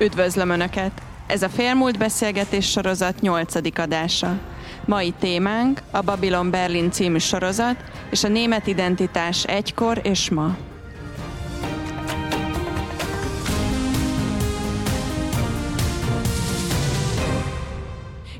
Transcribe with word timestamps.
Üdvözlöm 0.00 0.50
Önöket! 0.50 0.92
Ez 1.26 1.42
a 1.42 1.48
Félmúlt 1.48 1.98
Beszélgetés 1.98 2.70
sorozat 2.70 3.20
8. 3.20 3.78
adása. 3.78 4.38
Mai 4.84 5.14
témánk 5.18 5.82
a 5.90 6.00
Babylon 6.00 6.50
Berlin 6.50 6.90
című 6.90 7.18
sorozat 7.18 7.76
és 8.10 8.24
a 8.24 8.28
német 8.28 8.66
identitás 8.66 9.44
egykor 9.44 10.00
és 10.02 10.30
ma. 10.30 10.56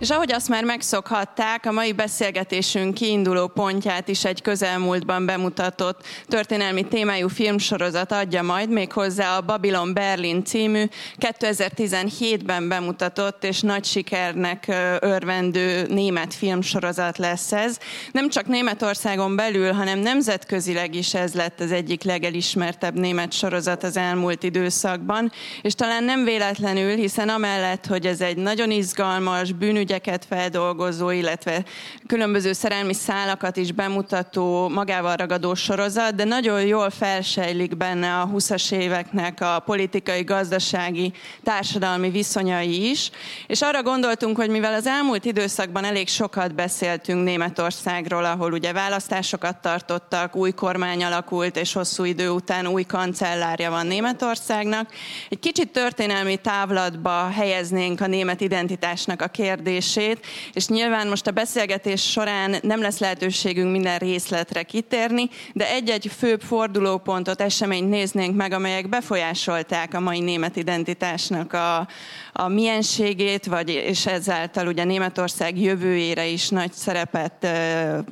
És 0.00 0.10
ahogy 0.10 0.32
azt 0.32 0.48
már 0.48 0.64
megszokhatták, 0.64 1.66
a 1.66 1.72
mai 1.72 1.92
beszélgetésünk 1.92 2.94
kiinduló 2.94 3.46
pontját 3.46 4.08
is 4.08 4.24
egy 4.24 4.42
közelmúltban 4.42 5.26
bemutatott 5.26 6.06
történelmi 6.26 6.88
témájú 6.88 7.28
filmsorozat 7.28 8.12
adja 8.12 8.42
majd, 8.42 8.70
méghozzá 8.70 9.36
a 9.36 9.40
Babylon 9.40 9.94
Berlin 9.94 10.44
című 10.44 10.84
2017-ben 11.18 12.68
bemutatott 12.68 13.44
és 13.44 13.60
nagy 13.60 13.84
sikernek 13.84 14.66
örvendő 15.00 15.86
német 15.88 16.34
filmsorozat 16.34 17.18
lesz 17.18 17.52
ez. 17.52 17.78
Nem 18.12 18.28
csak 18.28 18.46
Németországon 18.46 19.36
belül, 19.36 19.72
hanem 19.72 19.98
nemzetközileg 19.98 20.94
is 20.94 21.14
ez 21.14 21.34
lett 21.34 21.60
az 21.60 21.72
egyik 21.72 22.02
legelismertebb 22.02 22.98
német 22.98 23.32
sorozat 23.32 23.82
az 23.82 23.96
elmúlt 23.96 24.42
időszakban, 24.42 25.32
és 25.62 25.74
talán 25.74 26.04
nem 26.04 26.24
véletlenül, 26.24 26.94
hiszen 26.94 27.28
amellett, 27.28 27.86
hogy 27.86 28.06
ez 28.06 28.20
egy 28.20 28.36
nagyon 28.36 28.70
izgalmas, 28.70 29.52
bűnügy 29.52 29.88
ügyeket 29.90 30.24
feldolgozó, 30.24 31.10
illetve 31.10 31.64
különböző 32.06 32.52
szerelmi 32.52 32.94
szálakat 32.94 33.56
is 33.56 33.72
bemutató, 33.72 34.68
magával 34.68 35.16
ragadó 35.16 35.54
sorozat, 35.54 36.14
de 36.14 36.24
nagyon 36.24 36.66
jól 36.66 36.90
felsejlik 36.90 37.76
benne 37.76 38.20
a 38.20 38.28
20-as 38.28 38.72
éveknek 38.72 39.40
a 39.40 39.62
politikai, 39.64 40.22
gazdasági, 40.22 41.12
társadalmi 41.42 42.10
viszonyai 42.10 42.90
is. 42.90 43.10
És 43.46 43.62
arra 43.62 43.82
gondoltunk, 43.82 44.36
hogy 44.36 44.50
mivel 44.50 44.74
az 44.74 44.86
elmúlt 44.86 45.24
időszakban 45.24 45.84
elég 45.84 46.08
sokat 46.08 46.54
beszéltünk 46.54 47.24
Németországról, 47.24 48.24
ahol 48.24 48.52
ugye 48.52 48.72
választásokat 48.72 49.56
tartottak, 49.56 50.36
új 50.36 50.50
kormány 50.50 51.04
alakult, 51.04 51.56
és 51.56 51.72
hosszú 51.72 52.04
idő 52.04 52.28
után 52.28 52.66
új 52.66 52.82
kancellárja 52.82 53.70
van 53.70 53.86
Németországnak, 53.86 54.90
egy 55.28 55.38
kicsit 55.38 55.72
történelmi 55.72 56.36
távlatba 56.36 57.28
helyeznénk 57.28 58.00
a 58.00 58.06
német 58.06 58.40
identitásnak 58.40 59.22
a 59.22 59.26
kérdését, 59.26 59.78
kérdését, 59.80 60.26
és 60.52 60.66
nyilván 60.66 61.08
most 61.08 61.26
a 61.26 61.30
beszélgetés 61.30 62.10
során 62.10 62.56
nem 62.62 62.80
lesz 62.80 62.98
lehetőségünk 62.98 63.70
minden 63.70 63.98
részletre 63.98 64.62
kitérni, 64.62 65.28
de 65.52 65.70
egy-egy 65.70 66.10
főbb 66.18 66.40
fordulópontot, 66.40 67.40
eseményt 67.40 67.88
néznénk 67.88 68.36
meg, 68.36 68.52
amelyek 68.52 68.88
befolyásolták 68.88 69.94
a 69.94 70.00
mai 70.00 70.20
német 70.20 70.56
identitásnak 70.56 71.52
a, 71.52 71.88
a 72.32 72.48
mienségét, 72.48 73.46
vagy, 73.46 73.68
és 73.68 74.06
ezáltal 74.06 74.66
ugye 74.66 74.84
Németország 74.84 75.60
jövőjére 75.60 76.26
is 76.26 76.48
nagy 76.48 76.72
szerepet 76.72 77.46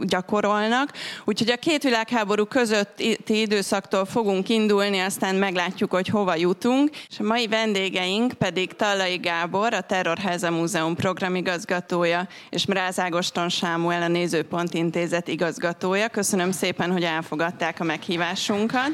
gyakorolnak. 0.01 0.93
Úgyhogy 1.25 1.51
a 1.51 1.57
két 1.57 1.83
világháború 1.83 2.45
közötti 2.45 3.41
időszaktól 3.41 4.05
fogunk 4.05 4.49
indulni, 4.49 4.99
aztán 4.99 5.35
meglátjuk, 5.35 5.91
hogy 5.91 6.09
hova 6.09 6.35
jutunk. 6.35 6.91
És 7.09 7.19
a 7.19 7.23
mai 7.23 7.47
vendégeink 7.47 8.33
pedig 8.33 8.73
Tallai 8.73 9.17
Gábor, 9.17 9.75
a 9.75 9.81
Terrorháza 9.81 10.51
Múzeum 10.51 10.95
programigazgatója, 10.95 12.29
és 12.51 12.67
Mráz 12.67 12.99
Ágoston 12.99 13.49
Sámuel, 13.49 14.03
a 14.03 14.09
Nézőpont 14.09 14.75
Intézet 14.75 15.29
igazgatója. 15.29 16.09
Köszönöm 16.09 16.51
szépen, 16.51 16.93
hogy 16.93 17.03
elfogadták 17.03 17.81
a 17.81 17.85
meghívásunkat. 17.85 18.91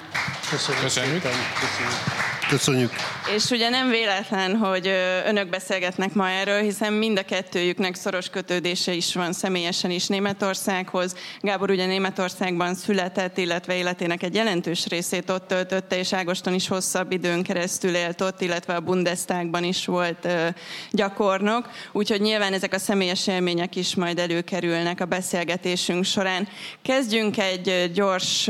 Köszönjük. 0.50 0.82
Köszönjük. 0.82 1.22
Köszönjük. 1.22 2.23
Köszönjük. 2.48 2.90
És 3.34 3.50
ugye 3.50 3.68
nem 3.68 3.90
véletlen, 3.90 4.56
hogy 4.56 4.86
önök 5.26 5.48
beszélgetnek 5.48 6.14
ma 6.14 6.28
erről, 6.28 6.60
hiszen 6.60 6.92
mind 6.92 7.18
a 7.18 7.22
kettőjüknek 7.22 7.94
szoros 7.94 8.28
kötődése 8.28 8.92
is 8.92 9.14
van 9.14 9.32
személyesen 9.32 9.90
is 9.90 10.06
Németországhoz. 10.06 11.14
Gábor 11.40 11.70
ugye 11.70 11.86
Németországban 11.86 12.74
született, 12.74 13.38
illetve 13.38 13.76
életének 13.76 14.22
egy 14.22 14.34
jelentős 14.34 14.86
részét 14.86 15.30
ott 15.30 15.48
töltötte, 15.48 15.98
és 15.98 16.12
Ágoston 16.12 16.54
is 16.54 16.68
hosszabb 16.68 17.12
időn 17.12 17.42
keresztül 17.42 17.94
élt 17.94 18.20
ott, 18.20 18.40
illetve 18.40 18.74
a 18.74 18.80
Bundestagban 18.80 19.64
is 19.64 19.86
volt 19.86 20.28
gyakornok. 20.90 21.70
Úgyhogy 21.92 22.20
nyilván 22.20 22.52
ezek 22.52 22.74
a 22.74 22.78
személyes 22.78 23.26
élmények 23.26 23.76
is 23.76 23.94
majd 23.94 24.18
előkerülnek 24.18 25.00
a 25.00 25.04
beszélgetésünk 25.04 26.04
során. 26.04 26.48
Kezdjünk 26.82 27.38
egy 27.38 27.90
gyors 27.94 28.48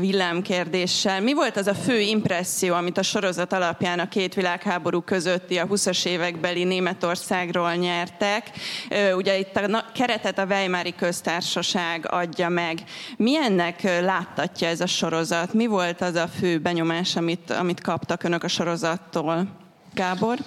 villámkérdéssel. 0.00 1.20
Mi 1.20 1.34
volt 1.34 1.56
az 1.56 1.66
a 1.66 1.74
fő 1.74 2.00
impresszió, 2.00 2.74
amit 2.74 2.98
a 2.98 3.02
sorozat 3.06 3.52
alapján 3.52 3.98
a 3.98 4.08
két 4.08 4.34
világháború 4.34 5.00
közötti 5.00 5.58
a 5.58 5.66
20-as 5.66 6.06
évekbeli 6.06 6.64
Németországról 6.64 7.74
nyertek. 7.74 8.50
Ugye 9.14 9.38
itt 9.38 9.56
a 9.56 9.84
keretet 9.94 10.38
a 10.38 10.44
Weimári 10.44 10.94
köztársaság 10.94 12.06
adja 12.10 12.48
meg. 12.48 12.78
Milyennek 13.16 13.82
láttatja 13.82 14.68
ez 14.68 14.80
a 14.80 14.86
sorozat? 14.86 15.52
Mi 15.52 15.66
volt 15.66 16.00
az 16.00 16.14
a 16.14 16.28
fő 16.28 16.58
benyomás, 16.58 17.16
amit, 17.16 17.50
amit 17.50 17.80
kaptak 17.80 18.22
önök 18.22 18.42
a 18.42 18.48
sorozattól? 18.48 19.46
Gábor? 19.94 20.38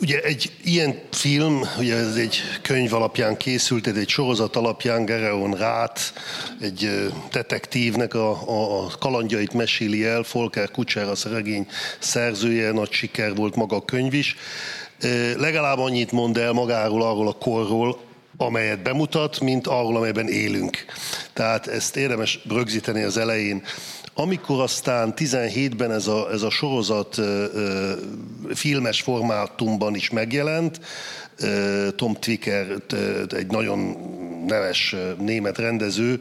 Ugye 0.00 0.20
egy 0.20 0.52
ilyen 0.64 0.98
film, 1.10 1.60
ugye 1.78 1.96
ez 1.96 2.14
egy 2.16 2.36
könyv 2.62 2.94
alapján 2.94 3.36
készült, 3.36 3.86
ez 3.86 3.96
egy 3.96 4.08
sorozat 4.08 4.56
alapján 4.56 5.04
Gereon 5.04 5.54
Rát, 5.54 6.12
egy 6.60 7.10
detektívnek 7.32 8.14
a, 8.14 8.30
a, 8.30 8.84
a 8.84 8.90
kalandjait 8.98 9.52
meséli 9.52 10.04
el, 10.04 10.24
Volker 10.32 10.70
Kutscher 10.70 11.08
a 11.08 11.14
regény 11.30 11.66
szerzője, 11.98 12.72
nagy 12.72 12.92
siker 12.92 13.34
volt 13.34 13.56
maga 13.56 13.76
a 13.76 13.84
könyv 13.84 14.14
is. 14.14 14.36
Legalább 15.36 15.78
annyit 15.78 16.12
mond 16.12 16.36
el 16.36 16.52
magáról, 16.52 17.02
arról 17.02 17.28
a 17.28 17.32
korról, 17.32 18.00
amelyet 18.36 18.82
bemutat, 18.82 19.40
mint 19.40 19.66
arról, 19.66 19.96
amelyben 19.96 20.28
élünk. 20.28 20.84
Tehát 21.32 21.66
ezt 21.66 21.96
érdemes 21.96 22.40
rögzíteni 22.48 23.02
az 23.02 23.16
elején. 23.16 23.62
Amikor 24.14 24.60
aztán 24.60 25.12
17-ben 25.16 25.92
ez 25.92 26.06
a, 26.06 26.30
ez 26.30 26.42
a 26.42 26.50
sorozat 26.50 27.18
ö, 27.18 27.92
filmes 28.54 29.00
formátumban 29.00 29.94
is 29.94 30.10
megjelent, 30.10 30.80
Tom 31.96 32.14
Twicker, 32.14 32.66
egy 33.28 33.46
nagyon 33.46 33.96
neves 34.46 34.96
német 35.18 35.58
rendező 35.58 36.20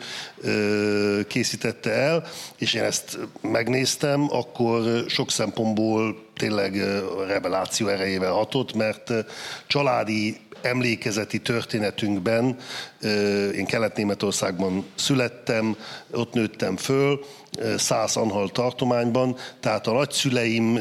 készítette 1.27 1.91
el, 1.91 2.27
és 2.57 2.73
én 2.73 2.83
ezt 2.83 3.17
megnéztem, 3.41 4.27
akkor 4.29 5.03
sok 5.07 5.31
szempontból 5.31 6.25
tényleg 6.35 6.83
reveláció 7.27 7.87
erejével 7.87 8.31
hatott, 8.31 8.73
mert 8.73 9.13
családi 9.67 10.39
emlékezeti 10.61 11.39
történetünkben, 11.39 12.57
én 13.55 13.65
Kelet-Németországban 13.65 14.85
születtem, 14.95 15.75
ott 16.11 16.33
nőttem 16.33 16.77
föl, 16.77 17.19
száz 17.77 18.15
Anhal 18.15 18.49
tartományban, 18.49 19.37
tehát 19.59 19.87
a 19.87 19.91
nagyszüleim, 19.91 20.75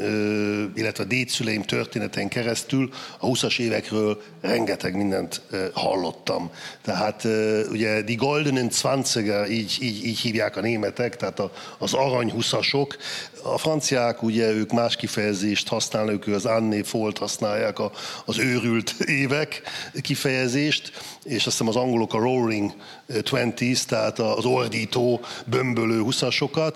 illetve 0.74 1.04
a 1.04 1.06
dédszüleim 1.06 1.62
történeten 1.62 2.28
keresztül 2.28 2.90
a 3.18 3.26
20-as 3.26 3.58
évekről 3.58 4.22
rengeteg 4.40 4.96
mindent 4.96 5.42
hallottam. 5.72 6.50
Tehát 6.82 7.26
ugye 7.70 8.02
die 8.02 8.16
goldenen 8.16 8.70
20 8.82 9.16
így, 9.48 9.78
így, 9.80 10.04
így 10.04 10.18
hívják 10.18 10.56
a 10.56 10.60
németek, 10.60 11.16
tehát 11.16 11.42
az 11.78 11.94
arany 11.94 12.32
20-asok. 12.38 12.94
A 13.42 13.58
franciák 13.58 14.22
ugye 14.22 14.50
ők 14.50 14.72
más 14.72 14.96
kifejezést 14.96 15.68
használnak, 15.68 16.26
ők 16.26 16.34
az 16.34 16.46
anné 16.46 16.82
folt 16.82 17.18
használják, 17.18 17.76
az 18.24 18.38
őrült 18.38 18.94
évek 19.06 19.62
kifejezést, 20.00 20.92
és 21.24 21.46
azt 21.46 21.58
hiszem 21.58 21.68
az 21.68 21.76
angolok 21.76 22.14
a 22.14 22.18
roaring 22.18 22.72
20s, 23.08 23.82
tehát 23.82 24.18
az 24.18 24.44
ordító, 24.44 25.20
bömbölő 25.46 26.02
20-asokat, 26.04 26.74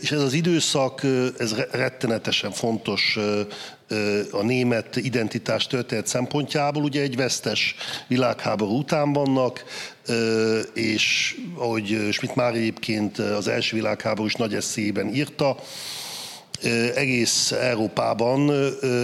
és 0.00 0.10
ez 0.10 0.20
az 0.20 0.32
időszak, 0.32 1.02
ez 1.38 1.54
rettenetesen 1.70 2.50
fontos 2.50 3.18
a 4.30 4.42
német 4.42 4.96
identitás 4.96 5.66
történet 5.66 6.06
szempontjából. 6.06 6.82
Ugye 6.82 7.02
egy 7.02 7.16
vesztes 7.16 7.74
világháború 8.06 8.78
után 8.78 9.12
vannak, 9.12 9.64
és 10.74 11.36
ahogy 11.56 12.08
Schmidt 12.10 12.34
már 12.34 12.54
egyébként 12.54 13.18
az 13.18 13.48
első 13.48 13.76
világháborús 13.76 14.34
nagy 14.34 14.54
eszében 14.54 15.14
írta, 15.14 15.56
egész 16.94 17.52
Európában 17.52 18.52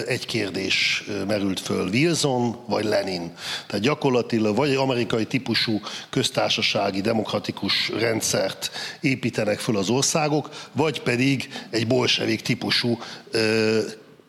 egy 0.06 0.26
kérdés 0.26 1.05
merült 1.26 1.60
föl, 1.60 1.88
Wilson 1.88 2.56
vagy 2.66 2.84
Lenin. 2.84 3.32
Tehát 3.66 3.84
gyakorlatilag 3.84 4.56
vagy 4.56 4.75
amerikai 4.75 5.25
típusú 5.25 5.81
köztársasági 6.10 7.00
demokratikus 7.00 7.88
rendszert 7.99 8.70
építenek 9.00 9.58
föl 9.58 9.76
az 9.76 9.88
országok, 9.88 10.49
vagy 10.72 11.02
pedig 11.02 11.49
egy 11.70 11.87
bolsevik 11.87 12.43
típusú 12.43 12.99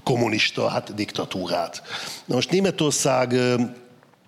kommunista 0.03 0.67
hát, 0.67 0.93
diktatúrát. 0.95 1.81
Na 2.25 2.35
most 2.35 2.51
Németország 2.51 3.35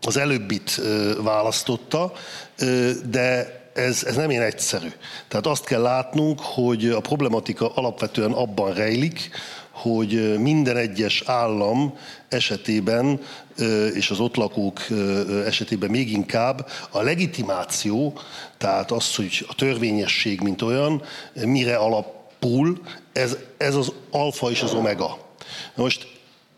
az 0.01 0.17
előbbit 0.17 0.81
választotta, 1.21 2.13
de 3.09 3.60
ez, 3.73 4.03
ez 4.03 4.15
nem 4.15 4.29
ilyen 4.29 4.43
egyszerű. 4.43 4.91
Tehát 5.27 5.47
azt 5.47 5.65
kell 5.65 5.81
látnunk, 5.81 6.39
hogy 6.39 6.89
a 6.89 6.99
problematika 6.99 7.73
alapvetően 7.73 8.31
abban 8.31 8.73
rejlik, 8.73 9.29
hogy 9.71 10.39
minden 10.39 10.77
egyes 10.77 11.23
állam 11.25 11.97
esetében, 12.29 13.19
és 13.93 14.09
az 14.09 14.19
ott 14.19 14.35
lakók 14.35 14.79
esetében 15.45 15.89
még 15.89 16.11
inkább 16.11 16.69
a 16.89 17.01
legitimáció, 17.01 18.19
tehát 18.57 18.91
az, 18.91 19.15
hogy 19.15 19.45
a 19.47 19.55
törvényesség, 19.55 20.41
mint 20.41 20.61
olyan, 20.61 21.03
mire 21.33 21.75
alapul, 21.75 22.81
ez, 23.13 23.37
ez 23.57 23.75
az 23.75 23.91
alfa 24.11 24.49
és 24.49 24.61
az 24.61 24.73
omega. 24.73 25.17
Most 25.75 26.07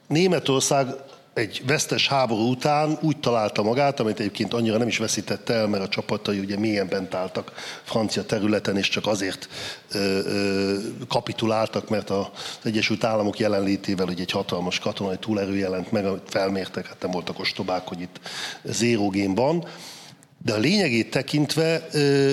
Németország 0.07 0.88
egy 1.33 1.62
vesztes 1.65 2.07
háború 2.07 2.50
után 2.50 2.97
úgy 3.01 3.19
találta 3.19 3.63
magát, 3.63 4.00
amit 4.00 4.19
egyébként 4.19 4.53
annyira 4.53 4.77
nem 4.77 4.88
is 4.88 4.97
veszítette 4.97 5.53
el, 5.53 5.68
mert 5.68 5.83
a 5.83 5.88
csapatai 5.88 6.39
ugye 6.39 6.57
mélyen 6.57 6.88
bent 6.88 7.13
álltak 7.13 7.51
francia 7.83 8.24
területen, 8.24 8.77
és 8.77 8.89
csak 8.89 9.07
azért 9.07 9.50
ö, 9.91 9.97
ö, 10.25 10.77
kapituláltak, 11.07 11.89
mert 11.89 12.09
az 12.09 12.27
Egyesült 12.63 13.03
Államok 13.03 13.39
jelenlétével 13.39 14.07
ugye 14.07 14.21
egy 14.21 14.31
hatalmas 14.31 14.80
katonai 14.80 15.18
túlerő 15.19 15.56
jelent 15.56 15.91
meg, 15.91 16.06
amit 16.06 16.30
felmértek, 16.30 16.88
hát 16.88 17.01
nem 17.01 17.12
voltak 17.12 17.39
ostobák, 17.39 17.88
hogy 17.88 18.01
itt 18.01 18.19
zéró 18.63 19.13
van. 19.27 19.65
De 20.45 20.53
a 20.53 20.57
lényegét 20.57 21.09
tekintve 21.09 21.88
ö, 21.91 22.31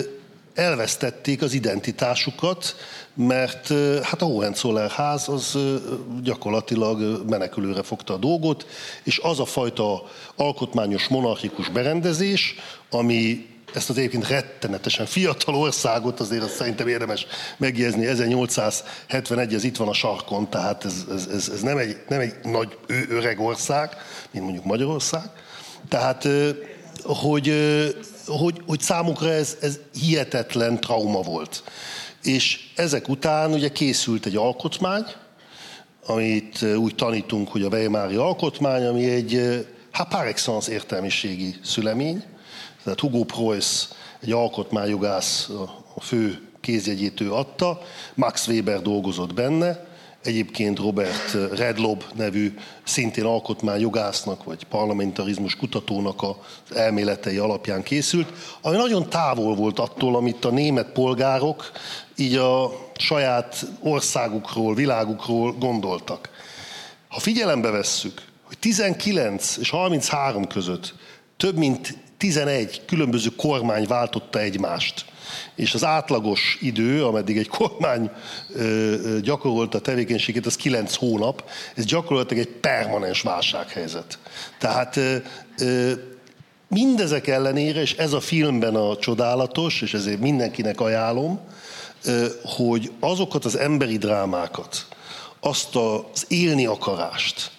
elvesztették 0.61 1.43
az 1.43 1.53
identitásukat, 1.53 2.77
mert 3.15 3.69
hát 4.03 4.23
a 4.23 4.25
Hohenzoller 4.25 4.91
ház 4.91 5.29
az 5.29 5.59
gyakorlatilag 6.23 7.29
menekülőre 7.29 7.83
fogta 7.83 8.15
a 8.15 8.17
dolgot, 8.17 8.67
és 9.03 9.19
az 9.19 9.41
a 9.41 9.45
fajta 9.45 10.03
alkotmányos 10.37 11.09
monarchikus 11.09 11.69
berendezés, 11.69 12.55
ami 12.91 13.49
ezt 13.75 13.91
az 13.91 13.99
egyébként 13.99 14.29
rettenetesen 14.29 15.07
fiatal 15.07 15.55
országot, 15.55 16.21
azért 16.21 16.43
azt 16.43 16.55
szerintem 16.55 16.89
érdemes 16.89 17.27
megjegyezni, 17.57 18.07
1871, 18.07 19.55
ez 19.55 19.65
itt 19.65 19.77
van 19.77 19.89
a 19.89 19.93
sarkon, 19.93 20.51
tehát 20.51 20.85
ez, 20.85 21.05
ez, 21.11 21.27
ez, 21.33 21.49
ez 21.49 21.61
nem, 21.61 21.77
egy, 21.77 21.97
nem 22.09 22.21
egy 22.21 22.35
nagy 22.43 22.77
öreg 23.09 23.41
ország, 23.41 23.97
mint 24.31 24.45
mondjuk 24.45 24.65
Magyarország. 24.65 25.31
Tehát, 25.89 26.29
hogy, 27.05 27.53
hogy, 28.39 28.63
hogy 28.67 28.81
számukra 28.81 29.33
ez, 29.33 29.57
ez 29.61 29.79
hihetetlen 30.01 30.81
trauma 30.81 31.21
volt. 31.21 31.63
És 32.23 32.71
ezek 32.77 33.09
után 33.09 33.53
ugye 33.53 33.69
készült 33.69 34.27
egy 34.27 34.37
alkotmány, 34.37 35.05
amit 36.07 36.63
úgy 36.63 36.95
tanítunk, 36.95 37.49
hogy 37.49 37.63
a 37.63 37.69
Weimári 37.69 38.17
alkotmány, 38.17 38.87
ami 38.87 39.11
egy 39.11 39.41
hát 39.91 40.09
par 40.09 40.27
excellence 40.27 40.73
értelmiségi 40.73 41.55
szülemény. 41.63 42.25
Tehát 42.85 43.01
Hugo 43.01 43.25
Preuss, 43.25 43.89
egy 44.21 44.33
alkotmányjogász, 44.33 45.49
a 45.95 46.01
fő 46.01 46.49
kézjegyét 46.61 47.21
ő 47.21 47.33
adta, 47.33 47.83
Max 48.15 48.49
Weber 48.49 48.83
dolgozott 48.83 49.35
benne, 49.35 49.89
egyébként 50.25 50.79
Robert 50.79 51.33
Redlob 51.57 52.05
nevű 52.15 52.55
szintén 52.85 53.25
alkotmányjogásznak 53.25 54.45
vagy 54.45 54.65
parlamentarizmus 54.65 55.57
kutatónak 55.57 56.23
az 56.23 56.77
elméletei 56.77 57.37
alapján 57.37 57.83
készült, 57.83 58.33
ami 58.61 58.77
nagyon 58.77 59.09
távol 59.09 59.55
volt 59.55 59.79
attól, 59.79 60.17
amit 60.17 60.45
a 60.45 60.51
német 60.51 60.93
polgárok 60.93 61.71
így 62.17 62.35
a 62.35 62.73
saját 62.97 63.67
országukról, 63.81 64.75
világukról 64.75 65.53
gondoltak. 65.53 66.31
Ha 67.09 67.21
figyelembe 67.21 67.71
vesszük, 67.71 68.23
hogy 68.45 68.59
19 68.59 69.57
és 69.57 69.71
33 69.71 70.47
között 70.47 70.95
több 71.37 71.57
mint 71.57 71.99
11 72.17 72.83
különböző 72.87 73.29
kormány 73.37 73.87
váltotta 73.87 74.41
egymást, 74.41 75.05
és 75.55 75.75
az 75.75 75.85
átlagos 75.85 76.59
idő, 76.61 77.05
ameddig 77.05 77.39
egy 77.39 77.49
kormány 77.49 78.11
gyakorolta 79.21 79.79
a 79.79 79.81
tevékenységét, 79.81 80.47
az 80.47 80.57
9 80.57 80.95
hónap, 80.95 81.45
ez 81.75 81.85
gyakorlatilag 81.85 82.47
egy 82.47 82.53
permanens 82.53 83.23
válsághelyzet. 83.23 84.19
Tehát 84.59 85.01
mindezek 86.69 87.27
ellenére, 87.27 87.81
és 87.81 87.95
ez 87.95 88.13
a 88.13 88.21
filmben 88.21 88.75
a 88.75 88.97
csodálatos, 88.97 89.83
és 89.83 89.95
ezért 89.95 90.21
mindenkinek 90.21 90.81
ajánlom, 90.81 91.41
hogy 92.45 92.93
azokat 93.01 93.45
az 93.45 93.59
emberi 93.59 93.99
drámákat, 93.99 94.87
azt 95.41 95.77
az 95.77 96.25
élni 96.29 96.67
akarást, 96.67 97.51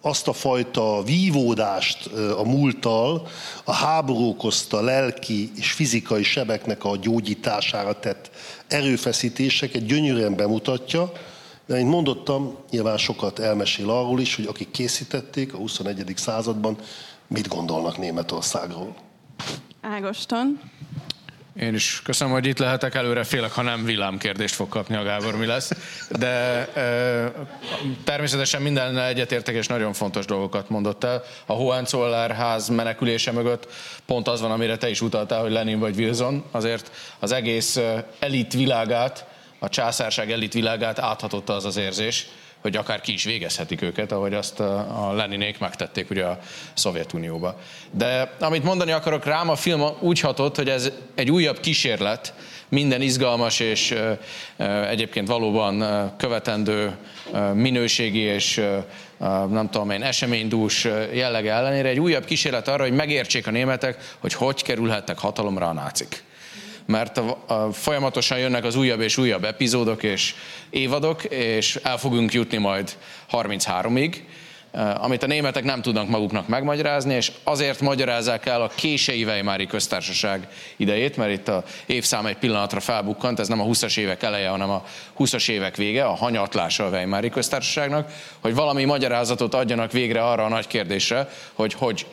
azt 0.00 0.28
a 0.28 0.32
fajta 0.32 1.02
vívódást 1.02 2.06
a 2.36 2.42
múlttal, 2.44 3.28
a 3.64 3.72
háború 3.72 4.28
okozta 4.28 4.80
lelki 4.80 5.50
és 5.56 5.72
fizikai 5.72 6.22
sebeknek 6.22 6.84
a 6.84 6.96
gyógyítására 6.96 7.98
tett 7.98 8.30
erőfeszítéseket 8.68 9.86
gyönyörűen 9.86 10.36
bemutatja, 10.36 11.12
de 11.66 11.76
mint 11.76 11.88
mondottam, 11.88 12.56
nyilván 12.70 12.96
sokat 12.96 13.38
elmesél 13.38 13.90
arról 13.90 14.20
is, 14.20 14.36
hogy 14.36 14.46
akik 14.46 14.70
készítették 14.70 15.54
a 15.54 15.56
21. 15.56 16.12
században, 16.16 16.76
mit 17.26 17.48
gondolnak 17.48 17.98
Németországról. 17.98 18.94
Ágoston. 19.80 20.60
Én 21.60 21.74
is 21.74 22.00
köszönöm, 22.04 22.32
hogy 22.32 22.46
itt 22.46 22.58
lehetek. 22.58 22.94
Előre 22.94 23.24
félek, 23.24 23.52
ha 23.52 23.62
nem 23.62 23.84
villámkérdést 23.84 24.54
fog 24.54 24.68
kapni 24.68 24.96
a 24.96 25.02
Gábor, 25.02 25.36
mi 25.36 25.46
lesz. 25.46 25.70
De 26.10 26.26
e, 26.74 27.32
természetesen 28.04 28.62
minden 28.62 28.98
egyetértek, 28.98 29.54
és 29.54 29.66
nagyon 29.66 29.92
fontos 29.92 30.24
dolgokat 30.24 30.68
mondott 30.68 31.04
el. 31.04 31.22
A 31.46 31.52
Hohenzollern 31.52 32.32
ház 32.32 32.68
menekülése 32.68 33.32
mögött 33.32 33.68
pont 34.06 34.28
az 34.28 34.40
van, 34.40 34.50
amire 34.50 34.76
te 34.76 34.88
is 34.88 35.00
utaltál, 35.00 35.40
hogy 35.40 35.50
Lenin 35.50 35.78
vagy 35.78 35.98
Wilson. 35.98 36.44
Azért 36.50 36.90
az 37.18 37.32
egész 37.32 37.80
elit 38.18 38.52
világát, 38.52 39.26
a 39.58 39.68
császárság 39.68 40.30
elit 40.30 40.52
világát 40.52 40.98
áthatotta 40.98 41.54
az 41.54 41.64
az 41.64 41.76
érzés, 41.76 42.26
hogy 42.60 42.76
akár 42.76 43.00
ki 43.00 43.12
is 43.12 43.24
végezhetik 43.24 43.82
őket, 43.82 44.12
ahogy 44.12 44.34
azt 44.34 44.60
a 44.60 45.12
Leninék 45.16 45.58
megtették 45.58 46.10
ugye 46.10 46.24
a 46.24 46.38
Szovjetunióba. 46.74 47.58
De 47.90 48.36
amit 48.40 48.64
mondani 48.64 48.92
akarok 48.92 49.24
rám, 49.24 49.48
a 49.48 49.56
film 49.56 49.82
úgy 50.00 50.20
hatott, 50.20 50.56
hogy 50.56 50.68
ez 50.68 50.90
egy 51.14 51.30
újabb 51.30 51.60
kísérlet, 51.60 52.34
minden 52.68 53.00
izgalmas 53.00 53.60
és 53.60 53.94
egyébként 54.88 55.28
valóban 55.28 55.84
követendő 56.16 56.96
minőségi 57.54 58.18
és 58.18 58.62
nem 59.48 59.68
tudom 59.70 59.90
én, 59.90 60.02
eseménydús 60.02 60.84
jellege 61.12 61.52
ellenére 61.52 61.88
egy 61.88 62.00
újabb 62.00 62.24
kísérlet 62.24 62.68
arra, 62.68 62.82
hogy 62.82 62.92
megértsék 62.92 63.46
a 63.46 63.50
németek, 63.50 64.16
hogy 64.18 64.34
hogy 64.34 64.62
kerülhettek 64.62 65.18
hatalomra 65.18 65.68
a 65.68 65.72
nácik 65.72 66.22
mert 66.90 67.18
a, 67.18 67.38
a, 67.46 67.72
folyamatosan 67.72 68.38
jönnek 68.38 68.64
az 68.64 68.76
újabb 68.76 69.00
és 69.00 69.16
újabb 69.16 69.44
epizódok 69.44 70.02
és 70.02 70.34
évadok, 70.70 71.24
és 71.24 71.78
el 71.82 71.98
fogunk 71.98 72.32
jutni 72.32 72.58
majd 72.58 72.96
33-ig, 73.32 74.14
eh, 74.70 75.04
amit 75.04 75.22
a 75.22 75.26
németek 75.26 75.64
nem 75.64 75.82
tudnak 75.82 76.08
maguknak 76.08 76.48
megmagyarázni, 76.48 77.14
és 77.14 77.32
azért 77.44 77.80
magyarázzák 77.80 78.46
el 78.46 78.62
a 78.62 78.68
kései 78.68 79.24
Weimári 79.24 79.66
köztársaság 79.66 80.48
idejét, 80.76 81.16
mert 81.16 81.32
itt 81.32 81.48
a 81.48 81.64
évszám 81.86 82.26
egy 82.26 82.36
pillanatra 82.36 82.80
felbukkant, 82.80 83.38
ez 83.38 83.48
nem 83.48 83.60
a 83.60 83.64
20-as 83.64 83.98
évek 83.98 84.22
eleje, 84.22 84.48
hanem 84.48 84.70
a 84.70 84.84
20-as 85.18 85.48
évek 85.48 85.76
vége, 85.76 86.04
a 86.04 86.14
hanyatlása 86.14 86.86
a 86.86 86.90
Weimári 86.90 87.28
köztársaságnak, 87.28 88.12
hogy 88.40 88.54
valami 88.54 88.84
magyarázatot 88.84 89.54
adjanak 89.54 89.92
végre 89.92 90.22
arra 90.24 90.44
a 90.44 90.48
nagy 90.48 90.66
kérdésre, 90.66 91.28
hogy 91.54 91.72
hogy 91.72 92.06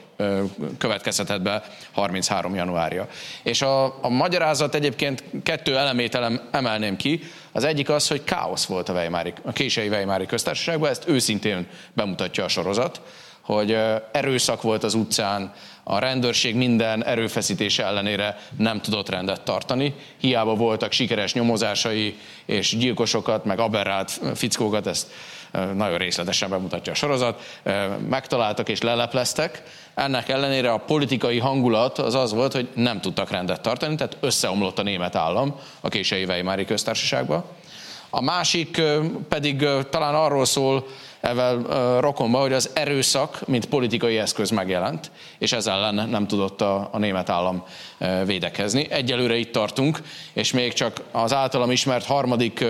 következhetett 0.78 1.42
be 1.42 1.64
33 1.94 2.56
januárja. 2.56 3.08
És 3.44 3.62
a, 3.62 4.04
a 4.04 4.10
magyarázat 4.10 4.76
egyébként 4.76 5.24
kettő 5.44 5.78
elemét 5.78 6.16
elem, 6.16 6.42
emelném 6.52 6.96
ki. 6.96 7.22
Az 7.52 7.64
egyik 7.64 7.90
az, 7.90 8.08
hogy 8.08 8.24
káosz 8.24 8.66
volt 8.66 8.90
a, 8.90 8.94
Weimári, 8.94 9.34
a 9.44 9.52
késői 9.52 9.88
Weimári 9.88 10.26
köztársaságban, 10.26 10.90
ezt 10.90 11.08
őszintén 11.08 11.68
bemutatja 11.94 12.44
a 12.44 12.48
sorozat, 12.48 13.02
hogy 13.42 13.78
erőszak 14.12 14.62
volt 14.62 14.84
az 14.84 14.94
utcán, 14.94 15.54
a 15.90 16.00
rendőrség 16.00 16.56
minden 16.56 17.04
erőfeszítése 17.04 17.86
ellenére 17.86 18.40
nem 18.58 18.82
tudott 18.82 19.10
rendet 19.10 19.42
tartani. 19.42 19.94
Hiába 20.18 20.56
voltak 20.56 20.92
sikeres 20.92 21.34
nyomozásai, 21.34 22.18
és 22.46 22.78
gyilkosokat, 22.78 23.46
meg 23.46 23.60
aberrált 23.60 24.22
fickókat, 24.36 24.88
ezt 24.88 25.12
nagyon 25.52 25.98
részletesen 25.98 26.50
bemutatja 26.50 26.92
a 26.92 26.96
sorozat, 26.96 27.60
megtaláltak 28.10 28.70
és 28.70 28.82
lelepleztek. 28.82 29.64
Ennek 29.94 30.30
ellenére 30.30 30.72
a 30.72 30.78
politikai 30.78 31.40
hangulat 31.40 31.98
az 31.98 32.16
az 32.16 32.34
volt, 32.34 32.54
hogy 32.54 32.68
nem 32.74 33.02
tudtak 33.02 33.32
rendet 33.32 33.62
tartani, 33.62 33.96
tehát 33.96 34.18
összeomlott 34.20 34.80
a 34.80 34.84
német 34.84 35.16
állam 35.16 35.60
a 35.82 35.90
késői 35.90 36.24
Weimári 36.24 36.66
köztársaságba. 36.66 37.46
A 38.10 38.22
másik 38.22 38.82
pedig 39.30 39.68
talán 39.90 40.16
arról 40.16 40.46
szól, 40.46 40.88
ezzel 41.20 41.62
rokonba, 42.00 42.40
hogy 42.40 42.54
az 42.54 42.70
erőszak, 42.74 43.48
mint 43.48 43.66
politikai 43.66 44.18
eszköz 44.18 44.50
megjelent, 44.50 45.12
és 45.38 45.52
ezzel 45.52 45.74
ellen 45.74 46.10
nem 46.10 46.28
tudott 46.28 46.62
a, 46.62 46.90
a 46.92 46.98
német 46.98 47.30
állam 47.30 47.64
védekezni. 48.26 48.92
Egyelőre 48.92 49.36
itt 49.36 49.52
tartunk, 49.52 50.02
és 50.34 50.52
még 50.52 50.74
csak 50.74 51.02
az 51.12 51.34
általam 51.34 51.72
ismert 51.72 52.06
harmadik 52.06 52.66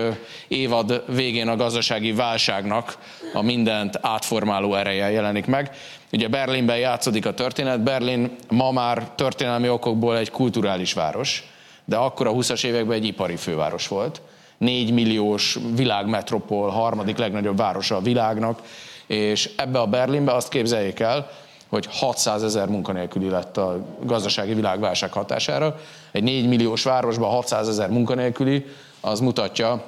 évad 0.48 1.02
végén 1.06 1.48
a 1.48 1.56
gazdasági 1.56 2.12
válságnak 2.12 2.98
a 3.32 3.42
mindent 3.42 3.98
átformáló 4.00 4.74
ereje 4.74 5.10
jelenik 5.10 5.46
meg. 5.46 5.70
Ugye 6.12 6.28
Berlinben 6.28 6.78
játszódik 6.78 7.26
a 7.26 7.34
történet, 7.34 7.82
Berlin 7.82 8.36
ma 8.48 8.70
már 8.70 9.10
történelmi 9.14 9.68
okokból 9.68 10.16
egy 10.16 10.30
kulturális 10.30 10.92
város, 10.92 11.44
de 11.84 11.96
akkor 11.96 12.26
a 12.26 12.32
20-as 12.32 12.64
években 12.64 12.96
egy 12.96 13.04
ipari 13.04 13.36
főváros 13.36 13.88
volt 13.88 14.20
4 14.58 14.92
milliós 14.92 15.58
világmetropol, 15.74 16.70
harmadik 16.70 17.16
legnagyobb 17.16 17.56
városa 17.56 17.96
a 17.96 18.00
világnak, 18.00 18.62
és 19.06 19.50
ebbe 19.56 19.80
a 19.80 19.86
Berlinbe 19.86 20.32
azt 20.32 20.48
képzeljék 20.48 21.00
el, 21.00 21.30
hogy 21.68 21.86
600 21.90 22.42
ezer 22.42 22.68
munkanélküli 22.68 23.28
lett 23.28 23.56
a 23.56 23.84
gazdasági 24.02 24.54
világválság 24.54 25.12
hatására. 25.12 25.76
Egy 26.12 26.22
4 26.22 26.48
milliós 26.48 26.82
városban 26.82 27.30
600 27.30 27.68
ezer 27.68 27.90
munkanélküli, 27.90 28.66
az 29.00 29.20
mutatja, 29.20 29.82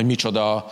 hogy 0.00 0.08
micsoda 0.08 0.66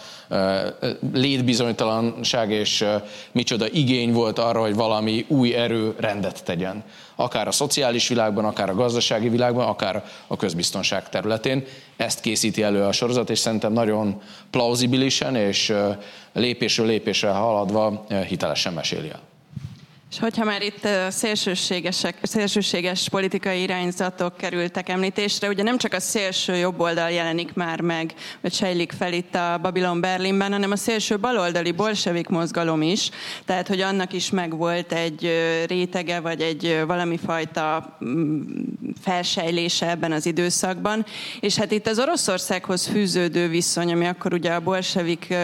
létbizonytalanság 1.12 2.50
és 2.50 2.84
micsoda 3.32 3.66
igény 3.70 4.12
volt 4.12 4.38
arra, 4.38 4.60
hogy 4.60 4.74
valami 4.74 5.24
új 5.28 5.54
erő 5.54 5.94
rendet 5.98 6.44
tegyen. 6.44 6.84
Akár 7.14 7.48
a 7.48 7.50
szociális 7.50 8.08
világban, 8.08 8.44
akár 8.44 8.70
a 8.70 8.74
gazdasági 8.74 9.28
világban, 9.28 9.66
akár 9.66 10.04
a 10.26 10.36
közbiztonság 10.36 11.08
területén. 11.08 11.64
Ezt 11.96 12.20
készíti 12.20 12.62
elő 12.62 12.82
a 12.82 12.92
sorozat, 12.92 13.30
és 13.30 13.38
szerintem 13.38 13.72
nagyon 13.72 14.20
plauzibilisen 14.50 15.36
és 15.36 15.72
lépésről 16.32 16.86
lépésre 16.86 17.30
haladva 17.30 18.06
hitelesen 18.28 18.72
meséli 18.72 19.08
el. 19.08 19.27
És 20.10 20.18
hogyha 20.18 20.44
már 20.44 20.62
itt 20.62 20.88
szélsőségesek, 21.08 22.18
szélsőséges 22.22 23.08
politikai 23.08 23.62
irányzatok 23.62 24.36
kerültek 24.36 24.88
említésre, 24.88 25.48
ugye 25.48 25.62
nem 25.62 25.78
csak 25.78 25.92
a 25.92 26.00
szélső 26.00 26.56
jobb 26.56 26.80
oldal 26.80 27.10
jelenik 27.10 27.54
már 27.54 27.80
meg, 27.80 28.14
vagy 28.40 28.52
sejlik 28.52 28.92
fel 28.92 29.12
itt 29.12 29.34
a 29.34 29.58
Babylon 29.62 30.00
Berlinben, 30.00 30.52
hanem 30.52 30.70
a 30.70 30.76
szélső 30.76 31.18
baloldali 31.18 31.70
bolsevik 31.70 32.28
mozgalom 32.28 32.82
is, 32.82 33.10
tehát 33.44 33.68
hogy 33.68 33.80
annak 33.80 34.12
is 34.12 34.30
megvolt 34.30 34.92
egy 34.92 35.30
rétege, 35.66 36.20
vagy 36.20 36.40
egy 36.40 36.82
valami 36.86 37.18
fajta 37.26 37.98
mm, 38.04 38.42
felsejlése 39.02 39.90
ebben 39.90 40.12
az 40.12 40.26
időszakban. 40.26 41.04
És 41.40 41.56
hát 41.56 41.70
itt 41.70 41.86
az 41.86 41.98
Oroszországhoz 41.98 42.86
fűződő 42.86 43.48
viszony, 43.48 43.92
ami 43.92 44.06
akkor 44.06 44.32
ugye 44.32 44.52
a 44.52 44.60
bolsevik 44.60 45.34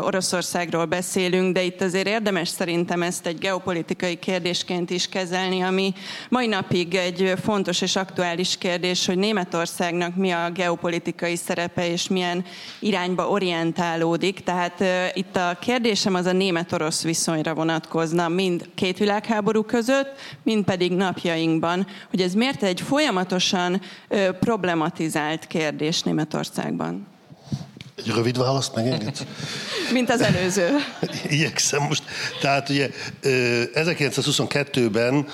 Oroszországról 0.00 0.84
beszélünk, 0.84 1.54
de 1.54 1.62
itt 1.62 1.80
azért 1.80 2.08
érdemes 2.08 2.48
szerintem 2.48 3.02
ezt 3.02 3.26
egy 3.26 3.38
geopolitikai 3.38 3.82
politikai 3.84 4.18
kérdésként 4.18 4.90
is 4.90 5.08
kezelni, 5.08 5.60
ami 5.60 5.92
mai 6.28 6.46
napig 6.46 6.94
egy 6.94 7.32
fontos 7.42 7.80
és 7.80 7.96
aktuális 7.96 8.58
kérdés, 8.58 9.06
hogy 9.06 9.18
Németországnak 9.18 10.16
mi 10.16 10.30
a 10.30 10.50
geopolitikai 10.50 11.36
szerepe 11.36 11.90
és 11.90 12.08
milyen 12.08 12.44
irányba 12.78 13.28
orientálódik. 13.28 14.40
Tehát 14.40 14.84
itt 15.14 15.36
a 15.36 15.56
kérdésem 15.60 16.14
az 16.14 16.26
a 16.26 16.32
német-orosz 16.32 17.02
viszonyra 17.02 17.54
vonatkozna, 17.54 18.28
mind 18.28 18.68
két 18.74 18.98
világháború 18.98 19.62
között, 19.62 20.20
mind 20.42 20.64
pedig 20.64 20.92
napjainkban, 20.92 21.86
hogy 22.10 22.20
ez 22.20 22.34
miért 22.34 22.62
egy 22.62 22.80
folyamatosan 22.80 23.80
problematizált 24.40 25.46
kérdés 25.46 26.02
Németországban. 26.02 27.13
Egy 27.96 28.08
rövid 28.14 28.38
választ 28.38 28.74
megengedsz? 28.74 29.24
Mint 29.92 30.10
az 30.10 30.20
előző. 30.20 30.68
Igyekszem 31.30 31.82
most. 31.82 32.02
Tehát 32.40 32.68
ugye 32.68 32.90
1922-ben 33.74 35.26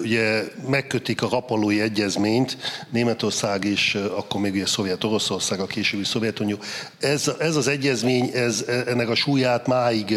ugye 0.00 0.44
megkötik 0.68 1.22
a 1.22 1.28
rapalói 1.28 1.80
egyezményt, 1.80 2.56
Németország 2.90 3.64
és 3.64 3.94
akkor 3.94 4.40
még 4.40 4.52
ugye 4.52 4.66
Szovjet-Oroszország, 4.66 5.60
a 5.60 5.66
későbbi 5.66 6.04
Szovjetunió. 6.04 6.58
Ez, 7.00 7.30
ez 7.38 7.56
az 7.56 7.68
egyezmény, 7.68 8.30
ez, 8.34 8.64
ennek 8.86 9.08
a 9.08 9.14
súlyát 9.14 9.66
máig 9.66 10.16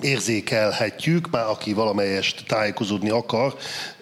érzékelhetjük, 0.00 1.30
már 1.30 1.46
aki 1.46 1.72
valamelyest 1.72 2.44
tájékozódni 2.46 3.10
akar 3.10 3.54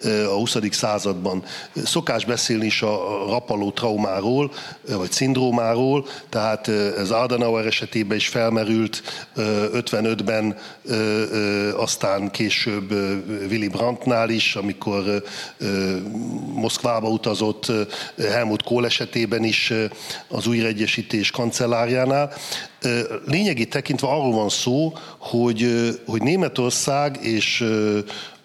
a 0.03 0.33
20. 0.33 0.57
században. 0.71 1.43
Szokás 1.85 2.25
beszélni 2.25 2.65
is 2.65 2.81
a 2.81 3.25
rapaló 3.29 3.71
traumáról, 3.71 4.51
vagy 4.87 5.11
szindrómáról, 5.11 6.05
tehát 6.29 6.67
ez 6.97 7.11
Adenauer 7.11 7.65
esetében 7.65 8.17
is 8.17 8.27
felmerült 8.27 9.01
55-ben, 9.35 10.57
aztán 11.75 12.31
később 12.31 12.91
Willy 13.49 13.67
Brandtnál 13.67 14.29
is, 14.29 14.55
amikor 14.55 15.23
Moszkvába 16.53 17.09
utazott, 17.09 17.71
Helmut 18.17 18.63
Kohl 18.63 18.85
esetében 18.85 19.43
is 19.43 19.73
az 20.27 20.47
újraegyesítés 20.47 21.31
kancellárjánál. 21.31 22.33
Lényegi 23.25 23.67
tekintve 23.67 24.07
arról 24.07 24.31
van 24.31 24.49
szó, 24.49 24.93
hogy, 25.17 25.67
hogy 26.05 26.21
Németország 26.21 27.19
és 27.21 27.65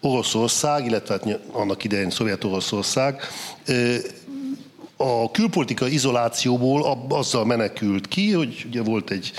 Oroszország, 0.00 0.86
illetve 0.86 1.14
hát 1.14 1.38
annak 1.52 1.84
idején 1.84 2.10
Szovjet-Oroszország 2.10 3.20
a 5.02 5.30
külpolitikai 5.30 5.92
izolációból 5.92 7.06
azzal 7.08 7.44
menekült 7.44 8.08
ki, 8.08 8.32
hogy 8.32 8.64
ugye 8.66 8.82
volt 8.82 9.10
egy 9.10 9.32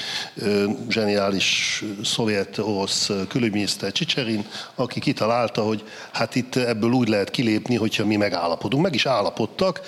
zseniális 0.90 1.84
szovjet-orosz 2.04 3.12
külügyminiszter 3.28 3.92
Csicserin, 3.92 4.46
aki 4.76 5.00
kitalálta, 5.00 5.62
hogy 5.62 5.84
hát 6.12 6.36
itt 6.36 6.56
ebből 6.56 6.92
úgy 6.92 7.08
lehet 7.08 7.30
kilépni, 7.30 7.76
hogyha 7.76 8.06
mi 8.06 8.16
megállapodunk. 8.16 8.84
Meg 8.84 8.96
is 8.96 9.06
állapodtak, 9.06 9.82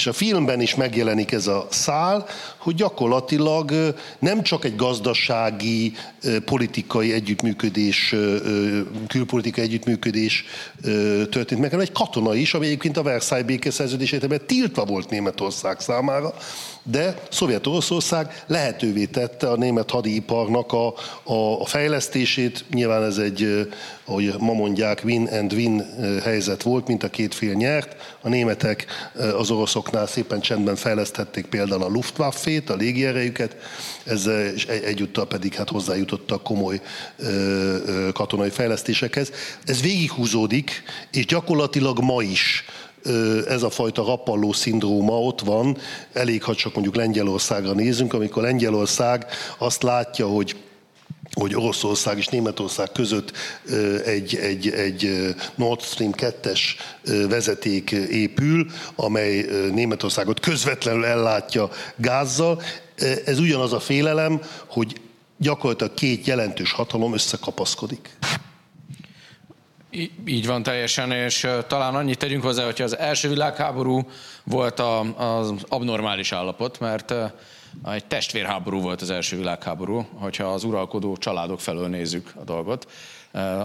és 0.00 0.06
a 0.06 0.12
filmben 0.12 0.60
is 0.60 0.74
megjelenik 0.74 1.32
ez 1.32 1.46
a 1.46 1.66
szál, 1.70 2.26
hogy 2.58 2.74
gyakorlatilag 2.74 3.94
nem 4.18 4.42
csak 4.42 4.64
egy 4.64 4.76
gazdasági, 4.76 5.92
politikai 6.44 7.12
együttműködés, 7.12 8.14
külpolitikai 9.08 9.64
együttműködés 9.64 10.44
történt 11.30 11.60
meg, 11.60 11.70
hanem 11.70 11.84
egy 11.84 11.92
katona 11.92 12.34
is, 12.34 12.54
ami 12.54 12.66
egyébként 12.66 12.96
a 12.96 13.02
Versailles 13.02 13.46
békeszerződés 13.46 14.16
tiltva 14.46 14.84
volt 14.84 15.10
Németország 15.10 15.80
számára, 15.80 16.34
de 16.82 17.22
Szovjet-Oroszország 17.30 18.44
lehetővé 18.46 19.04
tette 19.04 19.50
a 19.50 19.56
német 19.56 19.90
hadiiparnak 19.90 20.72
a, 20.72 20.94
a, 21.22 21.60
a 21.60 21.66
fejlesztését. 21.66 22.64
Nyilván 22.70 23.02
ez 23.02 23.16
egy, 23.16 23.68
ahogy 24.04 24.34
ma 24.38 24.52
mondják, 24.52 25.00
win 25.04 25.28
and 25.32 25.52
win 25.52 25.86
helyzet 26.22 26.62
volt, 26.62 26.86
mint 26.86 27.02
a 27.02 27.08
két 27.08 27.34
fél 27.34 27.52
nyert. 27.52 27.96
A 28.20 28.28
németek 28.28 28.86
az 29.36 29.50
oroszoknál 29.50 30.06
szépen 30.06 30.40
csendben 30.40 30.76
fejlesztették 30.76 31.46
például 31.46 31.82
a 31.82 31.88
Luftwaffe-t, 31.88 32.70
a 32.70 32.74
légierejüket, 32.74 33.56
ezzel, 34.04 34.46
és 34.46 34.66
egyúttal 34.66 35.26
pedig 35.26 35.54
hát 35.54 35.68
hozzájutottak 35.68 36.42
komoly 36.42 36.80
katonai 38.12 38.50
fejlesztésekhez. 38.50 39.30
Ez 39.64 39.80
végighúzódik, 39.80 40.82
és 41.12 41.26
gyakorlatilag 41.26 42.00
ma 42.00 42.22
is 42.22 42.64
ez 43.48 43.62
a 43.62 43.70
fajta 43.70 44.04
rapalló 44.04 44.52
szindróma 44.52 45.20
ott 45.20 45.40
van, 45.40 45.76
elég, 46.12 46.42
ha 46.42 46.54
csak 46.54 46.74
mondjuk 46.74 46.96
Lengyelországra 46.96 47.72
nézünk, 47.72 48.12
amikor 48.12 48.42
Lengyelország 48.42 49.26
azt 49.58 49.82
látja, 49.82 50.26
hogy 50.26 50.56
hogy 51.32 51.54
Oroszország 51.54 52.18
és 52.18 52.26
Németország 52.26 52.92
között 52.92 53.32
egy, 54.04 54.34
egy, 54.34 54.68
egy 54.68 55.34
Nord 55.54 55.82
Stream 55.82 56.12
2-es 56.16 56.60
vezeték 57.28 57.90
épül, 58.10 58.66
amely 58.94 59.46
Németországot 59.72 60.40
közvetlenül 60.40 61.04
ellátja 61.04 61.70
gázzal. 61.96 62.62
Ez 63.24 63.38
ugyanaz 63.38 63.72
a 63.72 63.80
félelem, 63.80 64.40
hogy 64.66 65.00
gyakorlatilag 65.36 65.94
két 65.94 66.26
jelentős 66.26 66.72
hatalom 66.72 67.14
összekapaszkodik. 67.14 68.18
Így 70.26 70.46
van 70.46 70.62
teljesen, 70.62 71.12
és 71.12 71.46
talán 71.66 71.94
annyit 71.94 72.18
tegyünk 72.18 72.42
hozzá, 72.42 72.64
hogy 72.64 72.82
az 72.82 72.98
első 72.98 73.28
világháború 73.28 74.10
volt 74.44 74.80
az 75.16 75.52
abnormális 75.68 76.32
állapot, 76.32 76.80
mert 76.80 77.14
egy 77.92 78.04
testvérháború 78.04 78.80
volt 78.80 79.00
az 79.00 79.10
első 79.10 79.36
világháború, 79.36 80.06
hogyha 80.14 80.44
az 80.44 80.64
uralkodó 80.64 81.16
családok 81.16 81.60
felől 81.60 81.88
nézzük 81.88 82.32
a 82.40 82.44
dolgot. 82.44 82.90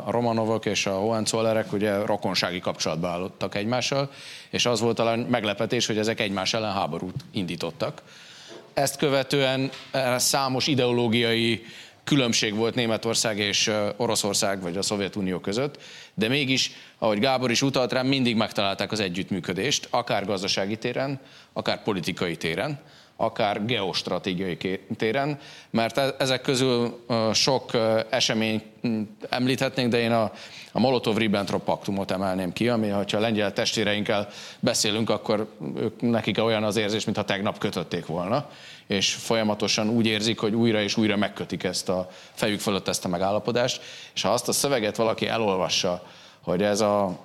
A 0.06 0.12
Romanovok 0.12 0.66
és 0.66 0.86
a 0.86 0.94
Hohenzollerek 0.94 1.74
ugye 1.74 2.06
rokonsági 2.06 2.60
kapcsolatba 2.60 3.08
állottak 3.08 3.56
egymással, 3.56 4.12
és 4.50 4.66
az 4.66 4.80
volt 4.80 4.96
talán 4.96 5.20
meglepetés, 5.20 5.86
hogy 5.86 5.98
ezek 5.98 6.20
egymás 6.20 6.54
ellen 6.54 6.74
háborút 6.74 7.26
indítottak. 7.32 8.02
Ezt 8.74 8.98
követően 8.98 9.70
számos 10.18 10.68
ideológiai 10.68 11.66
különbség 12.06 12.56
volt 12.56 12.76
Németország 12.76 13.38
és 13.38 13.72
Oroszország 13.98 14.62
vagy 14.62 14.78
a 14.78 14.82
Szovjetunió 14.82 15.40
között, 15.40 15.78
de 16.14 16.28
mégis, 16.28 16.72
ahogy 16.98 17.20
Gábor 17.20 17.52
is 17.52 17.62
utalt 17.62 17.92
rá, 17.92 18.02
mindig 18.02 18.36
megtalálták 18.36 18.92
az 18.92 19.00
együttműködést, 19.00 19.88
akár 19.90 20.26
gazdasági 20.26 20.78
téren, 20.78 21.20
akár 21.54 21.84
politikai 21.84 22.36
téren, 22.36 22.80
akár 23.16 23.66
geostratégiai 23.66 24.58
téren, 24.98 25.40
mert 25.70 25.98
e-, 25.98 26.16
ezek 26.18 26.42
közül 26.42 27.06
sok 27.34 27.72
esemény 28.10 28.62
említhetnénk, 29.30 29.92
de 29.92 30.00
én 30.00 30.12
a, 30.12 30.32
a 30.72 30.80
Molotov-Ribbentrop 30.80 31.64
paktumot 31.64 32.12
emelném 32.12 32.54
ki, 32.54 32.70
ami, 32.70 32.88
ha 32.88 33.04
a 33.12 33.20
lengyel 33.20 33.54
testvéreinkkel 33.54 34.28
beszélünk, 34.60 35.10
akkor 35.10 35.48
ők, 35.76 36.02
nekik 36.02 36.44
olyan 36.44 36.64
az 36.64 36.76
érzés, 36.76 37.06
mintha 37.06 37.24
tegnap 37.24 37.58
kötötték 37.58 38.06
volna 38.06 38.50
és 38.88 39.14
folyamatosan 39.14 39.90
úgy 39.90 40.06
érzik, 40.06 40.40
hogy 40.40 40.54
újra 40.54 40.82
és 40.82 40.98
újra 40.98 41.16
megkötik 41.16 41.64
ezt 41.64 41.90
a 41.90 42.10
fejük 42.34 42.60
fölött 42.60 42.88
ezt 42.88 43.06
a 43.06 43.08
megállapodást, 43.08 43.82
és 44.14 44.22
ha 44.22 44.30
azt 44.30 44.48
a 44.48 44.52
szöveget 44.52 44.96
valaki 44.96 45.28
elolvassa, 45.28 46.04
hogy 46.42 46.64
ez 46.64 46.82
a 46.82 47.18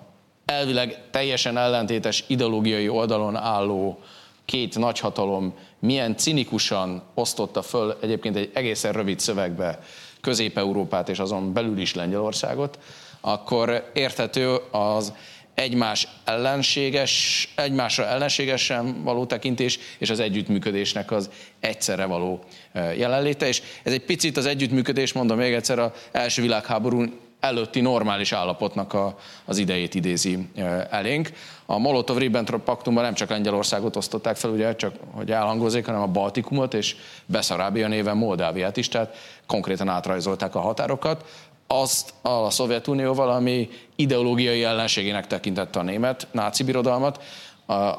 elvileg 0.45 0.99
teljesen 1.11 1.57
ellentétes 1.57 2.25
ideológiai 2.26 2.88
oldalon 2.88 3.37
álló 3.37 3.99
két 4.45 4.79
nagyhatalom 4.79 5.55
milyen 5.79 6.17
cinikusan 6.17 7.02
osztotta 7.14 7.62
föl 7.62 7.99
egyébként 8.00 8.37
egy 8.37 8.50
egészen 8.55 8.93
rövid 8.93 9.21
szövegbe 9.21 9.79
Közép-Európát 10.21 11.09
és 11.09 11.19
azon 11.19 11.52
belül 11.52 11.79
is 11.79 11.95
Lengyelországot, 11.95 12.79
akkor 13.21 13.90
érthető 13.95 14.57
az 14.71 15.12
egymás 15.61 16.09
ellenséges, 16.25 17.49
egymásra 17.55 18.07
ellenségesen 18.07 19.02
való 19.02 19.26
tekintés, 19.26 19.79
és 19.99 20.11
az 20.11 20.21
együttműködésnek 20.21 21.11
az 21.11 21.31
egyszerre 21.61 22.05
való 22.05 22.45
jelenléte. 22.75 23.49
És 23.49 23.62
ez 23.83 23.93
egy 23.93 24.05
picit 24.05 24.37
az 24.37 24.47
együttműködés, 24.47 25.12
mondom 25.12 25.38
még 25.38 25.52
egyszer, 25.52 25.79
az 25.79 25.90
első 26.12 26.43
világháború 26.43 27.05
előtti 27.40 27.81
normális 27.81 28.33
állapotnak 28.33 28.93
a, 28.93 29.17
az 29.45 29.59
idejét 29.59 29.95
idézi 29.95 30.49
elénk. 30.90 31.31
A 31.67 31.79
Molotov-Ribbentrop 31.79 32.64
paktumban 32.64 33.05
nem 33.05 33.14
csak 33.14 33.31
Lengyelországot 33.31 33.97
osztották 33.97 34.37
fel, 34.37 34.50
ugye, 34.50 34.76
csak 34.76 34.95
hogy 35.11 35.31
elhangozik, 35.31 35.87
hanem 35.87 36.00
a 36.00 36.07
Baltikumot 36.07 36.75
és 36.75 36.97
Beszarábia 37.26 37.88
néven 37.88 38.17
Moldáviát 38.17 38.76
is, 38.76 38.88
tehát 38.88 39.17
konkrétan 39.47 39.88
átrajzolták 39.88 40.55
a 40.55 40.61
határokat 40.61 41.25
azt 41.72 42.14
a 42.22 42.50
Szovjetunióval, 42.50 43.30
ami 43.30 43.68
ideológiai 43.96 44.64
ellenségének 44.64 45.26
tekintette 45.26 45.78
a 45.78 45.82
német 45.82 46.26
náci 46.32 46.64
birodalmat, 46.64 47.22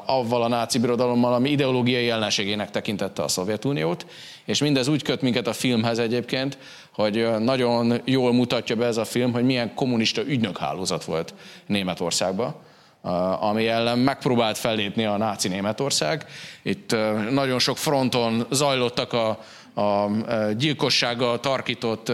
avval 0.06 0.42
a 0.42 0.48
náci 0.48 0.78
birodalommal, 0.78 1.34
ami 1.34 1.50
ideológiai 1.50 2.10
ellenségének 2.10 2.70
tekintette 2.70 3.22
a 3.22 3.28
Szovjetuniót, 3.28 4.06
és 4.44 4.60
mindez 4.60 4.88
úgy 4.88 5.02
köt 5.02 5.22
minket 5.22 5.46
a 5.46 5.52
filmhez 5.52 5.98
egyébként, 5.98 6.58
hogy 6.94 7.38
nagyon 7.38 8.00
jól 8.04 8.32
mutatja 8.32 8.76
be 8.76 8.86
ez 8.86 8.96
a 8.96 9.04
film, 9.04 9.32
hogy 9.32 9.44
milyen 9.44 9.74
kommunista 9.74 10.22
ügynökhálózat 10.22 11.04
volt 11.04 11.34
Németországban 11.66 12.54
ami 13.40 13.68
ellen 13.68 13.98
megpróbált 13.98 14.58
fellépni 14.58 15.04
a 15.04 15.16
náci 15.16 15.48
Németország. 15.48 16.26
Itt 16.62 16.96
nagyon 17.30 17.58
sok 17.58 17.76
fronton 17.76 18.46
zajlottak 18.50 19.12
a, 19.12 19.38
a 19.74 20.06
gyilkossággal 20.56 21.40
tarkított 21.40 22.12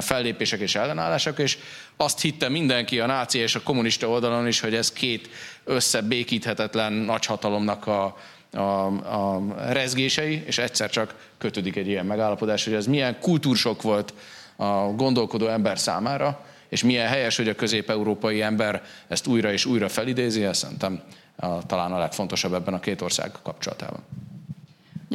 fellépések 0.00 0.60
és 0.60 0.74
ellenállások, 0.74 1.38
és 1.38 1.58
azt 1.96 2.20
hitte 2.20 2.48
mindenki 2.48 3.00
a 3.00 3.06
náci 3.06 3.38
és 3.38 3.54
a 3.54 3.62
kommunista 3.62 4.08
oldalon 4.08 4.46
is, 4.46 4.60
hogy 4.60 4.74
ez 4.74 4.92
két 4.92 5.28
összebékíthetetlen 5.64 6.92
nagyhatalomnak 6.92 7.86
a, 7.86 8.16
a, 8.52 8.86
a 8.96 9.42
rezgései, 9.68 10.42
és 10.46 10.58
egyszer 10.58 10.90
csak 10.90 11.14
kötődik 11.38 11.76
egy 11.76 11.86
ilyen 11.86 12.06
megállapodás, 12.06 12.64
hogy 12.64 12.74
ez 12.74 12.86
milyen 12.86 13.18
kultúrsok 13.20 13.82
volt 13.82 14.14
a 14.56 14.74
gondolkodó 14.96 15.46
ember 15.46 15.78
számára, 15.78 16.44
és 16.68 16.82
milyen 16.82 17.08
helyes, 17.08 17.36
hogy 17.36 17.48
a 17.48 17.54
közép-európai 17.54 18.42
ember 18.42 18.82
ezt 19.08 19.26
újra 19.26 19.52
és 19.52 19.64
újra 19.64 19.88
felidézi, 19.88 20.44
ezt 20.44 20.60
szerintem 20.60 21.02
a, 21.36 21.66
talán 21.66 21.92
a 21.92 21.98
legfontosabb 21.98 22.54
ebben 22.54 22.74
a 22.74 22.80
két 22.80 23.00
ország 23.00 23.32
kapcsolatában. 23.42 24.02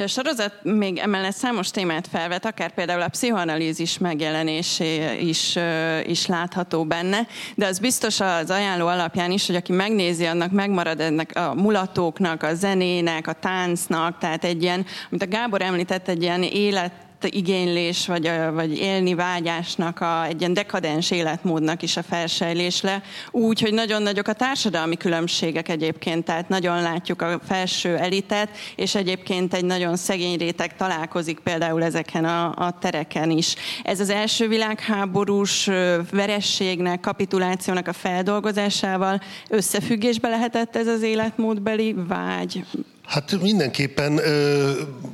A 0.04 0.08
sorozat 0.08 0.54
még 0.64 0.98
emellett 0.98 1.36
számos 1.36 1.72
témát 1.72 2.08
felvet, 2.08 2.46
akár 2.46 2.74
például 2.74 3.02
a 3.02 3.08
pszichoanalízis 3.08 3.98
megjelenésé 3.98 5.20
is, 5.20 5.58
is 6.04 6.26
látható 6.26 6.84
benne, 6.84 7.28
de 7.56 7.66
az 7.66 7.80
biztos 7.80 8.20
az 8.20 8.50
ajánló 8.50 8.88
alapján 8.88 9.32
is, 9.32 9.46
hogy 9.46 9.56
aki 9.56 9.72
megnézi, 9.72 10.26
annak 10.26 10.52
megmarad 10.52 11.00
ennek 11.00 11.32
a 11.36 11.54
mulatóknak, 11.54 12.44
a 12.44 12.54
zenének, 12.54 13.28
a 13.28 13.34
táncnak, 13.34 14.18
tehát 14.18 14.44
egy 14.44 14.62
ilyen, 14.62 14.86
amit 15.10 15.22
a 15.22 15.28
Gábor 15.28 15.62
említett, 15.62 16.08
egy 16.08 16.22
ilyen 16.22 16.44
élet 16.44 17.05
igénylés, 17.34 18.08
vagy, 18.08 18.32
vagy 18.54 18.78
élni 18.78 19.14
vágyásnak, 19.14 20.00
a, 20.00 20.26
egy 20.26 20.40
ilyen 20.40 20.54
dekadens 20.54 21.12
életmódnak 21.12 21.82
is 21.82 21.98
a 21.98 22.04
felsejlés 22.04 22.82
le, 22.82 23.02
úgy, 23.32 23.62
hogy 23.62 23.74
nagyon 23.74 24.02
nagyok 24.02 24.28
a 24.28 24.34
társadalmi 24.34 24.98
különbségek 24.98 25.70
egyébként, 25.70 26.26
tehát 26.26 26.50
nagyon 26.50 26.82
látjuk 26.82 27.22
a 27.22 27.40
felső 27.48 27.96
elitet, 27.96 28.50
és 28.76 28.96
egyébként 28.96 29.54
egy 29.54 29.66
nagyon 29.66 29.96
szegény 29.96 30.38
réteg 30.38 30.76
találkozik 30.76 31.40
például 31.40 31.84
ezeken 31.84 32.26
a, 32.26 32.54
a 32.56 32.78
tereken 32.80 33.30
is. 33.30 33.56
Ez 33.84 34.00
az 34.00 34.10
első 34.10 34.48
világháborús 34.48 35.70
verességnek, 36.12 37.00
kapitulációnak 37.00 37.88
a 37.88 37.94
feldolgozásával 37.94 39.22
összefüggésbe 39.50 40.30
lehetett 40.30 40.76
ez 40.76 40.88
az 40.88 41.02
életmódbeli 41.02 41.96
vágy, 42.08 42.64
Hát 43.08 43.42
mindenképpen 43.42 44.20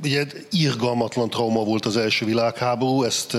ugye 0.04 0.26
irgalmatlan 0.50 1.30
trauma 1.30 1.64
volt 1.64 1.86
az 1.86 1.98
első 1.98 2.26
világháború, 2.26 3.04
ezt 3.04 3.38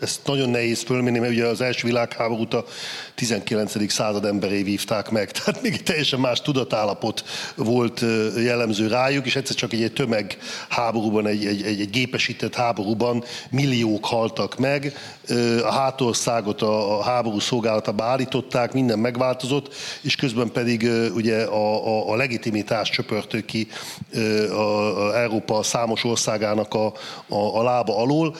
ezt 0.00 0.20
nagyon 0.24 0.50
nehéz 0.50 0.82
fölmérni, 0.82 1.18
mert 1.18 1.32
ugye 1.32 1.46
az 1.46 1.60
első 1.60 1.86
világháborút 1.86 2.54
a 2.54 2.64
19. 3.14 3.92
század 3.92 4.24
emberé 4.24 4.62
vívták 4.62 5.10
meg, 5.10 5.30
tehát 5.36 5.62
még 5.62 5.72
egy 5.72 5.82
teljesen 5.82 6.20
más 6.20 6.40
tudatállapot 6.40 7.24
volt 7.54 8.04
jellemző 8.36 8.86
rájuk, 8.86 9.26
és 9.26 9.36
egyszer 9.36 9.56
csak 9.56 9.72
egy, 9.72 9.82
egy 9.82 9.92
tömegháborúban, 9.92 11.26
egy, 11.26 11.46
egy, 11.46 11.62
egy, 11.62 11.80
egy 11.80 11.90
gépesített 11.90 12.54
háborúban 12.54 13.24
milliók 13.50 14.04
haltak 14.04 14.58
meg, 14.58 14.92
a 15.62 15.72
hátországot 15.72 16.62
a, 16.62 16.98
a 16.98 17.02
háború 17.02 17.38
szolgálatába 17.38 18.04
állították, 18.04 18.72
minden 18.72 18.98
megváltozott, 18.98 19.74
és 20.02 20.16
közben 20.16 20.52
pedig 20.52 20.90
ugye 21.14 21.42
a, 21.42 21.86
a, 21.86 22.12
a 22.12 22.16
legitimitás 22.16 22.90
csöpörtő 22.90 23.44
ki 23.44 23.68
a, 24.50 24.54
a 24.54 25.20
Európa 25.20 25.62
számos 25.62 26.04
országának 26.04 26.74
a, 26.74 26.86
a, 27.28 27.58
a 27.58 27.62
lába 27.62 27.96
alól, 27.96 28.36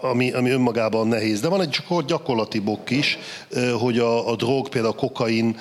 ami, 0.00 0.32
ami 0.32 0.50
önmagában 0.62 1.08
nehéz. 1.08 1.40
De 1.40 1.48
van 1.48 1.60
egy 1.60 1.82
gyakorlati 2.06 2.58
bok 2.58 2.90
is, 2.90 3.18
hogy 3.78 3.98
a, 3.98 4.30
a 4.30 4.36
drog, 4.36 4.68
például 4.68 4.92
a 4.92 4.96
kokain 4.96 5.56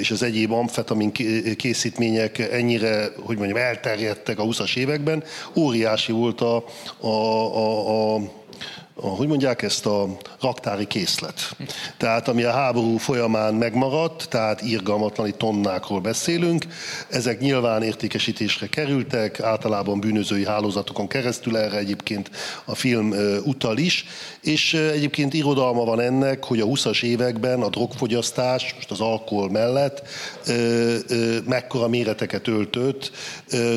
és 0.00 0.10
az 0.10 0.22
egyéb 0.22 0.52
amfetamin 0.52 1.12
készítmények 1.56 2.38
ennyire, 2.38 3.08
hogy 3.24 3.36
mondjam, 3.36 3.58
elterjedtek 3.58 4.38
a 4.38 4.44
20-as 4.44 4.76
években. 4.76 5.24
Óriási 5.56 6.12
volt 6.12 6.40
a, 6.40 6.64
a, 7.00 7.06
a, 7.06 8.14
a 8.14 8.20
hogy 9.00 9.26
mondják 9.26 9.62
ezt, 9.62 9.86
a 9.86 10.06
raktári 10.40 10.86
készlet. 10.86 11.56
Tehát 11.96 12.28
ami 12.28 12.42
a 12.42 12.50
háború 12.50 12.96
folyamán 12.96 13.54
megmaradt, 13.54 14.28
tehát 14.28 14.62
irgalmatlani 14.62 15.34
tonnákról 15.36 16.00
beszélünk, 16.00 16.66
ezek 17.08 17.40
nyilván 17.40 17.82
értékesítésre 17.82 18.66
kerültek, 18.66 19.40
általában 19.40 20.00
bűnözői 20.00 20.46
hálózatokon 20.46 21.06
keresztül, 21.08 21.56
erre 21.56 21.78
egyébként 21.78 22.30
a 22.64 22.74
film 22.74 23.14
utal 23.44 23.78
is, 23.78 24.04
és 24.40 24.74
egyébként 24.74 25.34
irodalma 25.34 25.84
van 25.84 26.00
ennek, 26.00 26.44
hogy 26.44 26.60
a 26.60 26.66
20-as 26.66 27.02
években 27.02 27.62
a 27.62 27.68
drogfogyasztás, 27.68 28.74
most 28.74 28.90
az 28.90 29.00
alkohol 29.00 29.50
mellett, 29.50 30.02
mekkora 31.46 31.88
méreteket 31.88 32.48
öltött, 32.48 33.10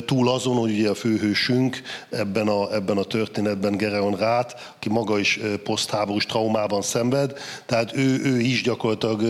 túl 0.06 0.30
azon, 0.30 0.58
hogy 0.58 0.72
ugye 0.72 0.90
a 0.90 0.96
főhősünk 0.96 1.82
ebben 2.10 2.48
a, 2.48 2.74
ebben 2.74 2.98
a 2.98 3.04
történetben 3.04 3.78
Gereon 3.78 4.16
Rát, 4.16 4.74
aki 4.76 4.90
maga 4.90 5.09
maga 5.10 5.22
is 5.22 5.40
posztháborús 5.64 6.26
traumában 6.26 6.82
szenved, 6.82 7.34
tehát 7.66 7.96
ő, 7.96 8.22
ő 8.24 8.40
is 8.40 8.62
gyakorlatilag 8.62 9.22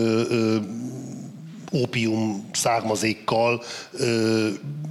ópium 1.72 2.48
származékkal 2.52 3.62
ö, 3.92 4.48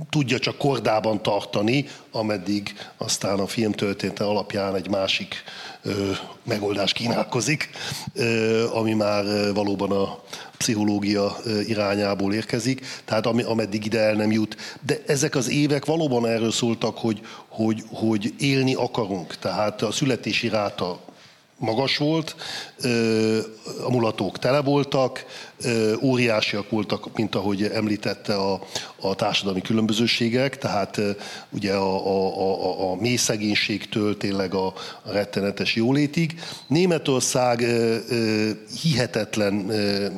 tudja 0.09 0.39
csak 0.39 0.57
kordában 0.57 1.21
tartani, 1.21 1.85
ameddig 2.11 2.73
aztán 2.97 3.39
a 3.39 3.47
film 3.47 3.71
története 3.71 4.23
alapján 4.23 4.75
egy 4.75 4.89
másik 4.89 5.43
ö, 5.83 6.11
megoldás 6.43 6.93
kínálkozik, 6.93 7.69
ö, 8.13 8.67
ami 8.73 8.93
már 8.93 9.53
valóban 9.53 9.91
a 9.91 10.19
pszichológia 10.57 11.37
irányából 11.67 12.33
érkezik, 12.33 12.85
tehát 13.05 13.25
ami, 13.25 13.43
ameddig 13.43 13.85
ide 13.85 13.99
el 13.99 14.13
nem 14.13 14.31
jut. 14.31 14.55
De 14.85 14.97
ezek 15.07 15.35
az 15.35 15.49
évek 15.49 15.85
valóban 15.85 16.27
erről 16.27 16.51
szóltak, 16.51 16.97
hogy, 16.97 17.21
hogy, 17.47 17.83
hogy 17.91 18.33
élni 18.39 18.73
akarunk. 18.73 19.37
Tehát 19.37 19.81
a 19.81 19.91
születési 19.91 20.49
ráta 20.49 20.99
magas 21.59 21.97
volt, 21.97 22.35
a 23.85 23.91
mulatók 23.91 24.39
tele 24.39 24.61
voltak, 24.61 25.25
óriásiak 26.01 26.69
voltak, 26.69 27.15
mint 27.15 27.35
ahogy 27.35 27.63
említette 27.63 28.35
a, 28.35 28.61
a 29.01 29.15
társadalmi 29.15 29.61
különbözőségek, 29.61 30.57
tehát 30.57 31.01
ugye 31.49 31.73
a, 31.73 32.07
a, 32.07 32.41
a, 32.65 32.91
a 32.91 32.95
mély 32.95 33.15
szegénységtől 33.15 34.17
tényleg 34.17 34.53
a, 34.53 34.65
a 35.01 35.11
rettenetes 35.11 35.75
jólétig. 35.75 36.39
Németország 36.67 37.65
hihetetlen 38.81 39.53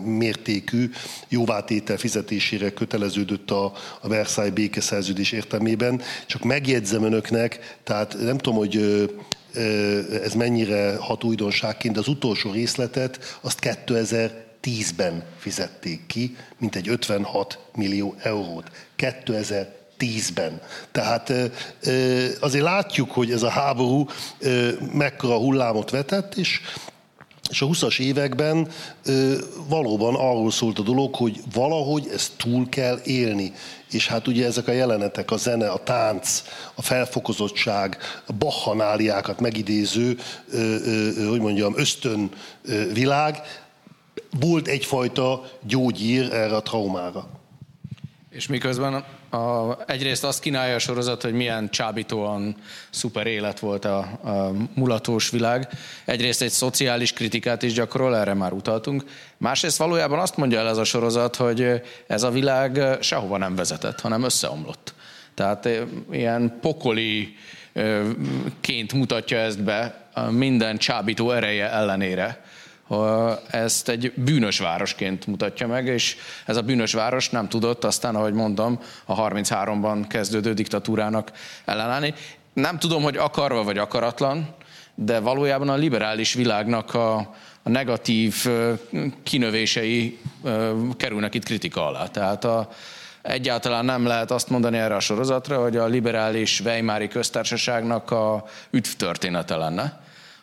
mértékű 0.06 0.90
jóvátétel 1.30 1.98
fizetésére 1.98 2.70
köteleződött 2.70 3.52
a, 3.52 3.74
a 4.02 4.08
Versailles 4.08 4.54
békeszerződés 4.54 5.32
értelmében. 5.32 6.02
Csak 6.26 6.44
megjegyzem 6.44 7.04
önöknek, 7.04 7.78
tehát 7.84 8.16
nem 8.20 8.38
tudom, 8.38 8.58
hogy 8.58 9.10
ez 10.24 10.34
mennyire 10.34 10.96
hat 11.00 11.24
újdonságként, 11.24 11.98
az 11.98 12.08
utolsó 12.08 12.52
részletet 12.52 13.38
azt 13.42 13.60
2010-ben 13.62 15.24
fizették 15.38 16.06
ki, 16.08 16.36
mint 16.58 16.76
egy 16.76 16.88
56 16.88 17.60
millió 17.76 18.16
eurót. 18.22 18.72
2010-ben. 18.98 20.62
Tehát 20.92 21.34
azért 22.40 22.64
látjuk, 22.64 23.12
hogy 23.12 23.32
ez 23.32 23.44
a 23.44 23.50
háború 23.50 24.08
mekkora 24.94 25.38
hullámot 25.38 25.90
vetett, 25.90 26.36
és 26.36 26.62
És 27.52 27.62
a 27.62 27.66
20-as 27.66 28.00
években 28.00 28.68
ö, 29.06 29.38
valóban 29.68 30.16
arról 30.16 30.52
szólt 30.52 30.80
a 30.80 30.82
dolog, 30.82 31.16
hogy 31.16 31.40
valahogy 31.54 32.08
ezt 32.14 32.32
túl 32.38 32.70
kell 32.70 33.00
élni. 33.04 33.54
És 33.92 34.08
hát 34.08 34.28
ugye 34.28 34.46
ezek 34.46 34.68
a 34.68 34.72
jelenetek, 34.72 35.32
a 35.32 35.38
zene, 35.38 35.70
a 35.70 35.84
tánc, 35.84 36.44
a 36.76 36.82
felfokozottság, 36.82 37.98
a 38.28 38.34
bachanáliákat 38.34 39.40
megidéző, 39.40 40.18
ö, 40.52 40.76
ö, 40.86 41.28
hogy 41.28 41.40
mondjam, 41.40 41.74
ösztön 41.78 42.32
világ, 42.94 43.42
volt 44.40 44.68
egyfajta 44.68 45.44
gyógyír 45.68 46.34
erre 46.34 46.56
a 46.56 46.62
traumára. 46.62 47.41
És 48.32 48.48
miközben 48.48 48.94
a, 49.30 49.78
egyrészt 49.88 50.24
azt 50.24 50.40
kínálja 50.40 50.76
a 50.76 50.80
sorozat, 50.80 51.22
hogy 51.22 51.34
milyen 51.34 51.70
csábítóan 51.70 52.56
szuper 52.90 53.28
élet 53.28 53.60
volt 53.60 53.86
a, 53.86 53.98
a 54.24 54.52
mulatós 54.74 55.30
világ. 55.30 55.68
Egyrészt 56.06 56.42
egy 56.42 56.50
szociális 56.50 57.14
kritikát 57.14 57.64
is 57.64 57.74
gyakorol, 57.74 58.18
erre 58.18 58.34
már 58.34 58.54
utaltunk. 58.54 59.04
Másrészt 59.38 59.78
valójában 59.78 60.20
azt 60.20 60.38
mondja 60.38 60.60
el 60.60 60.68
ez 60.68 60.78
a 60.78 60.84
sorozat, 60.84 61.36
hogy 61.36 61.82
ez 62.08 62.24
a 62.24 62.32
világ 62.32 62.98
sehova 63.02 63.38
nem 63.38 63.56
vezetett, 63.56 64.00
hanem 64.00 64.24
összeomlott. 64.24 64.94
Tehát 65.34 65.66
eh, 65.66 65.82
ilyen 66.12 66.58
pokoli 66.62 67.36
ként 68.62 68.94
mutatja 68.94 69.38
ezt 69.38 69.64
be 69.64 70.10
minden 70.30 70.78
csábító 70.78 71.32
ereje 71.32 71.72
ellenére 71.72 72.44
ezt 73.50 73.90
egy 73.90 74.14
bűnös 74.16 74.60
városként 74.60 75.28
mutatja 75.28 75.68
meg, 75.68 75.86
és 75.86 76.16
ez 76.46 76.58
a 76.58 76.62
bűnös 76.62 76.94
város 76.94 77.30
nem 77.30 77.50
tudott 77.50 77.84
aztán, 77.84 78.16
ahogy 78.16 78.34
mondom, 78.34 78.80
a 79.06 79.16
33-ban 79.16 80.06
kezdődő 80.08 80.54
diktatúrának 80.54 81.32
ellenállni. 81.66 82.14
Nem 82.54 82.80
tudom, 82.80 83.04
hogy 83.04 83.18
akarva 83.18 83.64
vagy 83.64 83.78
akaratlan, 83.78 84.56
de 84.96 85.20
valójában 85.20 85.70
a 85.70 85.76
liberális 85.76 86.34
világnak 86.34 86.94
a, 86.94 87.16
a 87.64 87.70
negatív 87.70 88.46
kinövései 89.24 90.20
kerülnek 90.98 91.34
itt 91.36 91.46
kritika 91.46 91.88
alá. 91.88 92.08
Tehát 92.08 92.46
a, 92.46 92.70
egyáltalán 93.22 93.86
nem 93.86 94.06
lehet 94.06 94.32
azt 94.32 94.50
mondani 94.50 94.78
erre 94.78 94.96
a 94.96 95.00
sorozatra, 95.00 95.62
hogy 95.62 95.78
a 95.78 95.86
liberális 95.86 96.60
Weimári 96.60 97.08
köztársaságnak 97.08 98.12
a 98.12 98.46
üdvtörténete 98.72 99.56
lenne 99.56 100.01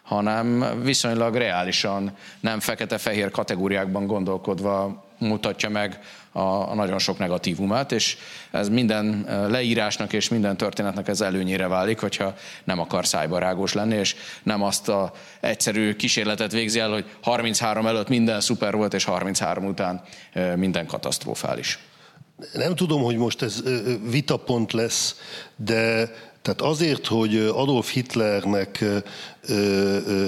hanem 0.09 0.64
viszonylag 0.83 1.35
reálisan, 1.35 2.12
nem 2.40 2.61
fekete-fehér 2.61 3.31
kategóriákban 3.31 4.07
gondolkodva 4.07 5.07
mutatja 5.18 5.68
meg 5.68 5.99
a, 6.33 6.75
nagyon 6.75 6.99
sok 6.99 7.18
negatívumát, 7.18 7.92
és 7.92 8.16
ez 8.51 8.68
minden 8.68 9.27
leírásnak 9.51 10.12
és 10.12 10.29
minden 10.29 10.57
történetnek 10.57 11.09
ez 11.09 11.21
előnyére 11.21 11.66
válik, 11.66 12.01
hogyha 12.01 12.35
nem 12.64 12.79
akar 12.79 13.07
szájbarágos 13.07 13.73
lenni, 13.73 13.97
és 13.97 14.16
nem 14.42 14.62
azt 14.62 14.88
a 14.88 15.12
egyszerű 15.40 15.94
kísérletet 15.94 16.53
végzi 16.53 16.79
el, 16.79 16.90
hogy 16.90 17.05
33 17.23 17.87
előtt 17.87 18.09
minden 18.09 18.40
szuper 18.40 18.75
volt, 18.75 18.94
és 18.94 19.05
33 19.05 19.64
után 19.64 20.03
minden 20.57 20.87
katasztrofális. 20.87 21.79
Nem 22.53 22.75
tudom, 22.75 23.03
hogy 23.03 23.16
most 23.16 23.42
ez 23.42 23.62
vitapont 24.11 24.73
lesz, 24.73 25.16
de 25.57 26.11
tehát 26.49 26.73
azért, 26.73 27.07
hogy 27.07 27.37
Adolf 27.37 27.93
Hitlernek 27.93 28.85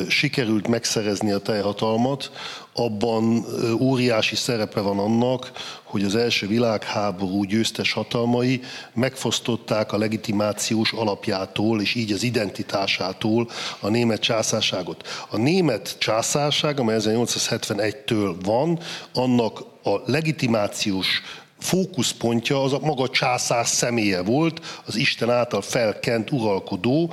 sikerült 0.09 0.69
megszerezni 0.69 1.31
a 1.33 1.39
teljhatalmat, 1.39 2.31
abban 2.75 3.45
óriási 3.79 4.37
szerepe 4.37 4.81
van 4.81 4.99
annak, 4.99 5.53
hogy 5.83 6.05
az 6.05 6.17
első 6.17 6.47
világháború 6.47 7.45
győztes 7.45 7.93
hatalmai 7.93 8.61
megfosztották 8.95 9.93
a 9.93 9.99
legitimációs 9.99 10.93
alapjától, 10.93 11.81
és 11.81 11.95
így 11.95 12.13
az 12.13 12.23
identitásától 12.23 13.49
a 13.81 13.89
német 13.89 14.21
császárságot. 14.21 15.09
A 15.31 15.37
német 15.37 15.97
császárság, 15.99 16.81
amely 16.81 16.97
1871-től 16.99 18.35
van, 18.45 18.79
annak 19.15 19.65
a 19.83 20.01
legitimációs 20.07 21.23
fókuszpontja 21.61 22.63
az 22.63 22.73
a 22.73 22.79
maga 22.79 23.09
császár 23.09 23.67
személye 23.67 24.23
volt, 24.23 24.83
az 24.87 24.97
Isten 24.97 25.31
által 25.31 25.63
felkent 25.63 26.31
uralkodó. 26.31 27.13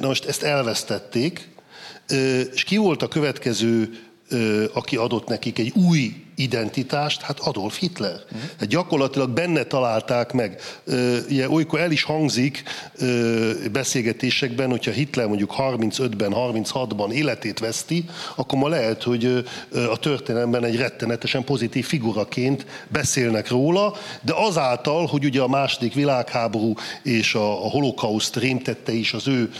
Na 0.00 0.06
most 0.06 0.24
ezt 0.24 0.42
elvesztették, 0.42 1.48
és 2.54 2.64
ki 2.64 2.76
volt 2.76 3.02
a 3.02 3.08
következő, 3.08 3.98
aki 4.72 4.96
adott 4.96 5.28
nekik 5.28 5.58
egy 5.58 5.72
új 5.74 6.25
identitást? 6.36 7.20
Hát 7.20 7.38
Adolf 7.38 7.78
Hitler. 7.78 8.12
Uh-huh. 8.12 8.40
Hát 8.58 8.68
gyakorlatilag 8.68 9.30
benne 9.30 9.62
találták 9.62 10.32
meg. 10.32 10.60
Ugye 11.28 11.50
olykor 11.50 11.80
el 11.80 11.90
is 11.90 12.02
hangzik 12.02 12.62
beszélgetésekben, 13.72 14.70
hogyha 14.70 14.90
Hitler 14.90 15.26
mondjuk 15.26 15.54
35-ben, 15.58 16.32
36-ban 16.34 17.12
életét 17.12 17.58
veszti, 17.58 18.04
akkor 18.34 18.58
ma 18.58 18.68
lehet, 18.68 19.02
hogy 19.02 19.44
a 19.90 19.96
történelemben 19.96 20.64
egy 20.64 20.76
rettenetesen 20.76 21.44
pozitív 21.44 21.86
figuraként 21.86 22.66
beszélnek 22.88 23.48
róla, 23.48 23.94
de 24.22 24.32
azáltal, 24.36 25.06
hogy 25.06 25.24
ugye 25.24 25.40
a 25.40 25.48
második 25.48 25.94
világháború 25.94 26.74
és 27.02 27.34
a 27.34 27.44
holokauszt 27.44 28.36
rémtette 28.36 28.92
is 28.92 29.12
az 29.12 29.28
ő 29.28 29.50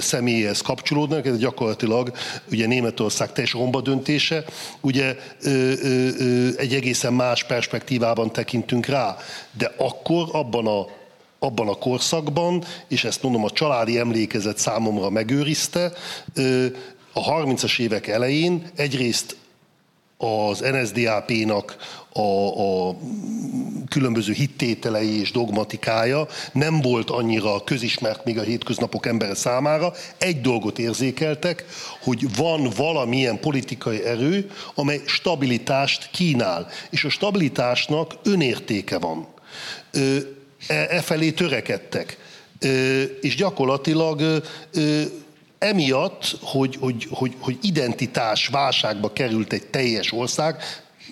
személyhez 0.00 0.60
kapcsolódnak, 0.60 1.26
ez 1.26 1.38
gyakorlatilag 1.38 2.12
ugye 2.50 2.66
Németország 2.66 3.32
teljes 3.32 3.52
romba 3.52 3.80
döntése, 3.80 4.44
ugye 4.80 5.16
egy 6.56 6.74
egészen 6.74 7.12
más 7.12 7.44
perspektívában 7.44 8.32
tekintünk 8.32 8.86
rá. 8.86 9.16
De 9.52 9.72
akkor 9.76 10.28
abban 10.32 10.66
a 10.66 10.86
abban 11.42 11.68
a 11.68 11.74
korszakban, 11.74 12.64
és 12.88 13.04
ezt 13.04 13.22
mondom, 13.22 13.44
a 13.44 13.50
családi 13.50 13.98
emlékezet 13.98 14.58
számomra 14.58 15.10
megőrizte, 15.10 15.92
a 17.12 17.42
30-as 17.42 17.78
évek 17.78 18.06
elején 18.06 18.70
egyrészt 18.76 19.36
az 20.20 20.60
NSDAP-nak 20.60 21.76
a, 22.12 22.20
a 22.20 22.96
különböző 23.88 24.32
hittételei 24.32 25.20
és 25.20 25.30
dogmatikája 25.30 26.26
nem 26.52 26.80
volt 26.80 27.10
annyira 27.10 27.64
közismert 27.64 28.24
még 28.24 28.38
a 28.38 28.42
hétköznapok 28.42 29.06
embere 29.06 29.34
számára. 29.34 29.92
Egy 30.18 30.40
dolgot 30.40 30.78
érzékeltek, 30.78 31.64
hogy 32.00 32.36
van 32.36 32.70
valamilyen 32.76 33.40
politikai 33.40 34.04
erő, 34.04 34.50
amely 34.74 35.00
stabilitást 35.06 36.10
kínál. 36.10 36.68
És 36.90 37.04
a 37.04 37.08
stabilitásnak 37.08 38.14
önértéke 38.22 38.98
van. 38.98 39.26
E, 40.66 40.74
e 40.74 41.00
felé 41.00 41.30
törekedtek. 41.30 42.18
És 43.20 43.34
gyakorlatilag 43.34 44.42
emiatt, 45.60 46.36
hogy, 46.42 46.76
hogy, 46.80 47.06
hogy, 47.10 47.34
hogy 47.38 47.58
identitás 47.62 48.46
válságba 48.46 49.12
került 49.12 49.52
egy 49.52 49.66
teljes 49.66 50.12
ország, 50.12 50.62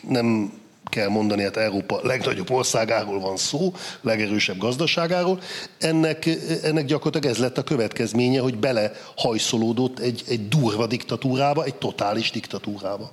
nem 0.08 0.52
kell 0.84 1.08
mondani, 1.08 1.42
hát 1.42 1.56
Európa 1.56 2.00
legnagyobb 2.02 2.50
országáról 2.50 3.20
van 3.20 3.36
szó, 3.36 3.72
legerősebb 4.00 4.58
gazdaságáról, 4.58 5.40
ennek, 5.78 6.28
ennek 6.62 6.84
gyakorlatilag 6.84 7.36
ez 7.36 7.42
lett 7.42 7.58
a 7.58 7.62
következménye, 7.62 8.40
hogy 8.40 8.58
belehajszolódott 8.58 9.98
egy, 9.98 10.22
egy 10.28 10.48
durva 10.48 10.86
diktatúrába, 10.86 11.64
egy 11.64 11.74
totális 11.74 12.30
diktatúrába. 12.30 13.10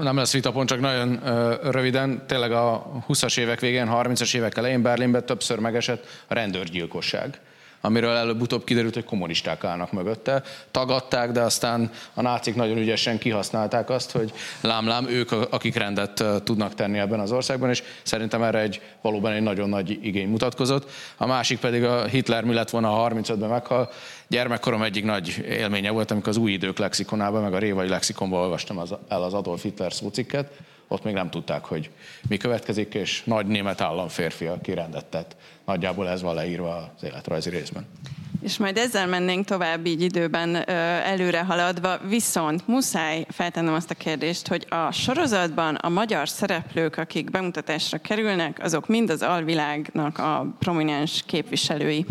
Nem 0.00 0.16
lesz 0.16 0.32
vitapont, 0.32 0.68
csak 0.68 0.80
nagyon 0.80 1.20
röviden. 1.70 2.24
Tényleg 2.26 2.52
a 2.52 2.86
20-as 3.08 3.38
évek 3.38 3.60
végén, 3.60 3.88
30-as 3.90 4.34
évek 4.34 4.56
elején 4.56 4.82
Berlinben 4.82 5.26
többször 5.26 5.58
megesett 5.58 6.04
a 6.28 6.34
rendőrgyilkosság 6.34 7.40
amiről 7.80 8.16
előbb-utóbb 8.16 8.64
kiderült, 8.64 8.94
hogy 8.94 9.04
kommunisták 9.04 9.64
állnak 9.64 9.92
mögötte. 9.92 10.42
Tagadták, 10.70 11.30
de 11.30 11.40
aztán 11.40 11.90
a 12.14 12.22
nácik 12.22 12.54
nagyon 12.54 12.76
ügyesen 12.76 13.18
kihasználták 13.18 13.90
azt, 13.90 14.10
hogy 14.10 14.32
lám-lám 14.60 15.06
ők, 15.08 15.32
akik 15.32 15.74
rendet 15.74 16.24
tudnak 16.44 16.74
tenni 16.74 16.98
ebben 16.98 17.20
az 17.20 17.32
országban, 17.32 17.70
és 17.70 17.82
szerintem 18.02 18.42
erre 18.42 18.58
egy 18.58 18.80
valóban 19.00 19.32
egy 19.32 19.42
nagyon 19.42 19.68
nagy 19.68 19.98
igény 20.02 20.28
mutatkozott. 20.28 20.90
A 21.16 21.26
másik 21.26 21.58
pedig 21.58 21.84
a 21.84 22.04
Hitler 22.04 22.44
mi 22.44 22.54
lett 22.54 22.70
volna 22.70 23.04
a 23.04 23.08
35-ben 23.08 23.48
meghal. 23.48 23.90
Gyermekkorom 24.28 24.82
egyik 24.82 25.04
nagy 25.04 25.44
élménye 25.48 25.90
volt, 25.90 26.10
amikor 26.10 26.28
az 26.28 26.36
új 26.36 26.52
idők 26.52 26.78
lexikonában, 26.78 27.42
meg 27.42 27.54
a 27.54 27.58
révai 27.58 27.88
lexikonban 27.88 28.40
olvastam 28.40 28.78
az, 28.78 28.94
el 29.08 29.22
az 29.22 29.34
Adolf 29.34 29.62
Hitler 29.62 29.92
szócikket, 29.92 30.50
ott 30.88 31.04
még 31.04 31.14
nem 31.14 31.30
tudták, 31.30 31.64
hogy 31.64 31.90
mi 32.28 32.36
következik, 32.36 32.94
és 32.94 33.22
nagy 33.24 33.46
német 33.46 33.80
államférfi, 33.80 34.46
aki 34.46 34.74
rendet. 34.74 35.36
Nagyjából 35.64 36.08
ez 36.08 36.22
van 36.22 36.34
leírva 36.34 36.92
az 36.96 37.04
életrajzi 37.04 37.50
részben. 37.50 37.86
És 38.42 38.56
majd 38.56 38.76
ezzel 38.76 39.06
mennénk 39.06 39.44
tovább 39.44 39.86
így 39.86 40.02
időben 40.02 40.68
előre 40.68 41.42
haladva, 41.44 41.98
viszont 42.08 42.66
muszáj 42.66 43.26
feltennem 43.28 43.74
azt 43.74 43.90
a 43.90 43.94
kérdést, 43.94 44.48
hogy 44.48 44.66
a 44.68 44.92
sorozatban 44.92 45.74
a 45.74 45.88
magyar 45.88 46.28
szereplők, 46.28 46.96
akik 46.96 47.30
bemutatásra 47.30 47.98
kerülnek, 47.98 48.58
azok 48.62 48.86
mind 48.86 49.10
az 49.10 49.22
alvilágnak 49.22 50.18
a 50.18 50.54
prominens 50.58 51.22
képviselői. 51.26 52.06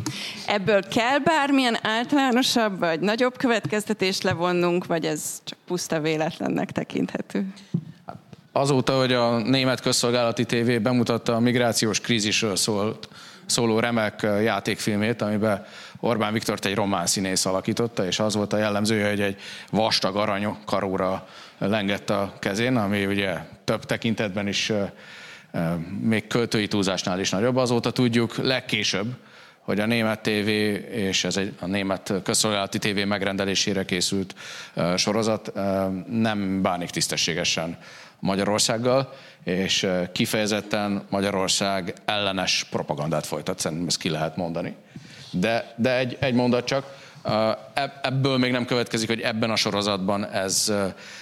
Ebből 0.47 0.81
kell 0.87 1.19
bármilyen 1.19 1.77
általánosabb 1.81 2.79
vagy 2.79 2.99
nagyobb 2.99 3.37
következtetést 3.37 4.23
levonnunk, 4.23 4.85
vagy 4.85 5.05
ez 5.05 5.41
csak 5.43 5.57
puszta 5.65 5.99
véletlennek 5.99 6.71
tekinthető? 6.71 7.53
Azóta, 8.57 8.97
hogy 8.97 9.13
a 9.13 9.39
német 9.39 9.81
közszolgálati 9.81 10.45
tévé 10.45 10.77
bemutatta 10.77 11.35
a 11.35 11.39
migrációs 11.39 11.99
krízisről 11.99 12.55
szólt 12.55 13.07
szóló 13.45 13.79
remek 13.79 14.21
játékfilmét, 14.21 15.21
amiben 15.21 15.65
Orbán 15.99 16.33
Viktort 16.33 16.65
egy 16.65 16.75
román 16.75 17.05
színész 17.05 17.45
alakította, 17.45 18.05
és 18.05 18.19
az 18.19 18.35
volt 18.35 18.53
a 18.53 18.57
jellemzője, 18.57 19.09
hogy 19.09 19.21
egy 19.21 19.39
vastag 19.71 20.15
arany 20.15 20.57
karóra 20.65 21.27
lengett 21.57 22.09
a 22.09 22.33
kezén, 22.39 22.75
ami 22.75 23.05
ugye 23.05 23.37
több 23.63 23.85
tekintetben 23.85 24.47
is 24.47 24.71
még 26.01 26.27
költői 26.27 26.67
túlzásnál 26.67 27.19
is 27.19 27.29
nagyobb. 27.29 27.55
Azóta 27.55 27.91
tudjuk 27.91 28.37
legkésőbb, 28.37 29.15
hogy 29.59 29.79
a 29.79 29.85
német 29.85 30.21
TV 30.21 30.47
és 30.47 31.23
ez 31.23 31.37
egy, 31.37 31.53
a 31.59 31.65
német 31.65 32.13
közszolgálati 32.23 32.77
TV 32.77 33.07
megrendelésére 33.07 33.85
készült 33.85 34.35
sorozat 34.95 35.51
nem 36.09 36.61
bánik 36.61 36.89
tisztességesen 36.89 37.77
Magyarországgal, 38.25 39.13
és 39.43 39.87
kifejezetten 40.11 41.05
Magyarország 41.09 41.93
ellenes 42.05 42.65
propagandát 42.69 43.25
folytat, 43.25 43.59
szerintem 43.59 43.87
ezt 43.87 43.97
ki 43.97 44.09
lehet 44.09 44.35
mondani. 44.35 44.75
De, 45.31 45.73
de 45.77 45.97
egy, 45.97 46.17
egy 46.19 46.33
mondat 46.33 46.65
csak, 46.65 47.03
Ebből 48.01 48.37
még 48.37 48.51
nem 48.51 48.65
következik, 48.65 49.07
hogy 49.07 49.19
ebben 49.19 49.51
a 49.51 49.55
sorozatban 49.55 50.25
ez 50.31 50.73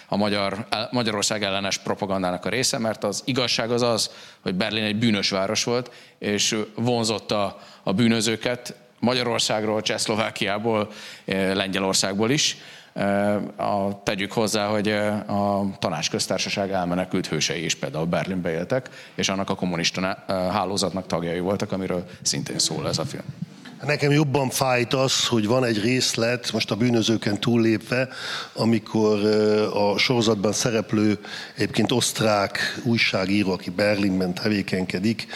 a 0.07 0.17
Magyar, 0.17 0.65
Magyarország 0.91 1.43
ellenes 1.43 1.77
propagandának 1.77 2.45
a 2.45 2.49
része, 2.49 2.77
mert 2.77 3.03
az 3.03 3.21
igazság 3.25 3.71
az 3.71 3.81
az, 3.81 4.09
hogy 4.41 4.55
Berlin 4.55 4.83
egy 4.83 4.95
bűnös 4.95 5.29
város 5.29 5.63
volt, 5.63 5.91
és 6.17 6.57
vonzotta 6.75 7.59
a 7.83 7.93
bűnözőket 7.93 8.75
Magyarországról, 8.99 9.81
Csehszlovákiából, 9.81 10.91
Lengyelországból 11.53 12.29
is. 12.29 12.57
A, 13.55 14.03
tegyük 14.03 14.31
hozzá, 14.31 14.67
hogy 14.67 14.87
a 15.27 15.65
tanácsköztársaság 15.79 16.71
elmenekült 16.71 17.27
hősei 17.27 17.63
is 17.63 17.75
például 17.75 18.05
Berlinbe 18.05 18.51
éltek, 18.51 18.89
és 19.15 19.29
annak 19.29 19.49
a 19.49 19.55
kommunista 19.55 20.23
hálózatnak 20.27 21.07
tagjai 21.07 21.39
voltak, 21.39 21.71
amiről 21.71 22.05
szintén 22.21 22.59
szól 22.59 22.87
ez 22.87 22.97
a 22.97 23.05
film. 23.05 23.25
Nekem 23.85 24.11
jobban 24.11 24.49
fájt 24.49 24.93
az, 24.93 25.27
hogy 25.27 25.47
van 25.47 25.63
egy 25.63 25.81
részlet, 25.81 26.51
most 26.51 26.71
a 26.71 26.75
bűnözőken 26.75 27.39
túllépve, 27.39 28.07
amikor 28.53 29.25
a 29.73 29.97
sorozatban 29.97 30.51
szereplő, 30.51 31.19
egyébként 31.55 31.91
osztrák 31.91 32.81
újságíró, 32.83 33.51
aki 33.51 33.69
Berlinben 33.69 34.33
tevékenykedik, 34.33 35.27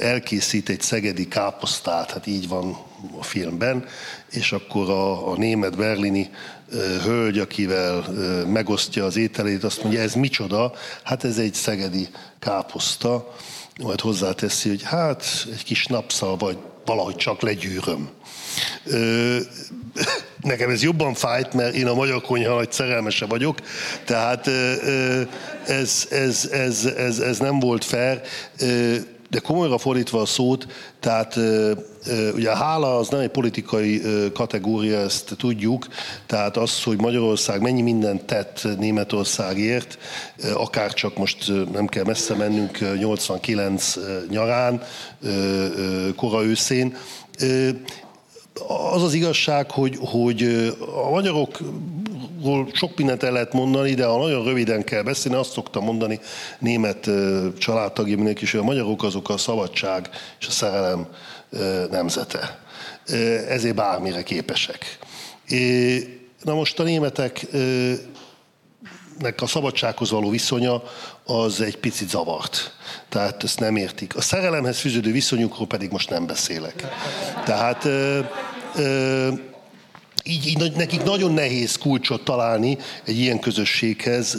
elkészít 0.00 0.68
egy 0.68 0.80
szegedi 0.80 1.28
káposztát, 1.28 2.10
hát 2.10 2.26
így 2.26 2.48
van 2.48 2.76
a 3.18 3.22
filmben, 3.22 3.84
és 4.30 4.52
akkor 4.52 4.90
a, 4.90 5.30
a 5.32 5.36
német 5.36 5.76
berlini 5.76 6.30
hölgy, 7.04 7.38
akivel 7.38 8.04
megosztja 8.46 9.04
az 9.04 9.16
ételét, 9.16 9.64
azt 9.64 9.82
mondja, 9.82 10.00
ez 10.00 10.14
micsoda? 10.14 10.72
Hát 11.02 11.24
ez 11.24 11.38
egy 11.38 11.54
szegedi 11.54 12.08
káposzta. 12.38 13.34
Majd 13.82 14.00
hozzáteszi, 14.00 14.68
hogy 14.68 14.82
hát 14.82 15.24
egy 15.52 15.64
kis 15.64 15.86
napszal 15.86 16.36
vagy 16.36 16.56
valahogy 16.84 17.16
csak 17.16 17.40
legyűröm. 17.40 18.10
Ö, 18.84 19.36
nekem 20.40 20.70
ez 20.70 20.82
jobban 20.82 21.14
fájt, 21.14 21.52
mert 21.52 21.74
én 21.74 21.86
a 21.86 21.94
magyar 21.94 22.20
konyha 22.20 22.54
nagy 22.54 22.72
szerelmese 22.72 23.26
vagyok, 23.26 23.58
tehát 24.04 24.46
ö, 24.46 25.22
ez, 25.66 26.06
ez, 26.10 26.48
ez, 26.52 26.84
ez, 26.84 27.18
ez 27.18 27.38
nem 27.38 27.58
volt 27.58 27.84
fair. 27.84 28.20
Ö, 28.58 28.96
de 29.32 29.38
komolyra 29.38 29.78
fordítva 29.78 30.20
a 30.20 30.26
szót, 30.26 30.66
tehát 31.00 31.38
ugye 32.34 32.50
a 32.50 32.54
hála 32.54 32.96
az 32.96 33.08
nem 33.08 33.20
egy 33.20 33.28
politikai 33.28 34.02
kategória, 34.34 34.98
ezt 34.98 35.34
tudjuk, 35.38 35.86
tehát 36.26 36.56
az, 36.56 36.82
hogy 36.82 37.00
Magyarország 37.00 37.60
mennyi 37.60 37.82
mindent 37.82 38.22
tett 38.22 38.68
Németországért, 38.78 39.98
akár 40.54 40.92
csak 40.92 41.16
most 41.16 41.52
nem 41.72 41.86
kell 41.86 42.04
messze 42.04 42.34
mennünk 42.34 42.98
89 42.98 43.94
nyarán, 44.28 44.82
kora 46.16 46.44
őszén, 46.44 46.96
az 48.68 49.02
az 49.02 49.14
igazság, 49.14 49.70
hogy, 49.70 49.98
hogy 50.00 50.42
a 51.04 51.10
magyarokról 51.10 52.68
sok 52.72 52.96
mindent 52.96 53.22
el 53.22 53.32
lehet 53.32 53.52
mondani, 53.52 53.94
de 53.94 54.06
ha 54.06 54.18
nagyon 54.18 54.44
röviden 54.44 54.84
kell 54.84 55.02
beszélni, 55.02 55.38
azt 55.38 55.52
szoktam 55.52 55.84
mondani 55.84 56.20
német 56.58 57.10
családtagjaimnak 57.58 58.40
is, 58.40 58.50
hogy 58.50 58.60
a 58.60 58.64
magyarok 58.64 59.02
azok 59.02 59.28
a 59.28 59.36
szabadság 59.36 60.08
és 60.40 60.46
a 60.46 60.50
szerelem 60.50 61.06
nemzete. 61.90 62.60
Ezért 63.48 63.74
bármire 63.74 64.22
képesek. 64.22 64.98
Na 66.42 66.54
most 66.54 66.78
a 66.78 66.82
németek 66.82 67.46
a 69.36 69.46
szabadsághoz 69.46 70.10
való 70.10 70.30
viszonya 70.30 70.82
az 71.24 71.60
egy 71.60 71.76
picit 71.76 72.08
zavart. 72.08 72.74
Tehát 73.08 73.42
ezt 73.42 73.60
nem 73.60 73.76
értik. 73.76 74.16
A 74.16 74.20
szerelemhez 74.20 74.78
fűződő 74.78 75.12
viszonyukról 75.12 75.66
pedig 75.66 75.90
most 75.90 76.10
nem 76.10 76.26
beszélek. 76.26 76.84
Tehát 77.44 77.88
így, 80.24 80.46
így 80.46 80.72
nekik 80.76 81.02
nagyon 81.02 81.32
nehéz 81.32 81.76
kulcsot 81.76 82.24
találni 82.24 82.78
egy 83.04 83.18
ilyen 83.18 83.38
közösséghez, 83.40 84.38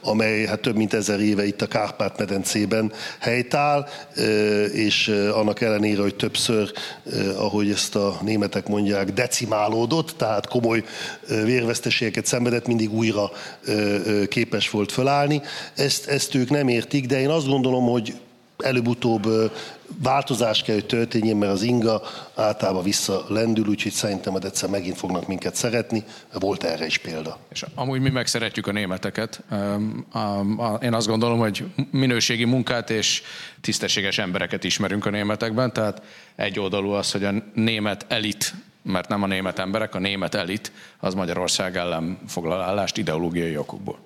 amely 0.00 0.46
hát 0.46 0.60
több 0.60 0.76
mint 0.76 0.94
ezer 0.94 1.20
éve 1.20 1.46
itt 1.46 1.62
a 1.62 1.66
Kárpát-medencében 1.66 2.92
helytáll, 3.18 3.88
és 4.72 5.08
annak 5.34 5.60
ellenére, 5.60 6.02
hogy 6.02 6.14
többször, 6.14 6.72
ahogy 7.36 7.70
ezt 7.70 7.96
a 7.96 8.18
németek 8.22 8.68
mondják, 8.68 9.12
decimálódott, 9.12 10.14
tehát 10.16 10.46
komoly 10.46 10.84
vérveszteségeket 11.28 12.26
szenvedett, 12.26 12.66
mindig 12.66 12.92
újra 12.92 13.30
képes 14.28 14.70
volt 14.70 14.92
fölállni. 14.92 15.42
Ezt, 15.74 16.06
ezt 16.06 16.34
ők 16.34 16.50
nem 16.50 16.68
értik, 16.68 17.06
de 17.06 17.20
én 17.20 17.28
azt 17.28 17.46
gondolom, 17.46 17.84
hogy 17.86 18.14
előbb-utóbb 18.58 19.52
változás 20.02 20.62
kell, 20.62 20.74
hogy 20.74 20.86
történjen, 20.86 21.36
mert 21.36 21.52
az 21.52 21.62
inga 21.62 22.02
általában 22.34 22.82
visszalendül, 22.82 23.66
úgyhogy 23.66 23.92
szerintem 23.92 24.34
a 24.34 24.38
egyszer 24.38 24.68
megint 24.68 24.96
fognak 24.96 25.26
minket 25.26 25.54
szeretni. 25.54 26.04
Volt 26.32 26.64
erre 26.64 26.86
is 26.86 26.98
példa. 26.98 27.38
És 27.48 27.64
amúgy 27.74 28.00
mi 28.00 28.10
megszeretjük 28.10 28.66
a 28.66 28.72
németeket. 28.72 29.42
Én 30.80 30.94
azt 30.94 31.06
gondolom, 31.06 31.38
hogy 31.38 31.64
minőségi 31.90 32.44
munkát 32.44 32.90
és 32.90 33.22
tisztességes 33.60 34.18
embereket 34.18 34.64
ismerünk 34.64 35.06
a 35.06 35.10
németekben, 35.10 35.72
tehát 35.72 36.02
egy 36.36 36.58
oldalú 36.58 36.90
az, 36.90 37.12
hogy 37.12 37.24
a 37.24 37.32
német 37.54 38.06
elit 38.08 38.54
mert 38.82 39.08
nem 39.08 39.22
a 39.22 39.26
német 39.26 39.58
emberek, 39.58 39.94
a 39.94 39.98
német 39.98 40.34
elit 40.34 40.72
az 40.98 41.14
Magyarország 41.14 41.76
ellen 41.76 42.18
foglal 42.26 42.60
állást 42.60 42.96
ideológiai 42.96 43.56
okokból. 43.56 43.98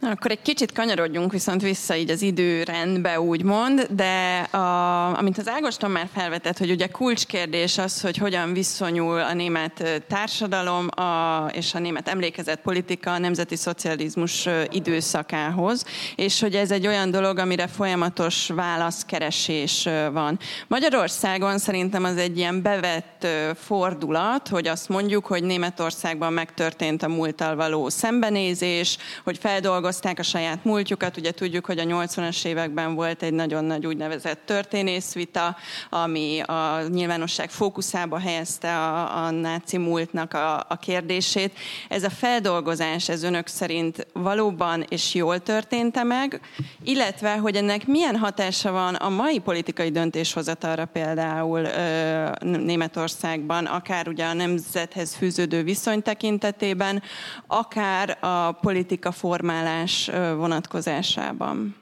Na, 0.00 0.10
akkor 0.10 0.30
egy 0.30 0.42
kicsit 0.42 0.72
kanyarodjunk 0.72 1.32
viszont 1.32 1.62
vissza 1.62 1.96
így 1.96 2.10
az 2.10 2.22
időrendbe, 2.22 3.20
úgymond, 3.20 3.86
de 3.90 4.38
a, 4.40 5.18
amint 5.18 5.38
az 5.38 5.48
Ágoston 5.48 5.90
már 5.90 6.08
felvetett, 6.14 6.58
hogy 6.58 6.70
ugye 6.70 6.86
kulcskérdés 6.86 7.78
az, 7.78 8.00
hogy 8.00 8.16
hogyan 8.16 8.52
viszonyul 8.52 9.20
a 9.20 9.34
német 9.34 10.02
társadalom 10.08 10.88
a, 10.88 11.46
és 11.52 11.74
a 11.74 11.78
német 11.78 12.08
emlékezett 12.08 12.60
politika 12.60 13.12
a 13.12 13.18
nemzeti 13.18 13.56
szocializmus 13.56 14.48
időszakához, 14.70 15.84
és 16.16 16.40
hogy 16.40 16.54
ez 16.54 16.70
egy 16.70 16.86
olyan 16.86 17.10
dolog, 17.10 17.38
amire 17.38 17.66
folyamatos 17.66 18.48
válaszkeresés 18.48 19.88
van. 20.12 20.38
Magyarországon 20.68 21.58
szerintem 21.58 22.04
az 22.04 22.16
egy 22.16 22.38
ilyen 22.38 22.62
bevett 22.62 23.26
fordulat, 23.54 24.48
hogy 24.48 24.66
azt 24.66 24.88
mondjuk, 24.88 25.26
hogy 25.26 25.42
Németországban 25.42 26.32
megtörtént 26.32 27.02
a 27.02 27.08
múlttal 27.08 27.56
való 27.56 27.88
szembenézés, 27.88 28.98
hogy 29.24 29.38
feldolgozás 29.38 29.84
feldolgozták 29.86 30.18
a 30.18 30.22
saját 30.22 30.64
múltjukat. 30.64 31.16
Ugye 31.16 31.30
tudjuk, 31.30 31.66
hogy 31.66 31.78
a 31.78 31.82
80-as 31.82 32.44
években 32.44 32.94
volt 32.94 33.22
egy 33.22 33.32
nagyon 33.32 33.64
nagy 33.64 33.86
úgynevezett 33.86 34.40
történészvita, 34.44 35.56
ami 35.90 36.40
a 36.40 36.80
nyilvánosság 36.88 37.50
fókuszába 37.50 38.18
helyezte 38.18 38.76
a, 38.76 39.24
a 39.24 39.30
náci 39.30 39.76
múltnak 39.76 40.34
a, 40.34 40.64
a 40.68 40.76
kérdését. 40.80 41.58
Ez 41.88 42.02
a 42.02 42.10
feldolgozás, 42.10 43.08
ez 43.08 43.22
önök 43.22 43.46
szerint 43.46 44.06
valóban 44.12 44.84
és 44.88 45.14
jól 45.14 45.38
történte 45.38 46.02
meg, 46.02 46.40
illetve, 46.84 47.36
hogy 47.36 47.56
ennek 47.56 47.86
milyen 47.86 48.16
hatása 48.16 48.72
van 48.72 48.94
a 48.94 49.08
mai 49.08 49.38
politikai 49.38 49.90
döntéshozatalra 49.90 50.84
például 50.84 51.60
ö, 51.64 52.30
Németországban, 52.40 53.64
akár 53.64 54.08
ugye 54.08 54.24
a 54.24 54.32
nemzethez 54.32 55.14
fűződő 55.14 55.62
viszony 55.62 56.02
tekintetében, 56.02 57.02
akár 57.46 58.18
a 58.20 58.52
politika 58.52 59.12
formálás 59.12 59.74
tanulás 59.76 60.10
vonatkozásában? 60.36 61.76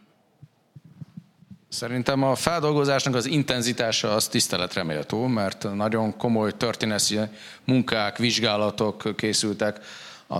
Szerintem 1.68 2.22
a 2.22 2.34
feldolgozásnak 2.34 3.14
az 3.14 3.26
intenzitása 3.26 4.14
az 4.14 4.28
tiszteletre 4.28 4.82
méltó, 4.82 5.26
mert 5.26 5.74
nagyon 5.74 6.16
komoly 6.16 6.52
történeti 6.56 7.18
munkák, 7.64 8.18
vizsgálatok 8.18 9.16
készültek. 9.16 9.80
A 10.28 10.38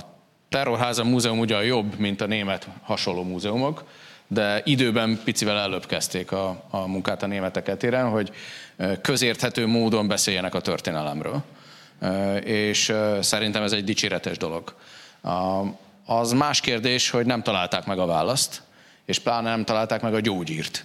Terrorháza 0.48 1.04
Múzeum 1.04 1.38
ugye 1.38 1.64
jobb, 1.64 1.98
mint 1.98 2.20
a 2.20 2.26
német 2.26 2.68
hasonló 2.82 3.22
múzeumok, 3.22 3.84
de 4.26 4.60
időben 4.64 5.20
picivel 5.24 5.58
előbb 5.58 5.86
kezdték 5.86 6.32
a, 6.32 6.64
a 6.70 6.86
munkát 6.86 7.22
a 7.22 7.26
németek 7.26 7.68
etéren, 7.68 8.08
hogy 8.08 8.32
közérthető 9.02 9.66
módon 9.66 10.06
beszéljenek 10.06 10.54
a 10.54 10.60
történelemről. 10.60 11.42
És 12.44 12.92
szerintem 13.20 13.62
ez 13.62 13.72
egy 13.72 13.84
dicséretes 13.84 14.36
dolog. 14.36 14.74
Az 16.04 16.32
más 16.32 16.60
kérdés, 16.60 17.10
hogy 17.10 17.26
nem 17.26 17.42
találták 17.42 17.86
meg 17.86 17.98
a 17.98 18.06
választ, 18.06 18.62
és 19.04 19.18
pláne 19.18 19.50
nem 19.50 19.64
találták 19.64 20.02
meg 20.02 20.14
a 20.14 20.20
gyógyírt. 20.20 20.84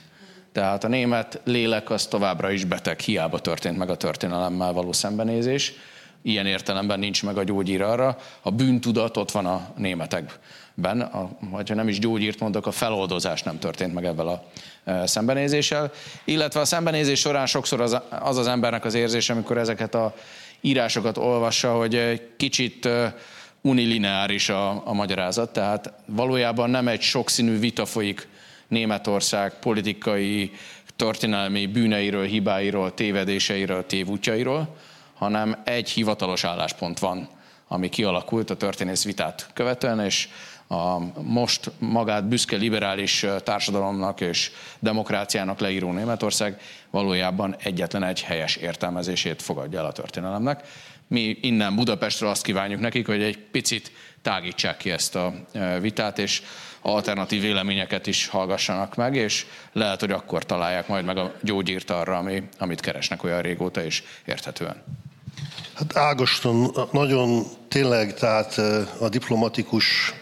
Tehát 0.52 0.84
a 0.84 0.88
német 0.88 1.42
lélek 1.44 1.90
az 1.90 2.08
továbbra 2.08 2.52
is 2.52 2.66
beteg, 2.66 3.00
hiába 3.00 3.40
történt 3.40 3.78
meg 3.78 3.90
a 3.90 3.98
történelemmel 3.98 4.74
való 4.74 4.92
szembenézés. 4.92 5.74
Ilyen 6.22 6.46
értelemben 6.46 7.00
nincs 7.00 7.24
meg 7.24 7.38
a 7.38 7.44
gyógyír 7.44 7.82
arra. 7.82 8.18
A 8.42 8.52
bűntudat 8.52 9.18
ott 9.18 9.32
van 9.32 9.46
a 9.46 9.68
németekben, 9.78 11.02
a, 11.02 11.30
vagy 11.40 11.70
ha 11.70 11.76
nem 11.76 11.88
is 11.88 12.00
gyógyírt 12.00 12.40
mondok, 12.40 12.68
a 12.68 12.72
feloldozás 12.72 13.44
nem 13.44 13.60
történt 13.60 13.94
meg 13.94 14.06
ebben 14.06 14.28
a 14.28 14.44
e, 14.84 15.08
szembenézéssel. 15.08 15.92
Illetve 16.24 16.60
a 16.60 16.66
szembenézés 16.66 17.20
során 17.20 17.46
sokszor 17.46 17.82
az 17.82 17.98
az, 18.10 18.38
az 18.38 18.48
embernek 18.48 18.86
az 18.86 18.94
érzés, 18.94 19.30
amikor 19.30 19.58
ezeket 19.58 19.96
a 19.96 20.14
írásokat 20.62 21.18
olvassa, 21.18 21.74
hogy 21.74 22.22
kicsit 22.38 22.86
e, 22.86 23.16
unilineáris 23.62 24.50
a, 24.50 24.88
a 24.88 24.94
magyarázat, 24.94 25.54
tehát 25.54 25.94
valójában 26.06 26.70
nem 26.70 26.88
egy 26.88 27.02
sokszínű 27.02 27.60
vita 27.60 27.86
folyik 27.86 28.28
Németország 28.68 29.60
politikai, 29.60 30.52
történelmi 30.96 31.66
bűneiről, 31.66 32.26
hibáiról, 32.26 32.94
tévedéseiről, 32.94 33.86
tévútjairól, 33.86 34.76
hanem 35.14 35.62
egy 35.64 35.90
hivatalos 35.90 36.44
álláspont 36.44 37.00
van, 37.00 37.28
ami 37.68 37.90
kialakult 37.90 38.50
a 38.50 38.56
történész 38.56 39.04
vitát 39.04 39.50
követően, 39.54 40.00
és 40.00 40.30
a 40.68 41.00
most 41.22 41.72
magát 41.80 42.28
büszke 42.28 42.56
liberális 42.56 43.26
társadalomnak 43.44 44.22
és 44.22 44.52
demokráciának 44.80 45.60
leíró 45.60 45.92
Németország 45.92 46.62
valójában 46.90 47.56
egyetlen 47.64 48.04
egy 48.04 48.22
helyes 48.22 48.56
értelmezését 48.56 49.42
fogadja 49.42 49.80
el 49.80 49.86
a 49.86 49.92
történelemnek. 49.92 50.68
Mi 51.10 51.38
innen 51.42 51.76
Budapestről 51.76 52.30
azt 52.30 52.44
kívánjuk 52.44 52.80
nekik, 52.80 53.06
hogy 53.06 53.22
egy 53.22 53.38
picit 53.38 53.92
tágítsák 54.22 54.78
ki 54.78 54.92
ezt 54.92 55.16
a 55.16 55.34
vitát, 55.82 56.20
és 56.20 56.42
alternatív 56.82 57.42
véleményeket 57.42 58.08
is 58.08 58.28
hallgassanak 58.28 58.96
meg, 58.96 59.16
és 59.16 59.46
lehet, 59.74 60.00
hogy 60.00 60.12
akkor 60.12 60.46
találják 60.46 60.88
majd 60.88 61.06
meg 61.06 61.18
a 61.18 61.36
gyógyírt 61.42 61.90
arra, 61.90 62.18
ami, 62.18 62.44
amit 62.58 62.80
keresnek 62.80 63.24
olyan 63.24 63.42
régóta 63.42 63.84
és 63.84 64.04
érthetően. 64.26 64.84
Hát 65.74 65.98
Ágoston 65.98 66.72
nagyon 66.92 67.44
tényleg, 67.70 68.14
tehát 68.14 68.58
a 69.00 69.10
diplomatikus 69.10 70.14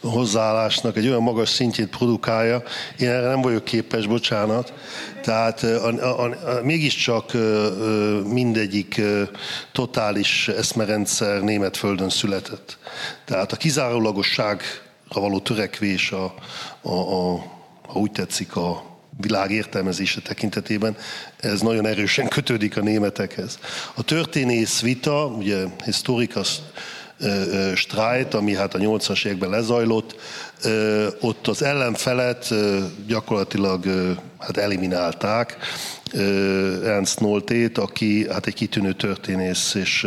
hozzáállásnak 0.00 0.96
egy 0.96 1.08
olyan 1.08 1.22
magas 1.22 1.48
szintjét 1.48 1.88
produkálja, 1.88 2.62
én 2.98 3.08
erre 3.08 3.28
nem 3.28 3.40
vagyok 3.40 3.64
képes, 3.64 4.06
bocsánat. 4.06 4.72
Tehát 5.22 5.62
a, 5.62 5.88
a, 5.88 6.22
a, 6.24 6.62
mégiscsak 6.62 7.32
mindegyik 8.24 9.00
totális 9.72 10.48
eszmerendszer 10.48 11.42
német 11.42 11.76
földön 11.76 12.10
született. 12.10 12.78
Tehát 13.24 13.52
a 13.52 13.56
kizárólagosságra 13.56 14.66
való 15.08 15.38
törekvés, 15.38 16.12
a, 16.12 16.34
a, 16.82 16.92
a, 16.92 17.38
ha 17.86 17.98
úgy 17.98 18.10
tetszik, 18.10 18.56
a 18.56 18.93
világ 19.20 19.50
értelmezése 19.50 20.20
tekintetében, 20.20 20.96
ez 21.36 21.60
nagyon 21.60 21.86
erősen 21.86 22.28
kötődik 22.28 22.76
a 22.76 22.80
németekhez. 22.80 23.58
A 23.94 24.02
történész 24.02 24.80
vita, 24.80 25.26
ugye 25.26 25.64
historikas 25.84 26.58
Streit, 27.74 28.34
ami 28.34 28.54
hát 28.54 28.74
a 28.74 28.78
80-as 28.78 29.26
években 29.26 29.50
lezajlott, 29.50 30.16
ott 31.20 31.46
az 31.46 31.62
ellenfelet 31.62 32.54
gyakorlatilag 33.06 33.84
hát 34.38 34.56
eliminálták, 34.56 35.56
Ernst 36.84 37.20
Noltét, 37.20 37.78
aki 37.78 38.26
hát 38.30 38.46
egy 38.46 38.54
kitűnő 38.54 38.92
történész, 38.92 39.74
és 39.74 40.06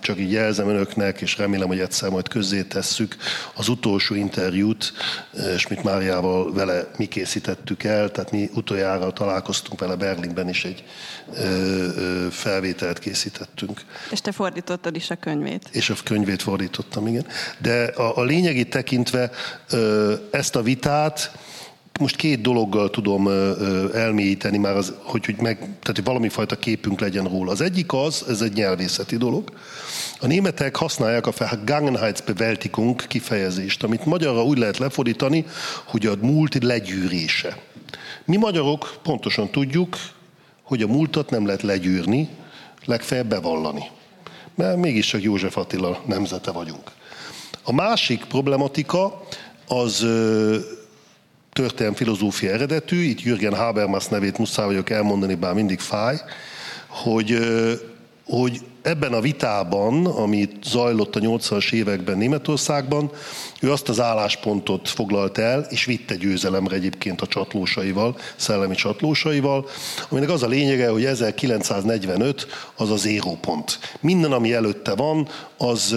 csak 0.00 0.18
így 0.18 0.32
jelzem 0.32 0.68
önöknek, 0.68 1.20
és 1.20 1.38
remélem, 1.38 1.68
hogy 1.68 1.80
egyszer 1.80 2.10
majd 2.10 2.28
közzé 2.28 2.62
tesszük 2.62 3.16
az 3.54 3.68
utolsó 3.68 4.14
interjút, 4.14 4.92
és 5.54 5.68
mit 5.68 5.82
Máriával 5.82 6.52
vele 6.52 6.90
mi 6.96 7.06
készítettük 7.06 7.82
el, 7.82 8.10
tehát 8.10 8.30
mi 8.30 8.50
utoljára 8.54 9.12
találkoztunk 9.12 9.80
vele 9.80 9.94
Berlinben 9.96 10.48
is 10.48 10.64
egy 10.64 10.84
felvételt 12.30 12.98
készítettünk. 12.98 13.80
És 14.10 14.20
te 14.20 14.32
fordítottad 14.32 14.96
is 14.96 15.10
a 15.10 15.16
könyvét. 15.16 15.68
És 15.70 15.90
a 15.90 15.94
könyvét 16.04 16.42
fordítottam, 16.42 17.06
igen. 17.06 17.26
De 17.58 17.84
a, 17.84 18.16
a 18.16 18.22
lényegét 18.22 18.70
tekintve 18.70 19.30
ezt 20.30 20.56
a 20.56 20.62
vitát, 20.62 21.32
most 22.00 22.16
két 22.16 22.40
dologgal 22.40 22.90
tudom 22.90 23.28
elmélyíteni 23.94 24.58
már, 24.58 24.76
az, 24.76 24.94
hogy, 25.02 25.24
hogy, 25.24 25.36
meg, 25.36 25.56
tehát, 25.56 25.92
hogy 25.94 26.04
valami 26.04 26.28
fajta 26.28 26.56
képünk 26.56 27.00
legyen 27.00 27.24
róla. 27.24 27.50
Az 27.50 27.60
egyik 27.60 27.92
az, 27.92 28.24
ez 28.28 28.40
egy 28.40 28.52
nyelvészeti 28.52 29.16
dolog. 29.16 29.52
A 30.20 30.26
németek 30.26 30.76
használják 30.76 31.26
a 31.26 31.32
Vergangenheitsbewältigung 31.38 33.06
kifejezést, 33.06 33.82
amit 33.82 34.04
magyarra 34.04 34.44
úgy 34.44 34.58
lehet 34.58 34.78
lefordítani, 34.78 35.44
hogy 35.84 36.06
a 36.06 36.14
múlt 36.20 36.64
legyűrése. 36.64 37.58
Mi 38.24 38.36
magyarok 38.36 38.94
pontosan 39.02 39.50
tudjuk, 39.50 39.96
hogy 40.62 40.82
a 40.82 40.86
múltat 40.86 41.30
nem 41.30 41.46
lehet 41.46 41.62
legyűrni, 41.62 42.28
legfeljebb 42.84 43.28
bevallani. 43.28 43.84
Mert 44.54 44.76
mégiscsak 44.76 45.22
József 45.22 45.56
Attila 45.56 46.02
nemzete 46.06 46.50
vagyunk. 46.50 46.90
A 47.62 47.72
másik 47.72 48.24
problematika 48.24 49.22
az 49.68 50.06
történelmi 51.54 51.96
filozófia 51.96 52.52
eredetű, 52.52 53.02
itt 53.02 53.22
Jürgen 53.22 53.54
Habermas 53.54 54.06
nevét 54.06 54.38
muszáj 54.38 54.66
vagyok 54.66 54.90
elmondani, 54.90 55.34
bár 55.34 55.54
mindig 55.54 55.80
fáj, 55.80 56.16
hogy, 56.86 57.38
hogy 58.24 58.60
ebben 58.84 59.12
a 59.12 59.20
vitában, 59.20 60.06
ami 60.06 60.48
zajlott 60.64 61.16
a 61.16 61.20
80-as 61.20 61.72
években 61.72 62.18
Németországban, 62.18 63.10
ő 63.60 63.72
azt 63.72 63.88
az 63.88 64.00
álláspontot 64.00 64.88
foglalt 64.88 65.38
el, 65.38 65.66
és 65.70 65.84
vitte 65.84 66.14
győzelemre 66.14 66.76
egyébként 66.76 67.20
a 67.20 67.26
csatlósaival, 67.26 68.16
szellemi 68.36 68.74
csatlósaival, 68.74 69.68
aminek 70.08 70.30
az 70.30 70.42
a 70.42 70.46
lényege, 70.46 70.88
hogy 70.88 71.04
1945 71.04 72.46
az 72.76 72.90
az 72.90 73.06
érópont. 73.06 73.78
Minden, 74.00 74.32
ami 74.32 74.52
előtte 74.52 74.94
van, 74.94 75.28
az, 75.56 75.96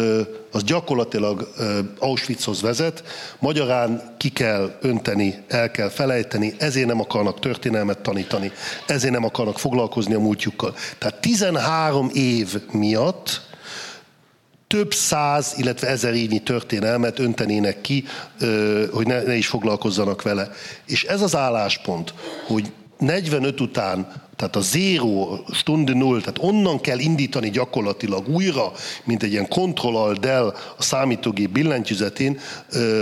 az 0.52 0.64
gyakorlatilag 0.64 1.54
Auschwitzhoz 2.00 2.62
vezet, 2.62 3.04
magyarán 3.40 4.16
ki 4.18 4.30
kell 4.30 4.78
önteni, 4.82 5.44
el 5.48 5.72
kell 5.72 5.90
felejteni, 5.90 6.54
ezért 6.58 6.88
nem 6.88 7.00
akarnak 7.00 7.40
történelmet 7.40 8.00
tanítani, 8.00 8.52
ezért 8.86 9.14
nem 9.14 9.24
akarnak 9.24 9.60
foglalkozni 9.60 10.14
a 10.14 10.20
múltjukkal. 10.20 10.74
Tehát 10.98 11.22
13 11.22 12.10
év 12.14 12.56
miatt 12.78 13.42
több 14.68 14.94
száz, 14.94 15.54
illetve 15.58 15.88
ezer 15.88 16.14
évnyi 16.14 16.40
történelmet 16.40 17.20
öntenének 17.20 17.82
ki, 17.82 18.06
hogy 18.92 19.08
ne, 19.08 19.22
ne 19.22 19.36
is 19.36 19.48
foglalkozzanak 19.48 20.22
vele. 20.22 20.52
És 20.86 21.04
ez 21.04 21.22
az 21.22 21.36
álláspont, 21.36 22.14
hogy 22.48 22.72
45 22.98 23.62
után 23.62 24.26
tehát 24.38 24.56
a 24.56 24.62
zéro, 24.62 25.40
stunde 25.54 25.94
null, 25.94 26.20
tehát 26.20 26.40
onnan 26.42 26.82
kell 26.82 27.00
indítani 27.00 27.50
gyakorlatilag 27.50 28.28
újra, 28.30 28.72
mint 29.04 29.24
egy 29.24 29.32
ilyen 29.32 29.48
control 29.48 30.14
del 30.14 30.56
a 30.78 30.84
számítógép 30.84 31.50
billentyűzetén 31.50 32.40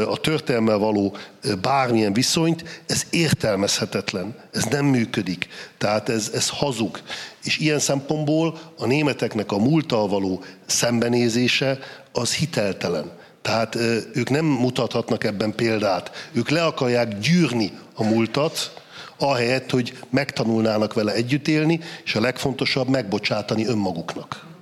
a 0.07 0.17
történelmel 0.17 0.77
való 0.77 1.15
bármilyen 1.61 2.13
viszonyt, 2.13 2.83
ez 2.87 3.05
értelmezhetetlen, 3.09 4.35
ez 4.51 4.63
nem 4.63 4.85
működik. 4.85 5.47
Tehát 5.77 6.09
ez, 6.09 6.31
ez 6.33 6.49
hazug. 6.49 6.99
És 7.43 7.57
ilyen 7.57 7.79
szempontból 7.79 8.59
a 8.77 8.85
németeknek 8.85 9.51
a 9.51 9.57
múlttal 9.57 10.07
való 10.07 10.43
szembenézése 10.65 11.79
az 12.11 12.35
hiteltelen. 12.35 13.11
Tehát 13.41 13.75
ők 14.13 14.29
nem 14.29 14.45
mutathatnak 14.45 15.23
ebben 15.23 15.55
példát. 15.55 16.29
Ők 16.31 16.49
le 16.49 16.65
akarják 16.65 17.19
gyűrni 17.19 17.71
a 17.93 18.03
múltat, 18.03 18.83
ahelyett, 19.17 19.69
hogy 19.69 19.97
megtanulnának 20.09 20.93
vele 20.93 21.13
együtt 21.13 21.47
élni, 21.47 21.79
és 22.03 22.15
a 22.15 22.21
legfontosabb 22.21 22.87
megbocsátani 22.87 23.65
önmaguknak. 23.65 24.54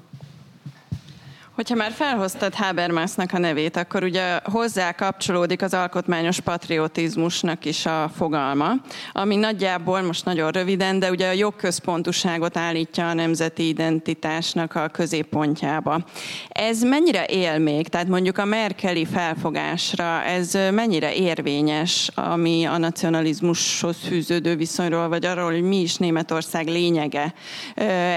Hogyha 1.56 1.76
már 1.76 1.92
felhoztad 1.92 2.54
Habermasnak 2.54 3.34
a 3.34 3.38
nevét, 3.38 3.78
akkor 3.78 4.04
ugye 4.04 4.39
hozzá 4.44 4.92
kapcsolódik 4.92 5.62
az 5.62 5.74
alkotmányos 5.74 6.39
patriotizmusnak 6.39 7.66
is 7.66 7.86
a 7.86 8.12
fogalma, 8.16 8.72
ami 9.12 9.36
nagyjából, 9.36 10.02
most 10.02 10.26
nagyon 10.26 10.52
röviden, 10.52 11.00
de 11.00 11.10
ugye 11.10 11.28
a 11.28 11.32
jogközpontuságot 11.32 12.58
állítja 12.58 13.10
a 13.10 13.13
nemzeti 13.13 13.68
identitásnak 13.68 14.76
a 14.76 14.88
középpontjába. 14.88 16.06
Ez 16.50 16.82
mennyire 16.82 17.26
él 17.26 17.58
még? 17.58 17.88
Tehát 17.88 18.08
mondjuk 18.08 18.38
a 18.38 18.45
merkeli 18.45 19.06
felfogásra 19.06 20.24
ez 20.24 20.54
mennyire 20.72 21.14
érvényes, 21.14 22.10
ami 22.16 22.66
a 22.66 22.78
nacionalizmushoz 22.78 23.97
fűződő 24.08 24.56
viszonyról, 24.56 25.08
vagy 25.08 25.26
arról, 25.26 25.51
hogy 25.51 25.64
mi 25.64 25.82
is 25.82 25.95
Németország 25.95 26.68
lényege? 26.68 27.34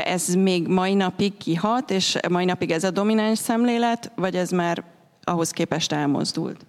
Ez 0.04 0.34
még 0.34 0.66
mai 0.66 0.94
napig 0.94 1.36
kihat, 1.36 1.90
és 1.90 2.16
mai 2.28 2.44
napig 2.44 2.70
ez 2.70 2.84
a 2.84 2.90
domináns 2.90 3.24
domináns 3.26 3.38
szemlélet, 3.38 4.10
vagy 4.14 4.36
ez 4.36 4.50
már 4.50 4.84
ahhoz 5.24 5.50
képest 5.50 5.92
elmozdult? 5.92 6.66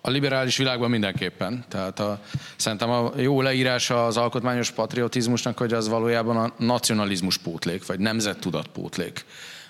A 0.00 0.10
liberális 0.10 0.56
világban 0.56 0.90
mindenképpen. 0.90 1.64
Tehát 1.68 2.00
a, 2.00 2.20
szerintem 2.56 2.90
a 2.90 3.12
jó 3.16 3.42
leírása 3.42 4.06
az 4.06 4.16
alkotmányos 4.16 4.70
patriotizmusnak, 4.70 5.58
hogy 5.58 5.72
az 5.72 5.88
valójában 5.88 6.36
a 6.36 6.52
nacionalizmus 6.58 7.38
pótlék, 7.38 7.86
vagy 7.86 7.98
nemzettudat 7.98 8.66
pótlék. 8.66 9.24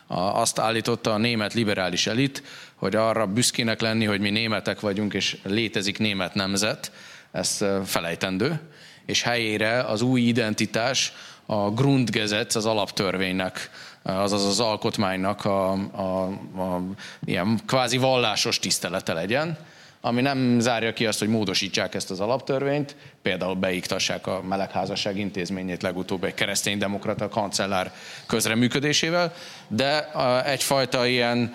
A, 0.06 0.18
azt 0.20 0.58
állította 0.58 1.12
a 1.12 1.18
német 1.18 1.54
liberális 1.54 2.06
elit, 2.06 2.42
hogy 2.74 2.96
arra 2.96 3.26
büszkének 3.26 3.80
lenni, 3.80 4.04
hogy 4.04 4.20
mi 4.20 4.30
németek 4.30 4.80
vagyunk, 4.80 5.14
és 5.14 5.36
létezik 5.42 5.98
német 5.98 6.34
nemzet, 6.34 6.92
ez 7.30 7.64
felejtendő, 7.84 8.60
és 9.06 9.22
helyére 9.22 9.80
az 9.80 10.02
új 10.02 10.20
identitás 10.20 11.12
a 11.46 11.70
Grundgesetz, 11.70 12.56
az 12.56 12.66
alaptörvénynek, 12.66 13.70
azaz 14.02 14.44
az 14.44 14.60
alkotmánynak 14.60 15.44
a, 15.44 15.72
a, 15.72 16.26
a 16.60 16.82
ilyen 17.24 17.60
kvázi 17.66 17.96
vallásos 17.96 18.58
tisztelete 18.58 19.12
legyen, 19.12 19.58
ami 20.00 20.20
nem 20.20 20.60
zárja 20.60 20.92
ki 20.92 21.06
azt, 21.06 21.18
hogy 21.18 21.28
módosítsák 21.28 21.94
ezt 21.94 22.10
az 22.10 22.20
alaptörvényt, 22.20 22.96
például 23.22 23.54
beiktassák 23.54 24.26
a 24.26 24.42
melegházasság 24.42 25.18
intézményét 25.18 25.82
legutóbb 25.82 26.24
egy 26.24 26.34
kereszténydemokrata 26.34 27.28
kancellár 27.28 27.92
közreműködésével, 28.26 29.32
de 29.68 30.10
egyfajta 30.44 31.06
ilyen 31.06 31.54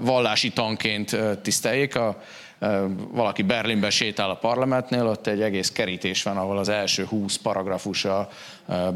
vallási 0.00 0.50
tanként 0.50 1.16
tiszteljék. 1.42 1.96
A, 1.96 2.22
valaki 3.10 3.42
Berlinbe 3.42 3.90
sétál 3.90 4.30
a 4.30 4.34
parlamentnél, 4.34 5.06
ott 5.06 5.26
egy 5.26 5.42
egész 5.42 5.70
kerítés 5.70 6.22
van, 6.22 6.36
ahol 6.36 6.58
az 6.58 6.68
első 6.68 7.04
20 7.04 7.36
paragrafusa 7.36 8.28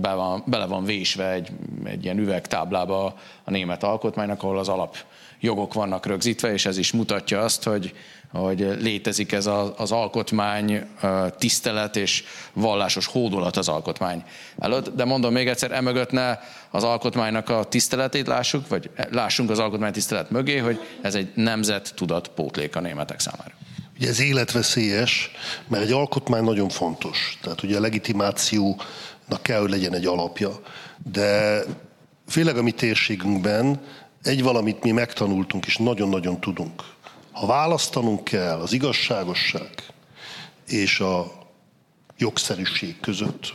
be 0.00 0.14
van, 0.14 0.42
bele 0.46 0.66
van 0.66 0.84
vésve 0.84 1.30
egy, 1.30 1.48
egy 1.84 2.04
ilyen 2.04 2.18
üvegtáblába 2.18 3.14
a 3.44 3.50
német 3.50 3.82
alkotmánynak, 3.82 4.42
ahol 4.42 4.58
az 4.58 4.68
alap 4.68 4.96
jogok 5.40 5.74
vannak 5.74 6.06
rögzítve, 6.06 6.52
és 6.52 6.66
ez 6.66 6.78
is 6.78 6.92
mutatja 6.92 7.40
azt, 7.40 7.62
hogy 7.62 7.94
hogy 8.32 8.76
létezik 8.80 9.32
ez 9.32 9.46
az 9.76 9.92
alkotmány 9.92 10.86
tisztelet 11.38 11.96
és 11.96 12.24
vallásos 12.52 13.06
hódolat 13.06 13.56
az 13.56 13.68
alkotmány 13.68 14.22
előtt. 14.58 14.94
De 14.94 15.04
mondom 15.04 15.32
még 15.32 15.48
egyszer, 15.48 15.72
emögött 15.72 16.10
ne 16.10 16.38
az 16.76 16.84
alkotmánynak 16.84 17.48
a 17.48 17.64
tiszteletét 17.64 18.26
lássuk, 18.26 18.68
vagy 18.68 18.90
lássunk 19.10 19.50
az 19.50 19.58
alkotmány 19.58 19.92
tisztelet 19.92 20.30
mögé, 20.30 20.58
hogy 20.58 20.80
ez 21.02 21.14
egy 21.14 21.30
nemzet 21.34 21.92
tudat 21.94 22.28
pótlék 22.28 22.76
a 22.76 22.80
németek 22.80 23.20
számára. 23.20 23.52
Ugye 23.98 24.08
ez 24.08 24.20
életveszélyes, 24.20 25.30
mert 25.68 25.82
egy 25.82 25.92
alkotmány 25.92 26.44
nagyon 26.44 26.68
fontos. 26.68 27.38
Tehát 27.42 27.62
ugye 27.62 27.76
a 27.76 27.80
legitimációnak 27.80 29.42
kell, 29.42 29.60
hogy 29.60 29.70
legyen 29.70 29.94
egy 29.94 30.06
alapja. 30.06 30.60
De 31.10 31.62
főleg 32.28 32.56
a 32.56 32.62
mi 32.62 32.70
térségünkben 32.70 33.80
egy 34.22 34.42
valamit 34.42 34.82
mi 34.82 34.90
megtanultunk, 34.90 35.66
és 35.66 35.76
nagyon-nagyon 35.76 36.40
tudunk 36.40 36.82
ha 37.36 37.46
választanunk 37.46 38.24
kell 38.24 38.60
az 38.60 38.72
igazságosság 38.72 39.70
és 40.66 41.00
a 41.00 41.32
jogszerűség 42.18 43.00
között, 43.00 43.54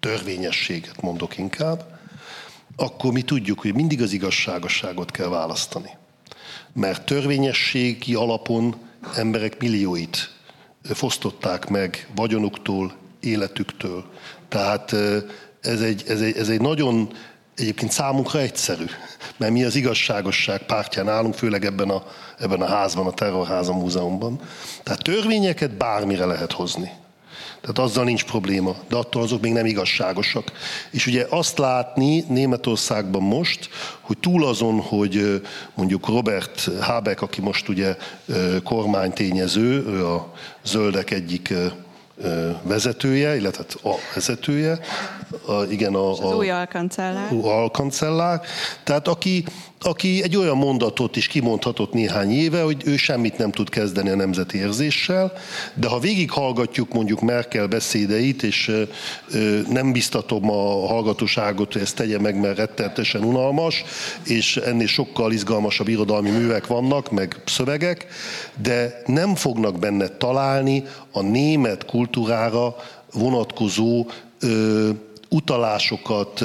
törvényességet 0.00 1.00
mondok 1.00 1.38
inkább, 1.38 1.93
akkor 2.76 3.12
mi 3.12 3.22
tudjuk, 3.22 3.60
hogy 3.60 3.74
mindig 3.74 4.02
az 4.02 4.12
igazságosságot 4.12 5.10
kell 5.10 5.28
választani. 5.28 5.90
Mert 6.72 7.06
törvényességi 7.06 8.14
alapon 8.14 8.76
emberek 9.16 9.58
millióit 9.58 10.32
fosztották 10.82 11.68
meg 11.68 12.08
vagyonuktól, 12.14 12.94
életüktől. 13.20 14.04
Tehát 14.48 14.92
ez 15.60 15.80
egy, 15.80 16.04
ez 16.08 16.20
egy, 16.20 16.36
ez 16.36 16.48
egy 16.48 16.60
nagyon 16.60 17.12
egyébként 17.56 17.92
számunkra 17.92 18.40
egyszerű, 18.40 18.84
mert 19.36 19.52
mi 19.52 19.64
az 19.64 19.74
igazságosság 19.74 20.62
pártján 20.62 21.08
állunk, 21.08 21.34
főleg 21.34 21.64
ebben 21.64 21.90
a, 21.90 22.02
ebben 22.38 22.62
a 22.62 22.66
házban, 22.66 23.06
a 23.06 23.12
Terrorháza 23.12 23.72
Múzeumban. 23.72 24.40
Tehát 24.82 25.02
törvényeket 25.02 25.70
bármire 25.70 26.24
lehet 26.24 26.52
hozni. 26.52 26.90
Tehát 27.64 27.90
azzal 27.90 28.04
nincs 28.04 28.24
probléma, 28.24 28.76
de 28.88 28.96
attól 28.96 29.22
azok 29.22 29.40
még 29.40 29.52
nem 29.52 29.66
igazságosak. 29.66 30.52
És 30.90 31.06
ugye 31.06 31.26
azt 31.28 31.58
látni 31.58 32.24
Németországban 32.28 33.22
most, 33.22 33.68
hogy 34.00 34.18
túl 34.18 34.46
azon, 34.46 34.80
hogy 34.80 35.42
mondjuk 35.74 36.06
Robert 36.06 36.68
Habeck, 36.80 37.22
aki 37.22 37.40
most 37.40 37.68
ugye 37.68 37.96
kormánytényező, 38.64 39.86
ő 39.86 40.06
a 40.06 40.32
zöldek 40.64 41.10
egyik 41.10 41.54
vezetője, 42.62 43.36
illetve 43.36 43.64
a 43.82 43.94
vezetője, 44.14 44.78
a, 45.46 45.62
igen, 45.62 45.94
a, 45.94 46.10
az 46.10 46.20
a, 46.20 46.36
új 46.36 46.50
alkancellár. 46.50 47.32
alkancellár. 47.42 48.40
Tehát 48.84 49.08
aki, 49.08 49.44
aki 49.84 50.22
egy 50.22 50.36
olyan 50.36 50.56
mondatot 50.56 51.16
is 51.16 51.26
kimondhatott 51.26 51.92
néhány 51.92 52.30
éve, 52.30 52.62
hogy 52.62 52.82
ő 52.84 52.96
semmit 52.96 53.38
nem 53.38 53.50
tud 53.50 53.68
kezdeni 53.68 54.08
a 54.08 54.16
nemzeti 54.16 54.58
érzéssel, 54.58 55.32
de 55.74 55.88
ha 55.88 55.98
végighallgatjuk 55.98 56.92
mondjuk 56.92 57.20
Merkel 57.20 57.66
beszédeit, 57.66 58.42
és 58.42 58.72
nem 59.68 59.92
biztatom 59.92 60.50
a 60.50 60.86
hallgatóságot, 60.86 61.72
hogy 61.72 61.82
ezt 61.82 61.96
tegye 61.96 62.18
meg, 62.18 62.40
mert 62.40 62.56
rettenetesen 62.56 63.24
unalmas, 63.24 63.84
és 64.24 64.56
ennél 64.56 64.86
sokkal 64.86 65.32
izgalmasabb 65.32 65.88
irodalmi 65.88 66.30
művek 66.30 66.66
vannak, 66.66 67.10
meg 67.10 67.36
szövegek, 67.44 68.06
de 68.62 69.02
nem 69.06 69.34
fognak 69.34 69.78
benne 69.78 70.08
találni 70.08 70.84
a 71.12 71.22
német 71.22 71.84
kultúrára 71.84 72.76
vonatkozó 73.12 74.06
utalásokat, 75.34 76.44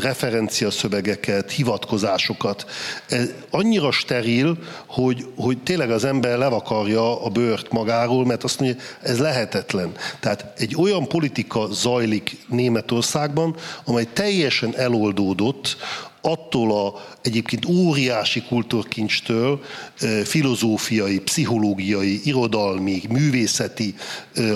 referenciaszövegeket, 0.00 1.50
hivatkozásokat. 1.50 2.66
Ez 3.08 3.28
annyira 3.50 3.90
steril, 3.90 4.58
hogy, 4.86 5.26
hogy 5.36 5.58
tényleg 5.58 5.90
az 5.90 6.04
ember 6.04 6.38
levakarja 6.38 7.24
a 7.24 7.28
bőrt 7.28 7.72
magáról, 7.72 8.26
mert 8.26 8.44
azt 8.44 8.60
mondja, 8.60 8.80
ez 9.02 9.18
lehetetlen. 9.18 9.92
Tehát 10.20 10.52
egy 10.56 10.76
olyan 10.78 11.08
politika 11.08 11.66
zajlik 11.72 12.36
Németországban, 12.48 13.56
amely 13.84 14.06
teljesen 14.12 14.76
eloldódott, 14.76 15.76
attól 16.20 16.86
a 16.86 17.00
egyébként 17.22 17.64
óriási 17.64 18.42
kultúrkincstől, 18.42 19.62
filozófiai, 20.24 21.18
pszichológiai, 21.20 22.20
irodalmi, 22.24 23.02
művészeti 23.08 23.94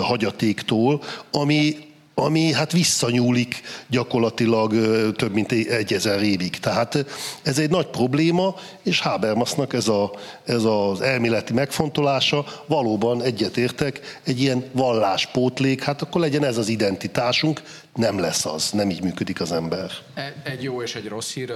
hagyatéktól, 0.01 1.03
ami 1.30 1.88
ami 2.19 2.53
hát 2.53 2.73
visszanyúlik 2.73 3.61
gyakorlatilag 3.89 4.73
több 5.16 5.33
mint 5.33 5.53
egy 5.53 5.93
ezer 5.93 6.23
évig. 6.23 6.59
Tehát 6.59 7.05
ez 7.43 7.59
egy 7.59 7.71
nagy 7.71 7.87
probléma, 7.87 8.55
és 8.83 9.01
Habermasnak 9.01 9.73
ez, 9.73 9.89
a, 9.89 10.11
ez 10.45 10.64
az 10.64 11.01
elméleti 11.01 11.53
megfontolása 11.53 12.45
valóban 12.66 13.23
egyetértek, 13.23 14.21
egy 14.25 14.41
ilyen 14.41 14.64
valláspótlék, 14.73 15.83
hát 15.83 16.03
akkor 16.03 16.21
legyen 16.21 16.45
ez 16.45 16.57
az 16.57 16.69
identitásunk, 16.69 17.62
nem 17.95 18.19
lesz 18.19 18.47
az, 18.47 18.71
nem 18.71 18.91
így 18.91 19.03
működik 19.03 19.41
az 19.41 19.53
ember. 19.53 19.91
E, 20.14 20.35
egy 20.45 20.62
jó 20.62 20.83
és 20.83 20.95
egy 20.95 21.09
rossz 21.09 21.33
hír. 21.33 21.51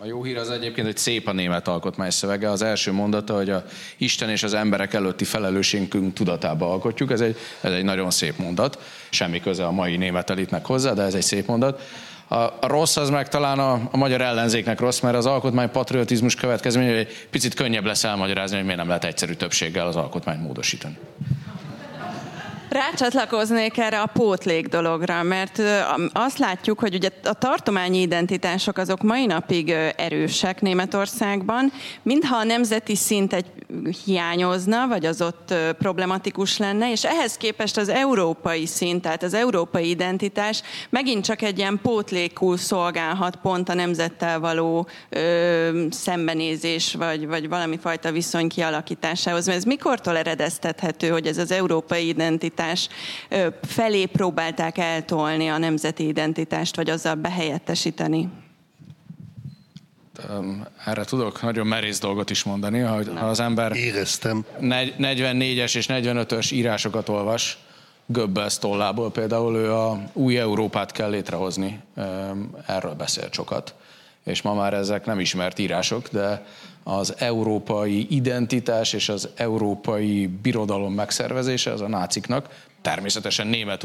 A 0.00 0.06
jó 0.06 0.22
hír 0.22 0.36
az 0.36 0.50
egyébként, 0.50 0.86
hogy 0.86 0.96
szép 0.96 1.28
a 1.28 1.32
német 1.32 1.68
alkotmány 1.68 2.10
szövege. 2.10 2.50
Az 2.50 2.62
első 2.62 2.92
mondata, 2.92 3.34
hogy 3.34 3.50
a 3.50 3.64
Isten 3.96 4.30
és 4.30 4.42
az 4.42 4.54
emberek 4.54 4.94
előtti 4.94 5.24
felelősségünk 5.24 6.14
tudatába 6.14 6.72
alkotjuk. 6.72 7.10
Ez 7.10 7.20
egy, 7.20 7.36
ez 7.60 7.72
egy 7.72 7.84
nagyon 7.84 8.10
szép 8.10 8.38
mondat. 8.38 8.78
Semmi 9.10 9.40
köze 9.40 9.66
a 9.66 9.70
mai 9.70 9.96
német 9.96 10.30
elitnek 10.30 10.66
hozzá, 10.66 10.92
de 10.92 11.02
ez 11.02 11.14
egy 11.14 11.22
szép 11.22 11.46
mondat. 11.46 11.82
A 12.28 12.66
rossz 12.66 12.96
az 12.96 13.10
meg 13.10 13.28
talán 13.28 13.58
a, 13.58 13.72
a 13.90 13.96
magyar 13.96 14.20
ellenzéknek 14.20 14.80
rossz, 14.80 15.00
mert 15.00 15.16
az 15.16 15.26
alkotmány 15.26 15.70
patriotizmus 15.70 16.34
következménye, 16.34 16.96
hogy 16.96 17.26
picit 17.30 17.54
könnyebb 17.54 17.84
lesz 17.84 18.04
elmagyarázni, 18.04 18.56
hogy 18.56 18.64
miért 18.64 18.78
nem 18.78 18.88
lehet 18.88 19.04
egyszerű 19.04 19.32
többséggel 19.32 19.86
az 19.86 19.96
alkotmányt 19.96 20.42
módosítani. 20.42 20.98
Rácsatlakoznék 22.70 23.78
erre 23.78 24.00
a 24.00 24.06
pótlék 24.06 24.66
dologra, 24.66 25.22
mert 25.22 25.62
azt 26.12 26.38
látjuk, 26.38 26.78
hogy 26.78 26.94
ugye 26.94 27.08
a 27.24 27.32
tartományi 27.32 28.00
identitások 28.00 28.78
azok 28.78 29.02
mai 29.02 29.26
napig 29.26 29.70
erősek 29.96 30.60
Németországban, 30.60 31.72
mintha 32.02 32.36
a 32.36 32.44
nemzeti 32.44 32.96
szint 32.96 33.32
egy 33.32 33.46
hiányozna, 34.04 34.86
vagy 34.88 35.06
az 35.06 35.22
ott 35.22 35.54
problematikus 35.78 36.58
lenne, 36.58 36.90
és 36.90 37.04
ehhez 37.04 37.36
képest 37.36 37.76
az 37.76 37.88
európai 37.88 38.66
szint, 38.66 39.02
tehát 39.02 39.22
az 39.22 39.34
európai 39.34 39.88
identitás 39.88 40.62
megint 40.90 41.24
csak 41.24 41.42
egy 41.42 41.58
ilyen 41.58 41.78
pótlékul 41.82 42.56
szolgálhat 42.56 43.36
pont 43.36 43.68
a 43.68 43.74
nemzettel 43.74 44.40
való 44.40 44.86
ö, 45.08 45.86
szembenézés, 45.90 46.94
vagy, 46.94 47.26
vagy 47.26 47.48
valami 47.48 47.78
fajta 47.78 48.12
viszony 48.12 48.48
kialakításához. 48.48 49.46
Mert 49.46 49.58
ez 49.58 49.64
mikortól 49.64 50.16
eredeztethető, 50.16 51.08
hogy 51.08 51.26
ez 51.26 51.38
az 51.38 51.50
európai 51.50 52.08
identitás 52.08 52.38
identitás 52.40 52.88
felé 53.62 54.06
próbálták 54.06 54.78
eltolni 54.78 55.48
a 55.48 55.58
nemzeti 55.58 56.06
identitást, 56.06 56.76
vagy 56.76 56.90
azzal 56.90 57.14
behelyettesíteni? 57.14 58.28
Erre 60.86 61.04
tudok 61.04 61.42
nagyon 61.42 61.66
merész 61.66 61.98
dolgot 61.98 62.30
is 62.30 62.42
mondani, 62.44 62.78
hogy 62.78 63.10
ha 63.14 63.26
az 63.26 63.40
ember 63.40 63.76
Éreztem. 63.76 64.44
44-es 64.60 65.76
és 65.76 65.86
45-ös 65.88 66.52
írásokat 66.52 67.08
olvas, 67.08 67.58
Göbbels 68.06 68.58
tollából 68.58 69.10
például 69.10 69.56
ő 69.56 69.72
a 69.74 70.02
új 70.12 70.38
Európát 70.38 70.92
kell 70.92 71.10
létrehozni, 71.10 71.80
erről 72.66 72.94
beszél 72.94 73.28
sokat. 73.30 73.74
És 74.24 74.42
ma 74.42 74.54
már 74.54 74.74
ezek 74.74 75.04
nem 75.04 75.20
ismert 75.20 75.58
írások, 75.58 76.08
de 76.08 76.44
az 76.82 77.14
európai 77.18 78.06
identitás 78.10 78.92
és 78.92 79.08
az 79.08 79.28
európai 79.36 80.26
birodalom 80.26 80.92
megszervezése 80.92 81.72
az 81.72 81.80
a 81.80 81.88
náciknak 81.88 82.48
természetesen 82.82 83.46
német 83.46 83.82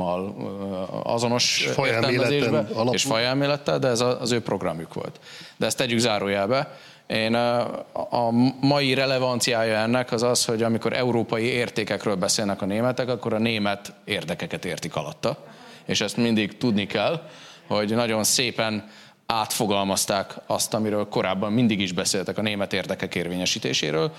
uralommal 0.00 1.02
azonos 1.04 1.68
értelmezésbe, 1.76 2.66
és 2.90 3.02
fajelmélettel, 3.02 3.78
de 3.78 3.88
ez 3.88 4.00
az 4.00 4.32
ő 4.32 4.40
programjuk 4.40 4.94
volt. 4.94 5.20
De 5.56 5.66
ezt 5.66 5.76
tegyük 5.76 5.98
zárójelbe. 5.98 6.76
Én 7.06 7.34
a 7.34 8.30
mai 8.60 8.94
relevanciája 8.94 9.76
ennek 9.76 10.12
az 10.12 10.22
az, 10.22 10.44
hogy 10.44 10.62
amikor 10.62 10.92
európai 10.92 11.44
értékekről 11.44 12.14
beszélnek 12.14 12.62
a 12.62 12.66
németek, 12.66 13.08
akkor 13.08 13.34
a 13.34 13.38
német 13.38 13.92
érdekeket 14.04 14.64
értik 14.64 14.96
alatta. 14.96 15.38
És 15.84 16.00
ezt 16.00 16.16
mindig 16.16 16.58
tudni 16.58 16.86
kell, 16.86 17.22
hogy 17.66 17.94
nagyon 17.94 18.24
szépen 18.24 18.90
átfogalmazták 19.26 20.34
azt, 20.46 20.74
amiről 20.74 21.08
korábban 21.08 21.52
mindig 21.52 21.80
is 21.80 21.92
beszéltek 21.92 22.38
a 22.38 22.42
német 22.42 22.72
érdekek 22.72 23.14
érvényesítéséről. 23.14 24.12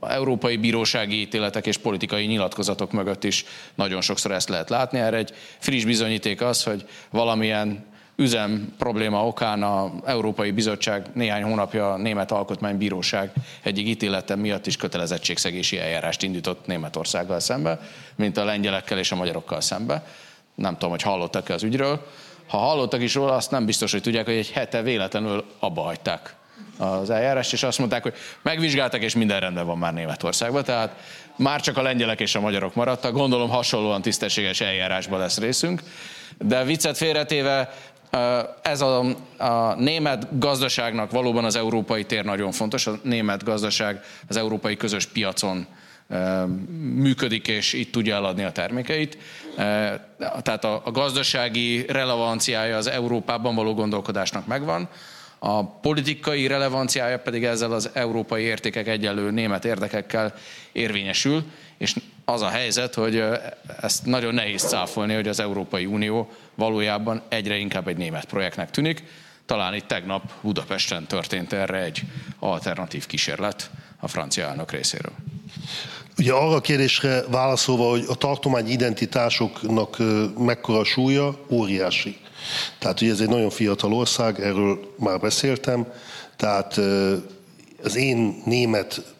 Európai 0.00 0.56
bírósági 0.56 1.20
ítéletek 1.20 1.66
és 1.66 1.76
politikai 1.76 2.24
nyilatkozatok 2.24 2.92
mögött 2.92 3.24
is 3.24 3.44
nagyon 3.74 4.00
sokszor 4.00 4.30
ezt 4.30 4.48
lehet 4.48 4.70
látni. 4.70 4.98
Erre 4.98 5.16
egy 5.16 5.32
friss 5.58 5.84
bizonyíték 5.84 6.40
az, 6.40 6.62
hogy 6.62 6.86
valamilyen 7.10 7.88
üzem 8.16 8.74
probléma 8.78 9.26
okán 9.26 9.62
a 9.62 9.92
Európai 10.04 10.50
Bizottság 10.50 11.06
néhány 11.14 11.42
hónapja 11.42 11.92
a 11.92 11.96
Német 11.96 12.30
Alkotmánybíróság 12.30 13.32
egyik 13.62 13.86
ítélete 13.86 14.36
miatt 14.36 14.66
is 14.66 14.76
kötelezettségszegési 14.76 15.78
eljárást 15.78 16.22
indított 16.22 16.66
Németországgal 16.66 17.40
szembe, 17.40 17.80
mint 18.16 18.36
a 18.36 18.44
lengyelekkel 18.44 18.98
és 18.98 19.12
a 19.12 19.16
magyarokkal 19.16 19.60
szembe. 19.60 20.06
Nem 20.54 20.72
tudom, 20.72 20.90
hogy 20.90 21.02
hallottak-e 21.02 21.54
az 21.54 21.62
ügyről. 21.62 22.06
Ha 22.46 22.56
hallottak 22.56 23.02
is 23.02 23.14
róla, 23.14 23.32
azt 23.32 23.50
nem 23.50 23.66
biztos, 23.66 23.92
hogy 23.92 24.02
tudják, 24.02 24.24
hogy 24.24 24.34
egy 24.34 24.50
hete 24.50 24.82
véletlenül 24.82 25.44
abba 25.58 25.82
hagyták 25.82 26.34
az 26.80 27.10
eljárást, 27.10 27.52
és 27.52 27.62
azt 27.62 27.78
mondták, 27.78 28.02
hogy 28.02 28.14
megvizsgáltak, 28.42 29.02
és 29.02 29.14
minden 29.14 29.40
rendben 29.40 29.66
van 29.66 29.78
már 29.78 29.92
Németországban, 29.92 30.64
tehát 30.64 30.96
már 31.36 31.60
csak 31.60 31.76
a 31.76 31.82
lengyelek 31.82 32.20
és 32.20 32.34
a 32.34 32.40
magyarok 32.40 32.74
maradtak. 32.74 33.12
Gondolom 33.12 33.48
hasonlóan 33.48 34.02
tisztességes 34.02 34.60
eljárásban 34.60 35.18
lesz 35.18 35.38
részünk. 35.38 35.82
De 36.38 36.64
viccet 36.64 36.96
félretéve, 36.96 37.74
ez 38.62 38.80
a, 38.80 39.04
a 39.36 39.74
német 39.74 40.38
gazdaságnak 40.38 41.10
valóban 41.10 41.44
az 41.44 41.56
európai 41.56 42.04
tér 42.04 42.24
nagyon 42.24 42.52
fontos. 42.52 42.86
A 42.86 42.98
német 43.02 43.44
gazdaság 43.44 44.02
az 44.28 44.36
európai 44.36 44.76
közös 44.76 45.06
piacon 45.06 45.66
működik, 46.94 47.48
és 47.48 47.72
itt 47.72 47.92
tudja 47.92 48.14
eladni 48.14 48.44
a 48.44 48.52
termékeit. 48.52 49.18
Tehát 50.42 50.64
a, 50.64 50.82
a 50.84 50.90
gazdasági 50.90 51.84
relevanciája 51.88 52.76
az 52.76 52.86
Európában 52.86 53.54
való 53.54 53.74
gondolkodásnak 53.74 54.46
megvan. 54.46 54.88
A 55.42 55.64
politikai 55.64 56.46
relevanciája 56.46 57.18
pedig 57.18 57.44
ezzel 57.44 57.72
az 57.72 57.90
európai 57.92 58.42
értékek 58.42 58.86
egyenlő 58.86 59.30
német 59.30 59.64
érdekekkel 59.64 60.34
érvényesül, 60.72 61.44
és 61.78 61.94
az 62.24 62.42
a 62.42 62.48
helyzet, 62.48 62.94
hogy 62.94 63.22
ezt 63.80 64.06
nagyon 64.06 64.34
nehéz 64.34 64.62
cáfolni, 64.62 65.14
hogy 65.14 65.28
az 65.28 65.40
Európai 65.40 65.86
Unió 65.86 66.30
valójában 66.54 67.22
egyre 67.28 67.56
inkább 67.56 67.88
egy 67.88 67.96
német 67.96 68.24
projektnek 68.24 68.70
tűnik. 68.70 69.02
Talán 69.46 69.74
itt 69.74 69.86
tegnap 69.86 70.32
Budapesten 70.42 71.06
történt 71.06 71.52
erre 71.52 71.78
egy 71.82 72.02
alternatív 72.38 73.06
kísérlet 73.06 73.70
a 74.00 74.08
francia 74.08 74.46
elnök 74.46 74.72
részéről. 74.72 75.12
Ugye 76.18 76.32
arra 76.32 76.54
a 76.54 76.60
kérdésre 76.60 77.22
válaszolva, 77.28 77.88
hogy 77.88 78.04
a 78.08 78.14
tartomány 78.14 78.68
identitásoknak 78.68 79.96
mekkora 80.38 80.84
súlya, 80.84 81.38
óriási. 81.48 82.18
Tehát 82.78 83.00
ugye 83.00 83.10
ez 83.10 83.20
egy 83.20 83.28
nagyon 83.28 83.50
fiatal 83.50 83.92
ország, 83.92 84.40
erről 84.40 84.94
már 84.98 85.20
beszéltem, 85.20 85.92
tehát 86.36 86.76
az 87.82 87.96
én 87.96 88.42
német 88.44 89.14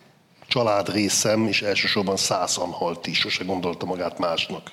családrészem 0.46 1.46
is 1.46 1.62
elsősorban 1.62 2.16
százan 2.16 2.70
halt 2.70 3.06
is, 3.06 3.18
sose 3.18 3.44
gondolta 3.44 3.86
magát 3.86 4.18
másnak. 4.18 4.70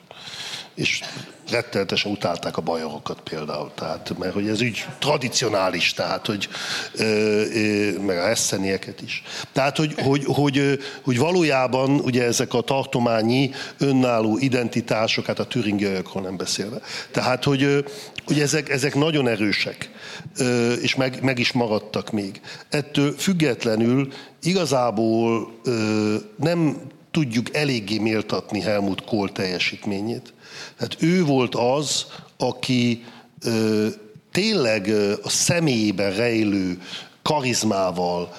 És 0.76 1.04
retteltesen 1.50 2.12
utálták 2.12 2.58
a 2.58 2.62
bajorokat 2.62 3.20
például, 3.22 3.72
tehát, 3.76 4.18
mert 4.18 4.34
hogy 4.34 4.48
ez 4.48 4.62
úgy 4.62 4.86
tradicionális, 5.00 5.94
tehát, 5.94 6.26
hogy 6.26 6.48
ö, 6.96 7.04
ö, 7.04 8.00
meg 8.00 8.18
a 8.18 8.30
eszenieket 8.30 9.02
is. 9.02 9.24
Tehát, 9.52 9.78
hogy, 9.78 9.94
hogy, 10.02 10.24
hogy, 10.26 10.80
hogy 11.02 11.18
valójában 11.18 12.00
ugye 12.00 12.24
ezek 12.24 12.54
a 12.54 12.62
tartományi 12.62 13.52
önálló 13.78 14.38
identitások, 14.38 15.26
hát 15.26 15.40
a 15.40 15.46
türingiaiakról 15.46 16.24
nem 16.24 16.38
beszélve, 16.38 16.82
tehát, 17.12 17.44
hogy 17.44 17.86
ugye 18.30 18.42
ezek, 18.42 18.70
ezek 18.70 18.96
nagyon 18.96 19.28
erősek, 19.28 19.90
ö, 20.38 20.74
és 20.74 20.96
meg, 20.96 21.24
meg 21.24 21.40
is 21.40 21.52
maradtak 21.52 22.12
még. 22.12 22.42
Ettől 22.70 23.14
függetlenül 23.18 24.08
igazából 24.42 25.52
ö, 25.64 26.16
nem 26.36 26.78
tudjuk 27.12 27.56
eléggé 27.56 27.98
méltatni 27.98 28.62
Helmut 28.62 29.04
Kohl 29.04 29.28
teljesítményét. 29.32 30.34
Tehát 30.78 30.98
ő 31.00 31.24
volt 31.24 31.56
az, 31.56 32.06
aki 32.38 33.04
ö, 33.44 33.88
tényleg 34.32 34.90
a 35.24 35.30
személyében 35.30 36.16
rejlő 36.16 36.82
karizmával, 37.22 38.34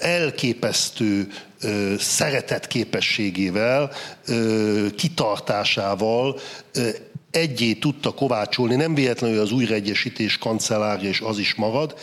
elképesztő 0.00 1.28
ö, 1.60 1.94
szeretet 1.98 2.66
képességével, 2.66 3.90
ö, 4.26 4.86
kitartásával 4.96 6.40
ö, 6.74 6.88
egyé 7.30 7.72
tudta 7.72 8.10
kovácsolni, 8.10 8.74
nem 8.74 8.94
véletlenül 8.94 9.40
az 9.40 9.52
újraegyesítés 9.52 10.38
kancellárja, 10.38 11.08
és 11.08 11.20
az 11.20 11.38
is 11.38 11.54
marad. 11.54 11.94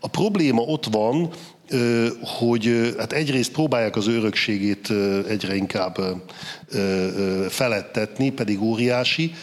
A 0.00 0.08
probléma 0.08 0.62
ott 0.62 0.84
van, 0.84 1.32
hogy 2.20 2.94
hát 2.98 3.12
egyrészt 3.12 3.52
próbálják 3.52 3.96
az 3.96 4.06
örökségét 4.06 4.92
egyre 5.28 5.54
inkább 5.54 5.98
felettetni, 7.48 8.30
pedig 8.30 8.62
óriási. 8.62 9.34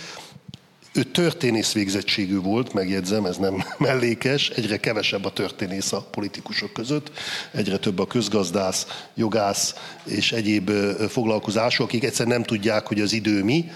Ő 0.93 1.03
történész 1.03 1.73
végzettségű 1.73 2.39
volt, 2.39 2.73
megjegyzem, 2.73 3.25
ez 3.25 3.37
nem 3.37 3.63
mellékes, 3.77 4.49
egyre 4.49 4.77
kevesebb 4.77 5.25
a 5.25 5.33
történész 5.33 5.91
a 5.91 6.07
politikusok 6.11 6.73
között, 6.73 7.11
egyre 7.51 7.77
több 7.77 7.99
a 7.99 8.07
közgazdász, 8.07 8.87
jogász 9.15 9.75
és 10.05 10.31
egyéb 10.31 10.71
foglalkozások, 11.09 11.87
akik 11.87 12.03
egyszer 12.03 12.27
nem 12.27 12.43
tudják, 12.43 12.87
hogy 12.87 13.01
az 13.01 13.13
idő 13.13 13.43
mi. 13.43 13.71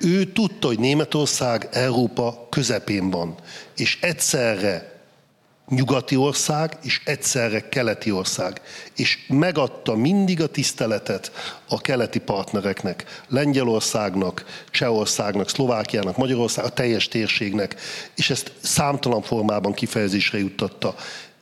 Ő 0.00 0.24
tudta, 0.32 0.66
hogy 0.66 0.78
Németország 0.78 1.68
Európa 1.72 2.46
közepén 2.50 3.10
van, 3.10 3.34
és 3.76 3.98
egyszerre 4.00 4.95
nyugati 5.68 6.16
ország, 6.16 6.78
és 6.82 7.00
egyszerre 7.04 7.68
keleti 7.68 8.10
ország. 8.10 8.60
És 8.96 9.18
megadta 9.28 9.94
mindig 9.94 10.42
a 10.42 10.46
tiszteletet 10.46 11.32
a 11.68 11.80
keleti 11.80 12.18
partnereknek, 12.18 13.22
Lengyelországnak, 13.28 14.64
Csehországnak, 14.70 15.48
Szlovákiának, 15.48 16.16
Magyarország, 16.16 16.64
a 16.64 16.68
teljes 16.68 17.08
térségnek, 17.08 17.76
és 18.14 18.30
ezt 18.30 18.52
számtalan 18.62 19.22
formában 19.22 19.72
kifejezésre 19.72 20.38
juttatta. 20.38 20.94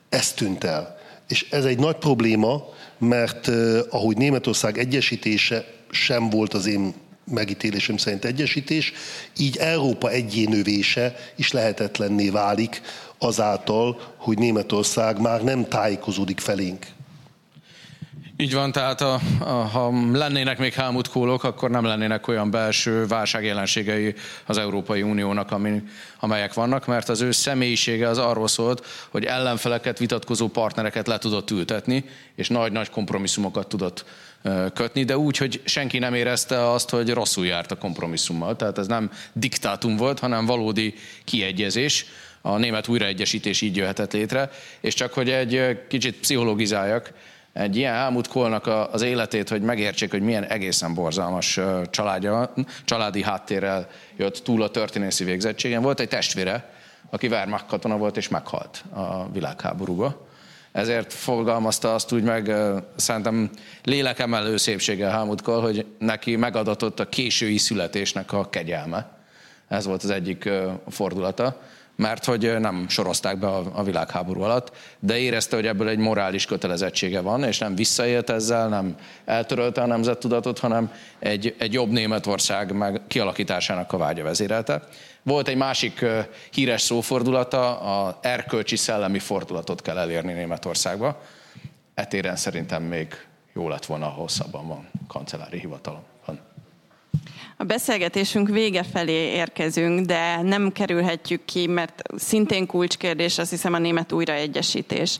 Ez 0.09 0.33
tűnt 0.33 0.63
el. 0.63 0.97
És 1.27 1.47
ez 1.49 1.65
egy 1.65 1.79
nagy 1.79 1.95
probléma, 1.95 2.63
mert 2.97 3.47
ahogy 3.89 4.17
Németország 4.17 4.77
egyesítése 4.77 5.65
sem 5.91 6.29
volt 6.29 6.53
az 6.53 6.65
én 6.65 6.93
megítélésem 7.31 7.97
szerint 7.97 8.25
egyesítés, 8.25 8.93
így 9.37 9.57
Európa 9.57 10.09
egyénővése 10.09 11.15
is 11.35 11.51
lehetetlenné 11.51 12.29
válik 12.29 12.81
azáltal, 13.25 13.99
hogy 14.17 14.37
Németország 14.37 15.21
már 15.21 15.43
nem 15.43 15.67
tájékozódik 15.67 16.39
felénk. 16.39 16.85
Így 18.37 18.53
van, 18.53 18.71
tehát 18.71 19.01
a, 19.01 19.19
a, 19.39 19.43
ha 19.43 19.91
lennének 20.11 20.57
még 20.57 20.73
Helmut 20.73 21.07
Kohlok, 21.07 21.43
akkor 21.43 21.69
nem 21.69 21.85
lennének 21.85 22.27
olyan 22.27 22.51
belső 22.51 23.07
válságjelenségei 23.07 24.13
az 24.45 24.57
Európai 24.57 25.01
Uniónak, 25.01 25.51
ami, 25.51 25.81
amelyek 26.19 26.53
vannak, 26.53 26.85
mert 26.85 27.09
az 27.09 27.21
ő 27.21 27.31
személyisége 27.31 28.09
az 28.09 28.17
arról 28.17 28.47
szólt, 28.47 28.85
hogy 29.09 29.25
ellenfeleket, 29.25 29.99
vitatkozó 29.99 30.47
partnereket 30.47 31.07
le 31.07 31.17
tudott 31.17 31.51
ültetni, 31.51 32.05
és 32.35 32.47
nagy-nagy 32.47 32.89
kompromisszumokat 32.89 33.67
tudott 33.67 34.05
kötni, 34.73 35.03
de 35.03 35.17
úgy, 35.17 35.37
hogy 35.37 35.61
senki 35.65 35.99
nem 35.99 36.13
érezte 36.13 36.71
azt, 36.71 36.89
hogy 36.89 37.09
rosszul 37.09 37.45
járt 37.45 37.71
a 37.71 37.77
kompromisszummal. 37.77 38.55
Tehát 38.55 38.77
ez 38.77 38.87
nem 38.87 39.11
diktátum 39.33 39.95
volt, 39.95 40.19
hanem 40.19 40.45
valódi 40.45 40.93
kiegyezés 41.23 42.05
a 42.45 42.57
német 42.57 42.87
újraegyesítés 42.87 43.61
így 43.61 43.75
jöhetett 43.75 44.13
létre, 44.13 44.49
és 44.79 44.93
csak 44.93 45.13
hogy 45.13 45.29
egy 45.29 45.79
kicsit 45.87 46.19
pszichológizáljak, 46.19 47.11
egy 47.53 47.75
ilyen 47.75 47.93
Helmut 47.93 48.27
Kohlnak 48.27 48.67
az 48.91 49.01
életét, 49.01 49.49
hogy 49.49 49.61
megértsék, 49.61 50.11
hogy 50.11 50.21
milyen 50.21 50.43
egészen 50.43 50.93
borzalmas 50.93 51.59
családja, 51.89 52.53
családi 52.85 53.23
háttérrel 53.23 53.87
jött 54.17 54.37
túl 54.37 54.61
a 54.61 54.69
történészi 54.69 55.23
végzettségen. 55.23 55.81
Volt 55.81 55.99
egy 55.99 56.07
testvére, 56.07 56.73
aki 57.09 57.27
Wehrmacht 57.27 57.65
katona 57.65 57.97
volt 57.97 58.17
és 58.17 58.27
meghalt 58.27 58.83
a 58.93 59.31
világháborúba. 59.31 60.27
Ezért 60.71 61.13
fogalmazta 61.13 61.93
azt 61.93 62.11
úgy 62.11 62.23
meg, 62.23 62.51
szerintem 62.95 63.49
lélekemelő 63.83 64.57
szépséggel 64.57 65.11
Helmut 65.11 65.41
Kohl, 65.41 65.61
hogy 65.61 65.85
neki 65.99 66.35
megadatott 66.35 66.99
a 66.99 67.09
késői 67.09 67.57
születésnek 67.57 68.33
a 68.33 68.49
kegyelme. 68.49 69.17
Ez 69.67 69.85
volt 69.85 70.03
az 70.03 70.09
egyik 70.09 70.49
fordulata 70.89 71.61
mert 71.95 72.25
hogy 72.25 72.59
nem 72.59 72.85
sorozták 72.89 73.37
be 73.37 73.47
a, 73.47 73.63
a 73.73 73.83
világháború 73.83 74.41
alatt, 74.41 74.71
de 74.99 75.17
érezte, 75.17 75.55
hogy 75.55 75.67
ebből 75.67 75.87
egy 75.87 75.97
morális 75.97 76.45
kötelezettsége 76.45 77.21
van, 77.21 77.43
és 77.43 77.57
nem 77.57 77.75
visszaélt 77.75 78.29
ezzel, 78.29 78.67
nem 78.67 78.95
eltörölte 79.25 79.81
a 79.81 79.85
nemzettudatot, 79.85 80.59
hanem 80.59 80.91
egy, 81.19 81.55
egy 81.57 81.73
jobb 81.73 81.89
Németország 81.89 82.71
meg 82.71 83.01
kialakításának 83.07 83.93
a 83.93 83.97
vágya 83.97 84.23
vezérelte. 84.23 84.87
Volt 85.23 85.47
egy 85.47 85.57
másik 85.57 86.05
híres 86.51 86.81
szófordulata, 86.81 87.79
a 87.79 88.19
erkölcsi 88.21 88.75
szellemi 88.75 89.19
fordulatot 89.19 89.81
kell 89.81 89.97
elérni 89.97 90.33
Németországba. 90.33 91.21
Etéren 91.93 92.35
szerintem 92.35 92.83
még 92.83 93.07
jó 93.53 93.69
lett 93.69 93.85
volna, 93.85 94.05
ha 94.05 94.11
hosszabban 94.11 94.67
van 94.67 94.89
kancellári 95.07 95.59
hivatalom. 95.59 96.03
A 97.57 97.63
beszélgetésünk 97.63 98.49
vége 98.49 98.83
felé 98.83 99.13
érkezünk, 99.13 100.05
de 100.05 100.41
nem 100.41 100.71
kerülhetjük 100.71 101.45
ki, 101.45 101.67
mert 101.67 102.01
szintén 102.15 102.65
kulcskérdés, 102.65 103.37
azt 103.37 103.49
hiszem 103.49 103.73
a 103.73 103.77
német 103.77 104.11
újraegyesítés. 104.11 105.17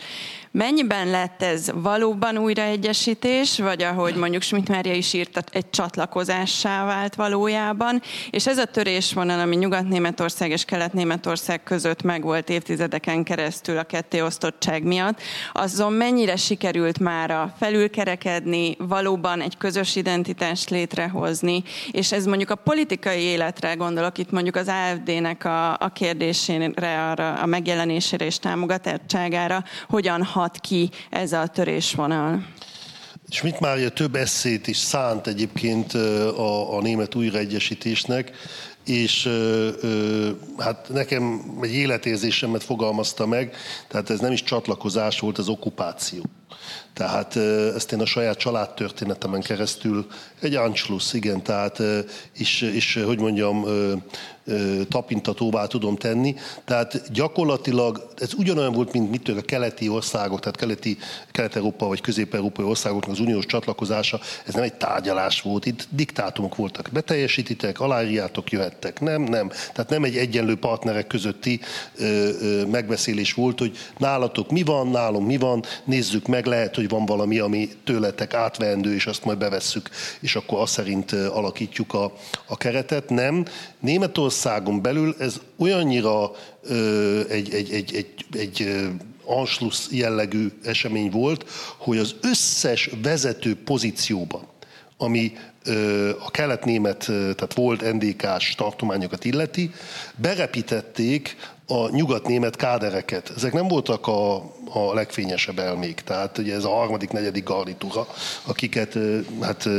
Mennyiben 0.58 1.10
lett 1.10 1.42
ez 1.42 1.72
valóban 1.74 2.38
újraegyesítés, 2.38 3.60
vagy 3.60 3.82
ahogy 3.82 4.16
mondjuk 4.16 4.42
Schmidt 4.42 4.70
Mária 4.70 4.94
is 4.94 5.14
írt, 5.14 5.44
egy 5.52 5.70
csatlakozássá 5.70 6.86
vált 6.86 7.16
valójában, 7.16 8.02
és 8.30 8.48
ez 8.48 8.58
a 8.58 8.66
törésvonal, 8.66 9.40
ami 9.40 9.56
Nyugat-Németország 9.56 10.50
és 10.50 10.66
Kelet-Németország 10.66 11.64
között 11.64 12.02
megvolt 12.02 12.50
évtizedeken 12.50 13.24
keresztül 13.24 13.78
a 13.78 13.84
kettéosztottság 13.84 14.84
miatt, 14.84 15.22
azon 15.54 15.94
mennyire 15.94 16.36
sikerült 16.36 17.00
már 17.00 17.32
a 17.32 17.54
felülkerekedni, 17.60 18.76
valóban 18.78 19.42
egy 19.42 19.58
közös 19.58 19.96
identitást 19.96 20.70
létrehozni, 20.70 21.64
és 21.92 22.12
ez 22.12 22.26
mondjuk 22.26 22.50
a 22.50 22.56
politikai 22.56 23.22
életre 23.22 23.74
gondolok, 23.74 24.18
itt 24.18 24.32
mondjuk 24.32 24.56
az 24.56 24.68
AFD-nek 24.68 25.46
a, 25.46 25.74
a 25.74 25.92
kérdésére, 25.94 27.10
arra, 27.10 27.34
a 27.34 27.46
megjelenésére 27.46 28.26
és 28.26 28.40
támogatottságára, 28.40 29.64
hogyan 29.88 30.24
hat 30.24 30.44
hat 30.46 30.60
ki 30.60 30.90
ez 31.10 31.34
a 31.34 31.48
törésvonal. 31.48 32.46
Schmidt 33.30 33.60
Mária 33.60 33.90
több 33.90 34.16
eszét 34.16 34.68
is 34.68 34.78
szánt 34.78 35.28
egyébként 35.28 35.94
a, 35.94 36.78
a 36.78 36.82
német 36.82 37.16
újraegyesítésnek, 37.16 38.32
és 38.86 39.30
hát 40.58 40.90
nekem 40.90 41.42
egy 41.62 41.74
életérzésemet 41.74 42.64
fogalmazta 42.64 43.26
meg, 43.26 43.56
tehát 43.88 44.10
ez 44.10 44.20
nem 44.20 44.32
is 44.32 44.44
csatlakozás 44.44 45.20
volt, 45.20 45.40
ez 45.40 45.48
okupáció. 45.48 46.24
Tehát 46.94 47.36
ezt 47.76 47.92
én 47.92 48.00
a 48.00 48.06
saját 48.06 48.38
családtörténetemen 48.38 49.42
keresztül 49.42 50.08
egy 50.42 50.56
Anschluss, 50.56 51.14
igen, 51.14 51.44
tehát 51.44 51.82
és, 52.34 52.62
és 52.62 53.04
hogy 53.06 53.20
mondjam, 53.20 53.66
tapintatóvá 54.90 55.66
tudom 55.66 55.96
tenni. 55.96 56.36
Tehát 56.66 57.12
gyakorlatilag 57.12 58.10
ez 58.18 58.34
ugyanolyan 58.34 58.74
volt, 58.74 58.94
mint 58.94 59.10
mit 59.10 59.30
a 59.30 59.42
keleti 59.42 59.90
országok, 59.90 60.40
tehát 60.40 60.58
keleti, 60.58 60.98
Kelet-Európa 61.32 61.88
vagy 61.88 62.02
közép-európai 62.02 62.66
országoknak 62.66 63.12
az 63.12 63.20
uniós 63.20 63.46
csatlakozása, 63.46 64.20
ez 64.46 64.54
nem 64.54 64.64
egy 64.64 64.74
tárgyalás 64.74 65.42
volt, 65.42 65.66
itt 65.66 65.88
diktátumok 65.90 66.56
voltak. 66.56 66.90
Beteljesítitek, 66.94 67.80
aláírjátok, 67.80 68.52
jöhettek. 68.52 69.00
Nem, 69.00 69.22
nem. 69.22 69.50
Tehát 69.50 69.90
nem 69.90 70.04
egy 70.04 70.18
egyenlő 70.18 70.56
partnerek 70.56 71.08
közötti 71.08 71.60
ö, 71.96 72.30
ö, 72.42 72.66
megbeszélés 72.66 73.34
volt, 73.34 73.60
hogy 73.60 73.78
nálatok 73.98 74.52
mi 74.52 74.64
van, 74.64 74.88
nálom 74.88 75.26
mi 75.26 75.38
van, 75.38 75.64
nézzük 75.84 76.28
meg, 76.28 76.46
lehet, 76.56 76.76
hogy 76.76 76.90
van 76.90 77.06
valami, 77.06 77.40
ami 77.40 77.70
tőletek 77.84 78.34
átveendő, 78.34 78.94
és 78.94 79.06
azt 79.06 79.26
majd 79.26 79.38
bevesszük, 79.38 79.90
és 80.20 80.36
akkor 80.36 80.60
azt 80.60 80.74
szerint 80.74 81.12
alakítjuk 81.12 81.94
a, 81.94 82.14
a 82.46 82.58
keretet. 82.58 83.10
Nem. 83.10 83.46
Németországon 83.80 84.82
belül 84.82 85.16
ez 85.20 85.42
olyannyira 85.58 86.32
ö, 86.64 87.22
egy, 87.30 87.54
egy, 87.54 87.72
egy, 87.72 87.96
egy, 87.96 88.26
egy 88.40 88.86
Anschluss 89.26 89.88
jellegű 89.92 90.48
esemény 90.64 91.10
volt, 91.10 91.46
hogy 91.78 91.98
az 91.98 92.16
összes 92.22 92.90
vezető 93.02 93.56
pozícióban, 93.64 94.48
ami 94.98 95.34
a 96.26 96.32
kelet-német, 96.32 97.06
tehát 97.06 97.54
volt 97.54 97.94
NDK-s 97.94 98.56
tartományokat 98.56 99.26
illeti, 99.26 99.72
berepítették 100.16 101.36
a 101.68 101.90
nyugat-német 101.90 102.56
kádereket. 102.56 103.32
Ezek 103.36 103.54
nem 103.54 103.68
voltak 103.68 104.08
a, 104.08 104.36
a 104.74 104.94
legfényesebb 104.94 105.60
elmék, 105.60 106.02
tehát 106.02 106.38
ugye 106.38 106.54
ez 106.54 106.64
a 106.64 106.70
harmadik, 106.70 107.12
negyedik 107.12 107.44
garnitúra, 107.44 108.08
akiket 108.46 108.98
hát 109.42 109.70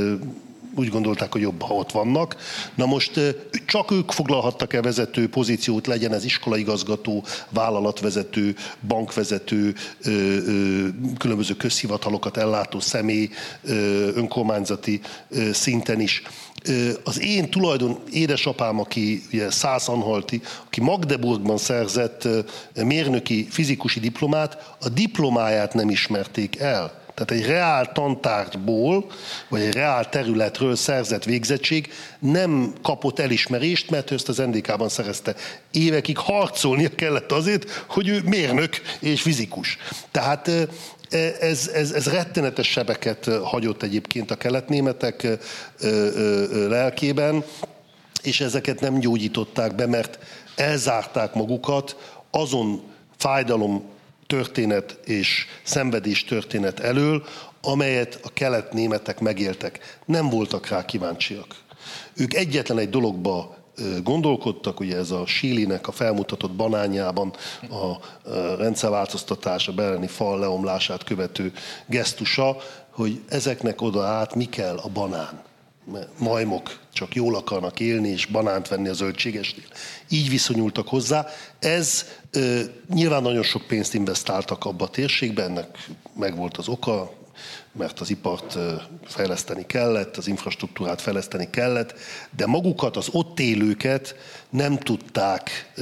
úgy 0.79 0.89
gondolták, 0.89 1.33
hogy 1.33 1.41
jobb, 1.41 1.63
ha 1.63 1.75
ott 1.75 1.93
vannak. 1.93 2.37
Na 2.75 2.87
most 2.87 3.21
csak 3.67 3.91
ők 3.91 4.11
foglalhattak 4.11 4.73
el 4.73 4.83
vezető 4.83 5.29
pozíciót, 5.29 5.87
legyen 5.87 6.13
ez 6.13 6.25
iskolaigazgató, 6.25 7.25
vállalatvezető, 7.49 8.55
bankvezető, 8.87 9.75
különböző 11.19 11.55
közhivatalokat 11.55 12.37
ellátó 12.37 12.81
személy, 12.81 13.29
önkormányzati 14.15 15.01
szinten 15.53 16.01
is 16.01 16.23
az 17.05 17.21
én 17.21 17.51
tulajdon 17.51 17.99
édesapám, 18.13 18.81
aki 18.81 19.23
ugye 19.33 19.51
Szászanhalti, 19.51 20.41
aki 20.67 20.81
Magdeburgban 20.81 21.59
szerzett 21.59 22.29
mérnöki 22.75 23.47
fizikusi 23.51 24.01
diplomát, 24.01 24.77
a 24.81 24.89
diplomáját 24.89 25.75
nem 25.75 25.91
ismerték 25.91 26.59
el. 26.59 27.05
Tehát 27.17 27.43
egy 27.43 27.51
reál 27.51 27.93
tantárból, 27.93 29.07
vagy 29.49 29.61
egy 29.61 29.73
reál 29.73 30.09
területről 30.09 30.77
szerzett 30.77 31.25
végzettség 31.25 31.93
nem 32.19 32.73
kapott 32.83 33.19
elismerést, 33.19 33.91
mert 33.91 34.11
ő 34.11 34.15
ezt 34.15 34.29
az 34.29 34.37
NDK-ban 34.37 34.89
szerezte. 34.89 35.35
Évekig 35.71 36.19
harcolnia 36.19 36.89
kellett 36.95 37.33
azért, 37.33 37.85
hogy 37.89 38.09
ő 38.09 38.21
mérnök 38.25 38.81
és 39.01 39.23
fizikus. 39.23 39.79
Tehát 40.11 40.51
ez, 41.41 41.71
ez, 41.75 41.91
ez 41.93 42.07
rettenetes 42.07 42.71
sebeket 42.71 43.25
hagyott 43.43 43.83
egyébként 43.83 44.31
a 44.31 44.37
keletnémetek 44.37 45.27
lelkében, 46.69 47.45
és 48.23 48.41
ezeket 48.41 48.81
nem 48.81 48.99
gyógyították 48.99 49.75
be, 49.75 49.87
mert 49.87 50.19
elzárták 50.57 51.35
magukat 51.35 51.97
azon 52.31 52.83
fájdalom 53.17 53.85
történet 54.27 54.99
és 55.05 55.47
szenvedés 55.63 56.25
történet 56.25 56.81
elől, 56.81 57.27
amelyet 57.63 58.19
a 58.23 58.33
kelet-németek 58.33 59.21
megéltek. 59.21 59.99
Nem 60.05 60.29
voltak 60.29 60.69
rá 60.69 60.85
kíváncsiak. 60.85 61.55
Ők 62.17 62.35
egyetlen 62.35 62.79
egy 62.79 62.91
dologba 62.91 63.57
gondolkodtak, 64.03 64.81
ugye 64.81 64.97
ez 64.97 65.11
a 65.11 65.27
Sílinek 65.27 65.89
a 65.89 65.93
felmutatott 65.93 66.53
banányában 66.53 67.33
a 67.71 67.97
rendszerváltoztatás, 68.59 69.69
a 69.69 69.73
berlini 69.73 70.07
fal 70.07 70.39
leomlását 70.39 71.05
követő 71.05 71.53
gesztusa, 71.87 72.57
hogy 72.91 73.21
ezeknek 73.29 73.83
oda 73.83 74.05
át 74.05 74.35
mi 74.35 74.45
kell 74.45 74.77
a 74.77 74.89
banán 74.89 75.45
majmok 76.19 76.79
csak 76.93 77.15
jól 77.15 77.35
akarnak 77.35 77.81
élni 77.81 78.09
és 78.09 78.27
banánt 78.27 78.69
venni 78.69 78.89
a 78.89 78.93
zöldségesnél. 78.93 79.65
Így 80.09 80.29
viszonyultak 80.29 80.89
hozzá. 80.89 81.27
Ez 81.59 82.07
nyilván 82.89 83.23
nagyon 83.23 83.43
sok 83.43 83.67
pénzt 83.67 83.95
investáltak 83.95 84.65
abba 84.65 84.85
a 84.85 84.89
térségbe, 84.89 85.43
ennek 85.43 85.89
megvolt 86.17 86.57
az 86.57 86.69
oka, 86.69 87.13
mert 87.73 88.01
az 88.01 88.11
ipart 88.11 88.59
fejleszteni 89.05 89.67
kellett, 89.67 90.17
az 90.17 90.29
infrastruktúrát 90.29 91.01
fejleszteni 91.01 91.51
kellett, 91.51 91.95
de 92.37 92.47
magukat, 92.47 92.97
az 92.97 93.09
ott 93.13 93.41
élőket 93.41 94.17
nem 94.51 94.79
tudták, 94.79 95.73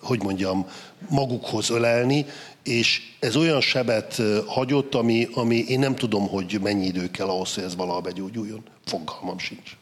hogy 0.00 0.22
mondjam, 0.22 0.66
magukhoz 1.08 1.70
ölelni, 1.70 2.26
és 2.62 3.00
ez 3.18 3.36
olyan 3.36 3.60
sebet 3.60 4.22
hagyott, 4.46 4.94
ami, 4.94 5.28
ami 5.34 5.56
én 5.56 5.78
nem 5.78 5.94
tudom, 5.94 6.28
hogy 6.28 6.58
mennyi 6.62 6.86
idő 6.86 7.10
kell 7.10 7.28
ahhoz, 7.28 7.54
hogy 7.54 7.64
ez 7.64 7.76
valaha 7.76 8.00
begyógyuljon. 8.00 8.62
Fogalmam 8.84 9.38
sincs. 9.38 9.76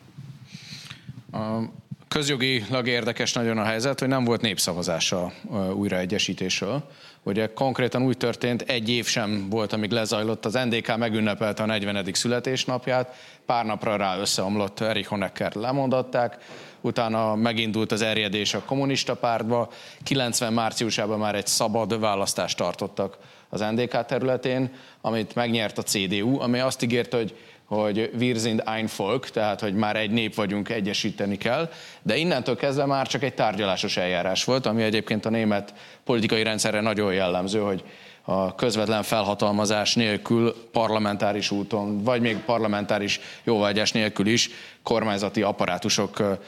A 1.32 1.60
közjogilag 2.08 2.86
érdekes 2.88 3.32
nagyon 3.32 3.58
a 3.58 3.64
helyzet, 3.64 3.98
hogy 3.98 4.08
nem 4.08 4.24
volt 4.24 4.40
népszavazása 4.40 5.32
újraegyesítésről. 5.74 6.90
Ugye 7.26 7.52
konkrétan 7.52 8.02
úgy 8.02 8.16
történt, 8.16 8.62
egy 8.62 8.88
év 8.88 9.06
sem 9.06 9.46
volt, 9.50 9.72
amíg 9.72 9.90
lezajlott, 9.90 10.44
az 10.44 10.52
NDK 10.52 10.96
megünnepelte 10.96 11.62
a 11.62 11.66
40. 11.66 12.08
születésnapját, 12.12 13.14
pár 13.46 13.64
napra 13.64 13.96
rá 13.96 14.18
összeomlott 14.18 14.80
Erich 14.80 15.08
Honecker 15.08 15.54
lemondatták, 15.54 16.38
utána 16.80 17.34
megindult 17.34 17.92
az 17.92 18.02
erjedés 18.02 18.54
a 18.54 18.62
kommunista 18.66 19.14
pártba, 19.14 19.70
90 20.02 20.52
márciusában 20.52 21.18
már 21.18 21.34
egy 21.34 21.46
szabad 21.46 22.00
választást 22.00 22.56
tartottak 22.56 23.18
az 23.48 23.60
NDK 23.60 24.04
területén, 24.04 24.70
amit 25.00 25.34
megnyert 25.34 25.78
a 25.78 25.82
CDU, 25.82 26.40
ami 26.40 26.58
azt 26.58 26.82
ígérte, 26.82 27.16
hogy 27.16 27.36
hogy 27.66 28.10
wir 28.18 28.36
sind 28.36 28.62
ein 28.64 28.88
Volk, 28.96 29.30
tehát 29.30 29.60
hogy 29.60 29.74
már 29.74 29.96
egy 29.96 30.10
nép 30.10 30.34
vagyunk, 30.34 30.68
egyesíteni 30.68 31.36
kell, 31.36 31.70
de 32.02 32.16
innentől 32.16 32.56
kezdve 32.56 32.84
már 32.86 33.06
csak 33.06 33.22
egy 33.22 33.34
tárgyalásos 33.34 33.96
eljárás 33.96 34.44
volt, 34.44 34.66
ami 34.66 34.82
egyébként 34.82 35.26
a 35.26 35.30
német 35.30 35.74
politikai 36.04 36.42
rendszerre 36.42 36.80
nagyon 36.80 37.12
jellemző, 37.12 37.60
hogy 37.60 37.84
a 38.28 38.54
közvetlen 38.54 39.02
felhatalmazás 39.02 39.94
nélkül 39.94 40.54
parlamentáris 40.72 41.50
úton, 41.50 42.02
vagy 42.02 42.20
még 42.20 42.36
parlamentáris 42.36 43.20
jóvágyás 43.44 43.92
nélkül 43.92 44.26
is 44.26 44.50
kormányzati 44.82 45.42
apparátusok 45.42 46.38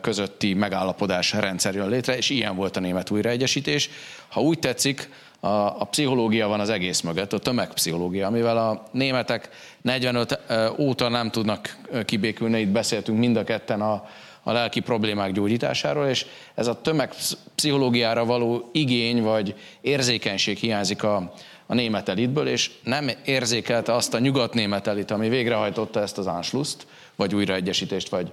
közötti 0.00 0.54
megállapodás 0.54 1.32
rendszer 1.32 1.74
jön 1.74 1.88
létre, 1.88 2.16
és 2.16 2.30
ilyen 2.30 2.56
volt 2.56 2.76
a 2.76 2.80
német 2.80 3.10
újraegyesítés. 3.10 3.90
Ha 4.28 4.40
úgy 4.40 4.58
tetszik, 4.58 5.08
a, 5.46 5.80
a 5.80 5.84
pszichológia 5.84 6.48
van 6.48 6.60
az 6.60 6.68
egész 6.68 7.00
mögött, 7.00 7.32
a 7.32 7.38
tömegpszichológia, 7.38 8.26
amivel 8.26 8.56
a 8.56 8.82
németek 8.90 9.48
45 9.82 10.38
óta 10.78 11.08
nem 11.08 11.30
tudnak 11.30 11.76
kibékülni, 12.04 12.60
itt 12.60 12.68
beszéltünk 12.68 13.18
mind 13.18 13.36
a 13.36 13.44
ketten 13.44 13.80
a, 13.80 14.08
a 14.42 14.52
lelki 14.52 14.80
problémák 14.80 15.32
gyógyításáról, 15.32 16.06
és 16.06 16.26
ez 16.54 16.66
a 16.66 16.80
tömegpszichológiára 16.80 18.24
való 18.24 18.70
igény 18.72 19.22
vagy 19.22 19.54
érzékenység 19.80 20.56
hiányzik 20.56 21.02
a, 21.02 21.32
a 21.66 21.74
német 21.74 22.08
elitből, 22.08 22.48
és 22.48 22.70
nem 22.82 23.10
érzékelte 23.24 23.94
azt 23.94 24.14
a 24.14 24.18
nyugat-német 24.18 24.86
elit, 24.86 25.10
ami 25.10 25.28
végrehajtotta 25.28 26.00
ezt 26.00 26.18
az 26.18 26.26
Anschlusst, 26.26 26.86
vagy 27.16 27.34
újraegyesítést, 27.34 28.08
vagy 28.08 28.32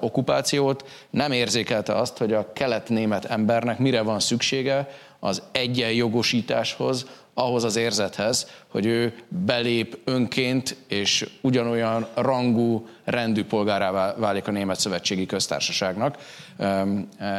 okupációt, 0.00 0.88
nem 1.10 1.32
érzékelte 1.32 1.94
azt, 1.94 2.18
hogy 2.18 2.32
a 2.32 2.52
kelet-német 2.52 3.24
embernek 3.24 3.78
mire 3.78 4.02
van 4.02 4.20
szüksége 4.20 4.88
az 5.20 5.42
egyenjogosításhoz, 5.52 7.06
ahhoz 7.34 7.64
az 7.64 7.76
érzethez, 7.76 8.46
hogy 8.68 8.86
ő 8.86 9.14
belép 9.28 9.98
önként, 10.04 10.76
és 10.88 11.28
ugyanolyan 11.40 12.06
rangú, 12.14 12.88
rendű 13.04 13.44
polgárává 13.44 14.14
válik 14.14 14.48
a 14.48 14.50
Német 14.50 14.80
Szövetségi 14.80 15.26
Köztársaságnak. 15.26 16.16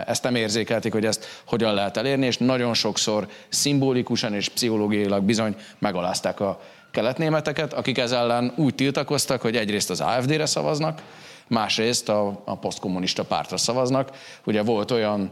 Ezt 0.05 0.23
nem 0.23 0.35
érzékelték, 0.35 0.91
hogy 0.91 1.05
ezt 1.05 1.25
hogyan 1.45 1.73
lehet 1.73 1.97
elérni, 1.97 2.25
és 2.25 2.37
nagyon 2.37 2.73
sokszor 2.73 3.27
szimbolikusan 3.49 4.33
és 4.33 4.49
pszichológiailag 4.49 5.23
bizony 5.23 5.55
megalázták 5.79 6.39
a 6.39 6.61
keletnémeteket, 6.91 7.73
akik 7.73 7.97
ez 7.97 8.11
ellen 8.11 8.53
úgy 8.55 8.75
tiltakoztak, 8.75 9.41
hogy 9.41 9.55
egyrészt 9.55 9.89
az 9.89 10.01
AFD-re 10.01 10.45
szavaznak, 10.45 11.01
másrészt 11.47 12.09
a, 12.09 12.41
a 12.45 12.57
posztkommunista 12.57 13.23
pártra 13.23 13.57
szavaznak. 13.57 14.11
Ugye 14.45 14.63
volt 14.63 14.91
olyan 14.91 15.31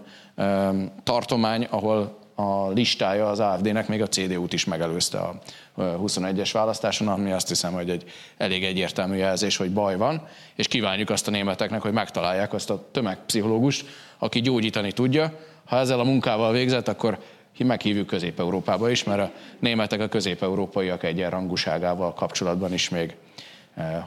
tartomány, 1.03 1.68
ahol 1.70 2.20
a 2.36 2.70
listája 2.70 3.30
az 3.30 3.39
AFD-nek 3.39 3.88
még 3.88 4.01
a 4.01 4.07
CDU-t 4.07 4.53
is 4.53 4.66
megelőzte 4.66 5.18
a 5.18 5.39
21-es 5.78 6.49
választáson, 6.53 7.07
ami 7.07 7.32
azt 7.32 7.47
hiszem, 7.47 7.74
hogy 7.74 7.89
egy 7.89 8.03
elég 8.38 8.64
egyértelmű 8.64 9.16
jelzés, 9.16 9.57
hogy 9.57 9.72
baj 9.72 9.97
van, 9.97 10.28
és 10.55 10.68
kívánjuk 10.68 11.09
azt 11.09 11.28
a 11.28 11.32
németeknek, 11.32 11.82
hogy 11.82 11.91
megtalálják 11.91 12.53
azt 12.53 12.70
a 12.70 12.88
tömegpszichológust, 12.91 13.86
aki 14.18 14.41
gyógyítani 14.41 14.91
tudja. 14.91 15.34
Ha 15.66 15.78
ezzel 15.78 15.99
a 15.99 16.03
munkával 16.03 16.51
végzett, 16.51 16.88
akkor 16.88 17.20
meghívjuk 17.57 18.07
Közép-Európába 18.07 18.89
is, 18.89 19.03
mert 19.03 19.22
a 19.22 19.32
németek 19.59 19.99
a 19.99 20.07
közép-európaiak 20.07 21.03
egyenrangúságával 21.03 22.14
kapcsolatban 22.14 22.74
is 22.74 22.89
még, 22.89 23.16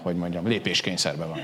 hogy 0.03 0.17
mondjam, 0.17 0.47
lépéskényszerben 0.47 1.29
van. 1.29 1.39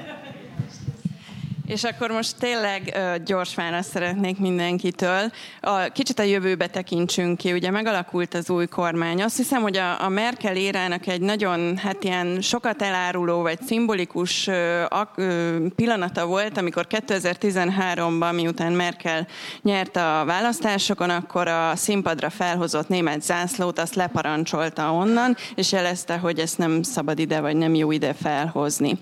És 1.71 1.85
akkor 1.85 2.11
most 2.11 2.37
tényleg 2.39 2.99
gyors 3.25 3.55
választ 3.55 3.91
szeretnék 3.91 4.39
mindenkitől. 4.39 5.33
A, 5.61 5.83
kicsit 5.93 6.19
a 6.19 6.23
jövőbe 6.23 6.67
tekintsünk 6.67 7.39
ki. 7.39 7.53
Ugye 7.53 7.71
megalakult 7.71 8.35
az 8.35 8.51
új 8.51 8.67
kormány. 8.67 9.23
Azt 9.23 9.37
hiszem, 9.37 9.63
hogy 9.63 9.77
a, 9.77 10.03
a 10.03 10.09
Merkel 10.09 10.57
érának 10.57 11.07
egy 11.07 11.21
nagyon, 11.21 11.77
hát 11.77 12.05
ilyen 12.05 12.41
sokat 12.41 12.83
eláruló, 12.83 13.43
vagy 13.43 13.63
szimbolikus 13.63 14.47
ö, 14.47 14.85
ö, 15.15 15.57
pillanata 15.77 16.27
volt, 16.27 16.59
amikor 16.59 16.87
2013-ban, 16.91 18.35
miután 18.35 18.73
Merkel 18.73 19.27
nyert 19.63 19.97
a 19.97 20.23
választásokon, 20.27 21.11
akkor 21.11 21.49
a 21.49 21.77
színpadra 21.77 22.31
felhozott 22.31 22.89
német 22.89 23.23
zászlót, 23.23 23.79
azt 23.79 23.95
leparancsolta 23.95 24.93
onnan, 24.93 25.37
és 25.55 25.73
jelezte, 25.73 26.17
hogy 26.17 26.39
ezt 26.39 26.59
nem 26.59 26.83
szabad 26.83 27.19
ide, 27.19 27.41
vagy 27.41 27.57
nem 27.57 27.75
jó 27.75 27.91
ide 27.91 28.15
felhozni. 28.23 28.99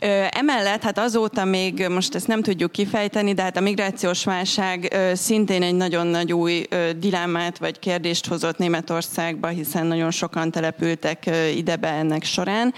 Ö, 0.00 0.24
emellett, 0.30 0.82
hát 0.82 0.98
azóta 0.98 1.44
még 1.44 1.86
most 1.88 2.03
most 2.04 2.16
ezt 2.16 2.26
nem 2.26 2.42
tudjuk 2.42 2.72
kifejteni, 2.72 3.32
de 3.32 3.42
hát 3.42 3.56
a 3.56 3.60
migrációs 3.60 4.24
válság 4.24 4.96
szintén 5.14 5.62
egy 5.62 5.74
nagyon 5.74 6.06
nagy 6.06 6.32
új 6.32 6.66
dilemmát 6.96 7.58
vagy 7.58 7.78
kérdést 7.78 8.26
hozott 8.26 8.58
Németországba, 8.58 9.48
hiszen 9.48 9.86
nagyon 9.86 10.10
sokan 10.10 10.50
települtek 10.50 11.30
idebe 11.56 11.88
ennek 11.88 12.24
során. 12.24 12.74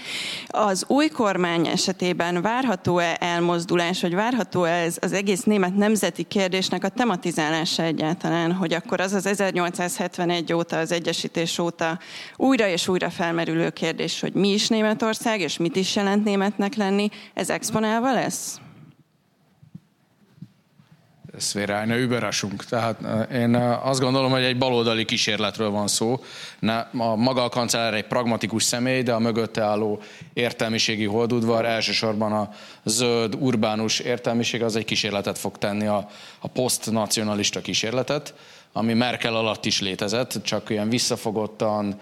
Az 0.47 0.83
új 0.87 1.07
kormány 1.07 1.67
esetében 1.67 2.41
várható-e 2.41 3.17
elmozdulás, 3.19 4.01
vagy 4.01 4.13
várható-e 4.13 4.71
ez 4.71 4.97
az 5.01 5.13
egész 5.13 5.43
német 5.43 5.75
nemzeti 5.75 6.23
kérdésnek 6.23 6.83
a 6.83 6.89
tematizálása 6.89 7.83
egyáltalán, 7.83 8.53
hogy 8.53 8.73
akkor 8.73 8.99
az 8.99 9.13
az 9.13 9.25
1871 9.25 10.53
óta, 10.53 10.77
az 10.77 10.91
Egyesítés 10.91 11.59
óta 11.59 11.99
újra 12.35 12.67
és 12.67 12.87
újra 12.87 13.09
felmerülő 13.09 13.69
kérdés, 13.69 14.19
hogy 14.19 14.33
mi 14.33 14.49
is 14.49 14.67
Németország, 14.67 15.39
és 15.39 15.57
mit 15.57 15.75
is 15.75 15.95
jelent 15.95 16.23
németnek 16.23 16.75
lenni, 16.75 17.09
ez 17.33 17.49
exponálva 17.49 18.13
lesz? 18.13 18.59
Ez 21.37 21.55
wäre 21.55 21.77
eine 21.77 21.97
Überraschung. 21.97 22.63
Tehát 22.63 23.03
eh, 23.03 23.41
én 23.41 23.55
azt 23.83 23.99
gondolom, 23.99 24.31
hogy 24.31 24.43
egy 24.43 24.57
baloldali 24.57 25.05
kísérletről 25.05 25.69
van 25.69 25.87
szó. 25.87 26.23
Ne, 26.59 26.77
a 26.77 27.15
maga 27.15 27.43
a 27.43 27.49
kancellár 27.49 27.93
egy 27.93 28.07
pragmatikus 28.07 28.63
személy, 28.63 29.01
de 29.01 29.13
a 29.13 29.19
mögötte 29.19 29.61
álló 29.61 30.01
értelmiségi 30.33 31.05
holdudvar, 31.05 31.65
elsősorban 31.65 32.31
a 32.31 32.49
zöld, 32.83 33.35
urbánus 33.35 33.99
értelmiség 33.99 34.63
az 34.63 34.75
egy 34.75 34.85
kísérletet 34.85 35.37
fog 35.37 35.57
tenni, 35.57 35.85
a, 35.85 36.07
a 36.39 36.47
posztnacionalista 36.47 37.61
kísérletet, 37.61 38.33
ami 38.73 38.93
Merkel 38.93 39.35
alatt 39.35 39.65
is 39.65 39.81
létezett, 39.81 40.39
csak 40.43 40.69
ilyen 40.69 40.89
visszafogottan, 40.89 41.99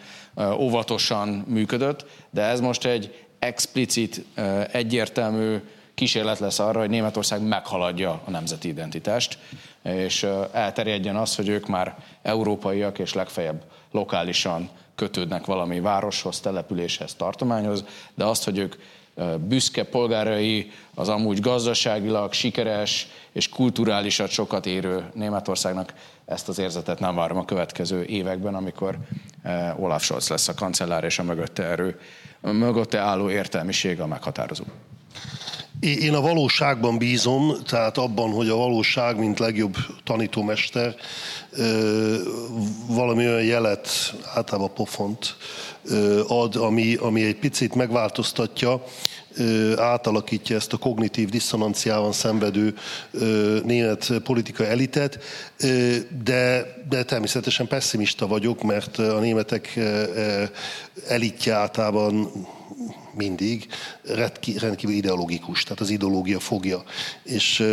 óvatosan 0.58 1.28
működött, 1.48 2.06
de 2.30 2.42
ez 2.42 2.60
most 2.60 2.86
egy 2.86 3.26
explicit, 3.40 4.26
egyértelmű 4.72 5.58
kísérlet 5.96 6.40
lesz 6.40 6.60
arra, 6.60 6.80
hogy 6.80 6.90
Németország 6.90 7.42
meghaladja 7.42 8.22
a 8.26 8.30
nemzeti 8.30 8.68
identitást, 8.68 9.38
és 9.84 10.24
elterjedjen 10.52 11.16
az, 11.16 11.36
hogy 11.36 11.48
ők 11.48 11.68
már 11.68 11.96
európaiak, 12.22 13.00
és 13.00 13.14
legfeljebb 13.14 13.64
lokálisan 13.92 14.70
kötődnek 14.96 15.46
valami 15.46 15.80
városhoz, 15.80 16.40
településhez, 16.40 17.14
tartományhoz, 17.14 17.84
de 18.14 18.24
azt, 18.24 18.44
hogy 18.44 18.58
ők 18.58 18.76
büszke 19.48 19.84
polgárai, 19.84 20.72
az 20.94 21.10
amúgy 21.10 21.40
gazdaságilag 21.40 22.34
sikeres 22.34 23.08
és 23.32 23.50
kulturálisat 23.50 24.30
sokat 24.30 24.66
érő 24.66 25.10
Németországnak 25.14 25.94
ezt 26.26 26.50
az 26.50 26.60
érzetet 26.60 27.00
nem 27.00 27.16
várom 27.16 27.38
a 27.38 27.46
következő 27.46 28.04
években, 28.04 28.56
amikor 28.56 28.98
Olaf 29.78 30.04
Scholz 30.04 30.30
lesz 30.30 30.48
a 30.48 30.54
kancellár, 30.54 31.04
és 31.04 31.20
a 31.20 31.24
mögötte, 31.24 31.64
erő, 31.64 32.00
a 32.42 32.52
mögötte 32.52 33.00
álló 33.00 33.30
értelmiség 33.30 34.00
a 34.00 34.08
meghatározó. 34.08 34.64
Én 35.86 36.14
a 36.14 36.22
valóságban 36.22 36.98
bízom, 36.98 37.54
tehát 37.66 37.98
abban, 37.98 38.32
hogy 38.32 38.50
a 38.50 38.56
valóság, 38.56 39.18
mint 39.18 39.40
legjobb 39.40 39.76
tanítómester, 40.04 40.96
valami 42.88 43.28
olyan 43.28 43.44
jelet, 43.44 43.90
általában 44.34 44.74
pofont 44.74 45.36
ad, 46.28 46.56
ami, 46.56 46.96
ami 46.96 47.24
egy 47.24 47.36
picit 47.36 47.76
megváltoztatja, 47.76 48.84
átalakítja 49.78 50.56
ezt 50.56 50.74
a 50.74 50.78
kognitív 50.78 51.30
diszonanciában 51.30 52.12
szenvedő 52.12 52.74
német 53.64 54.12
politika 54.24 54.66
elitet, 54.66 55.20
de, 56.24 56.76
de 56.90 57.04
természetesen 57.04 57.68
pessimista 57.68 58.28
vagyok, 58.28 58.64
mert 58.64 58.98
a 58.98 59.20
németek 59.20 59.80
elitje 61.08 61.54
általában 61.54 62.32
mindig 63.16 63.68
rendkívül 64.60 64.96
ideológikus, 64.96 65.64
tehát 65.64 65.80
az 65.80 65.90
ideológia 65.90 66.40
fogja. 66.40 66.84
És 67.24 67.64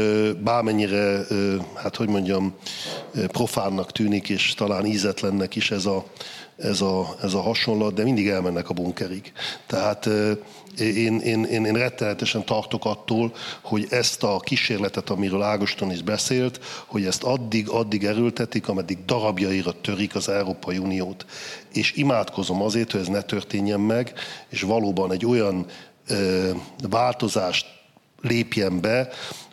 bármennyire, 0.45 1.21
hát 1.75 1.97
hogy 1.97 2.09
mondjam, 2.09 2.55
profánnak 3.27 3.93
tűnik, 3.93 4.29
és 4.29 4.55
talán 4.55 4.87
ízetlennek 4.87 5.57
is 5.57 5.71
ez 5.71 5.87
a, 5.87 6.05
ez 6.57 6.81
a, 6.81 7.15
ez 7.23 7.35
a 7.35 7.41
hasonlat, 7.41 7.95
de 7.95 8.03
mindig 8.03 8.29
elmennek 8.29 8.71
a 8.71 8.75
bunkerig. 8.75 9.33
Tehát 9.67 10.09
én, 10.79 11.21
én, 11.21 11.45
én, 11.45 11.65
én 11.65 11.73
rettenetesen 11.73 12.45
tartok 12.45 12.85
attól, 12.85 13.33
hogy 13.61 13.87
ezt 13.91 14.23
a 14.23 14.41
kísérletet, 14.41 15.11
amiről 15.11 15.43
Ágoston 15.43 15.91
is 15.91 16.03
beszélt, 16.03 16.61
hogy 16.87 17.05
ezt 17.05 17.23
addig, 17.23 17.69
addig 17.69 18.05
erőltetik, 18.05 18.69
ameddig 18.69 19.05
darabjaira 19.05 19.81
törik 19.81 20.15
az 20.15 20.29
Európai 20.29 20.79
Uniót. 20.79 21.27
És 21.73 21.93
imádkozom 21.93 22.63
azért, 22.63 22.91
hogy 22.93 23.01
ez 23.01 23.07
ne 23.07 23.23
történjen 23.23 23.81
meg, 23.81 24.13
és 24.49 24.63
valóban 24.63 25.13
egy 25.13 25.27
olyan 25.27 25.67
ö, 26.09 26.51
változást 26.89 27.67
lépjen 28.21 28.81
be, 28.81 29.09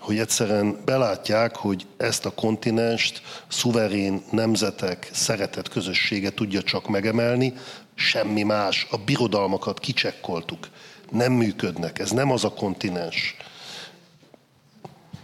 hogy 0.09 0.19
egyszerűen 0.19 0.77
belátják, 0.85 1.55
hogy 1.55 1.85
ezt 1.97 2.25
a 2.25 2.29
kontinenst 2.31 3.21
szuverén 3.47 4.23
nemzetek 4.31 5.09
szeretett 5.11 5.69
közössége 5.69 6.29
tudja 6.29 6.61
csak 6.61 6.87
megemelni, 6.87 7.53
semmi 7.95 8.43
más. 8.43 8.87
A 8.91 8.97
birodalmakat 8.97 9.79
kicsekkoltuk 9.79 10.67
nem 11.11 11.31
működnek. 11.31 11.99
Ez 11.99 12.11
nem 12.11 12.31
az 12.31 12.43
a 12.43 12.53
kontinens. 12.53 13.35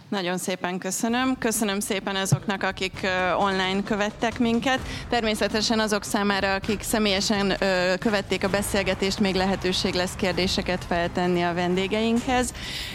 Nagyon 0.08 0.38
szépen 0.38 0.78
köszönöm. 0.78 1.38
Köszönöm 1.38 1.80
szépen 1.80 2.16
azoknak, 2.16 2.62
akik 2.62 3.06
online 3.38 3.82
követtek 3.82 4.38
minket. 4.38 4.78
Természetesen 5.08 5.78
azok 5.78 6.04
számára, 6.04 6.54
akik 6.54 6.82
személyesen 6.82 7.56
követték 7.98 8.44
a 8.44 8.48
beszélgetést, 8.48 9.20
még 9.20 9.34
lehetőség 9.34 9.94
lesz 9.94 10.14
kérdéseket 10.16 10.84
feltenni 10.84 11.42
a 11.42 11.54
vendégeinkhez. 11.54 12.52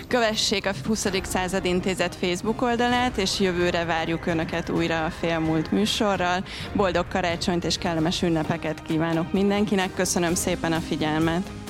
Kövessék 0.08 0.66
a 0.66 0.72
20. 0.88 1.08
század 1.24 1.66
intézet 1.66 2.16
Facebook 2.16 2.62
oldalát, 2.62 3.18
és 3.18 3.40
jövőre 3.40 3.86
várjuk 3.86 4.26
Önöket 4.26 4.70
újra 4.70 5.06
a 5.06 5.10
félmúlt 5.10 5.72
műsorral. 5.72 6.44
Boldog 6.74 7.08
karácsonyt 7.08 7.64
és 7.64 7.78
kellemes 7.78 8.22
ünnepeket 8.22 8.82
kívánok 8.82 9.34
mindenkinek. 9.34 9.94
Köszönöm 9.96 10.36
szépen 10.36 10.74
a 10.74 10.80
figyelmet. 10.80 11.61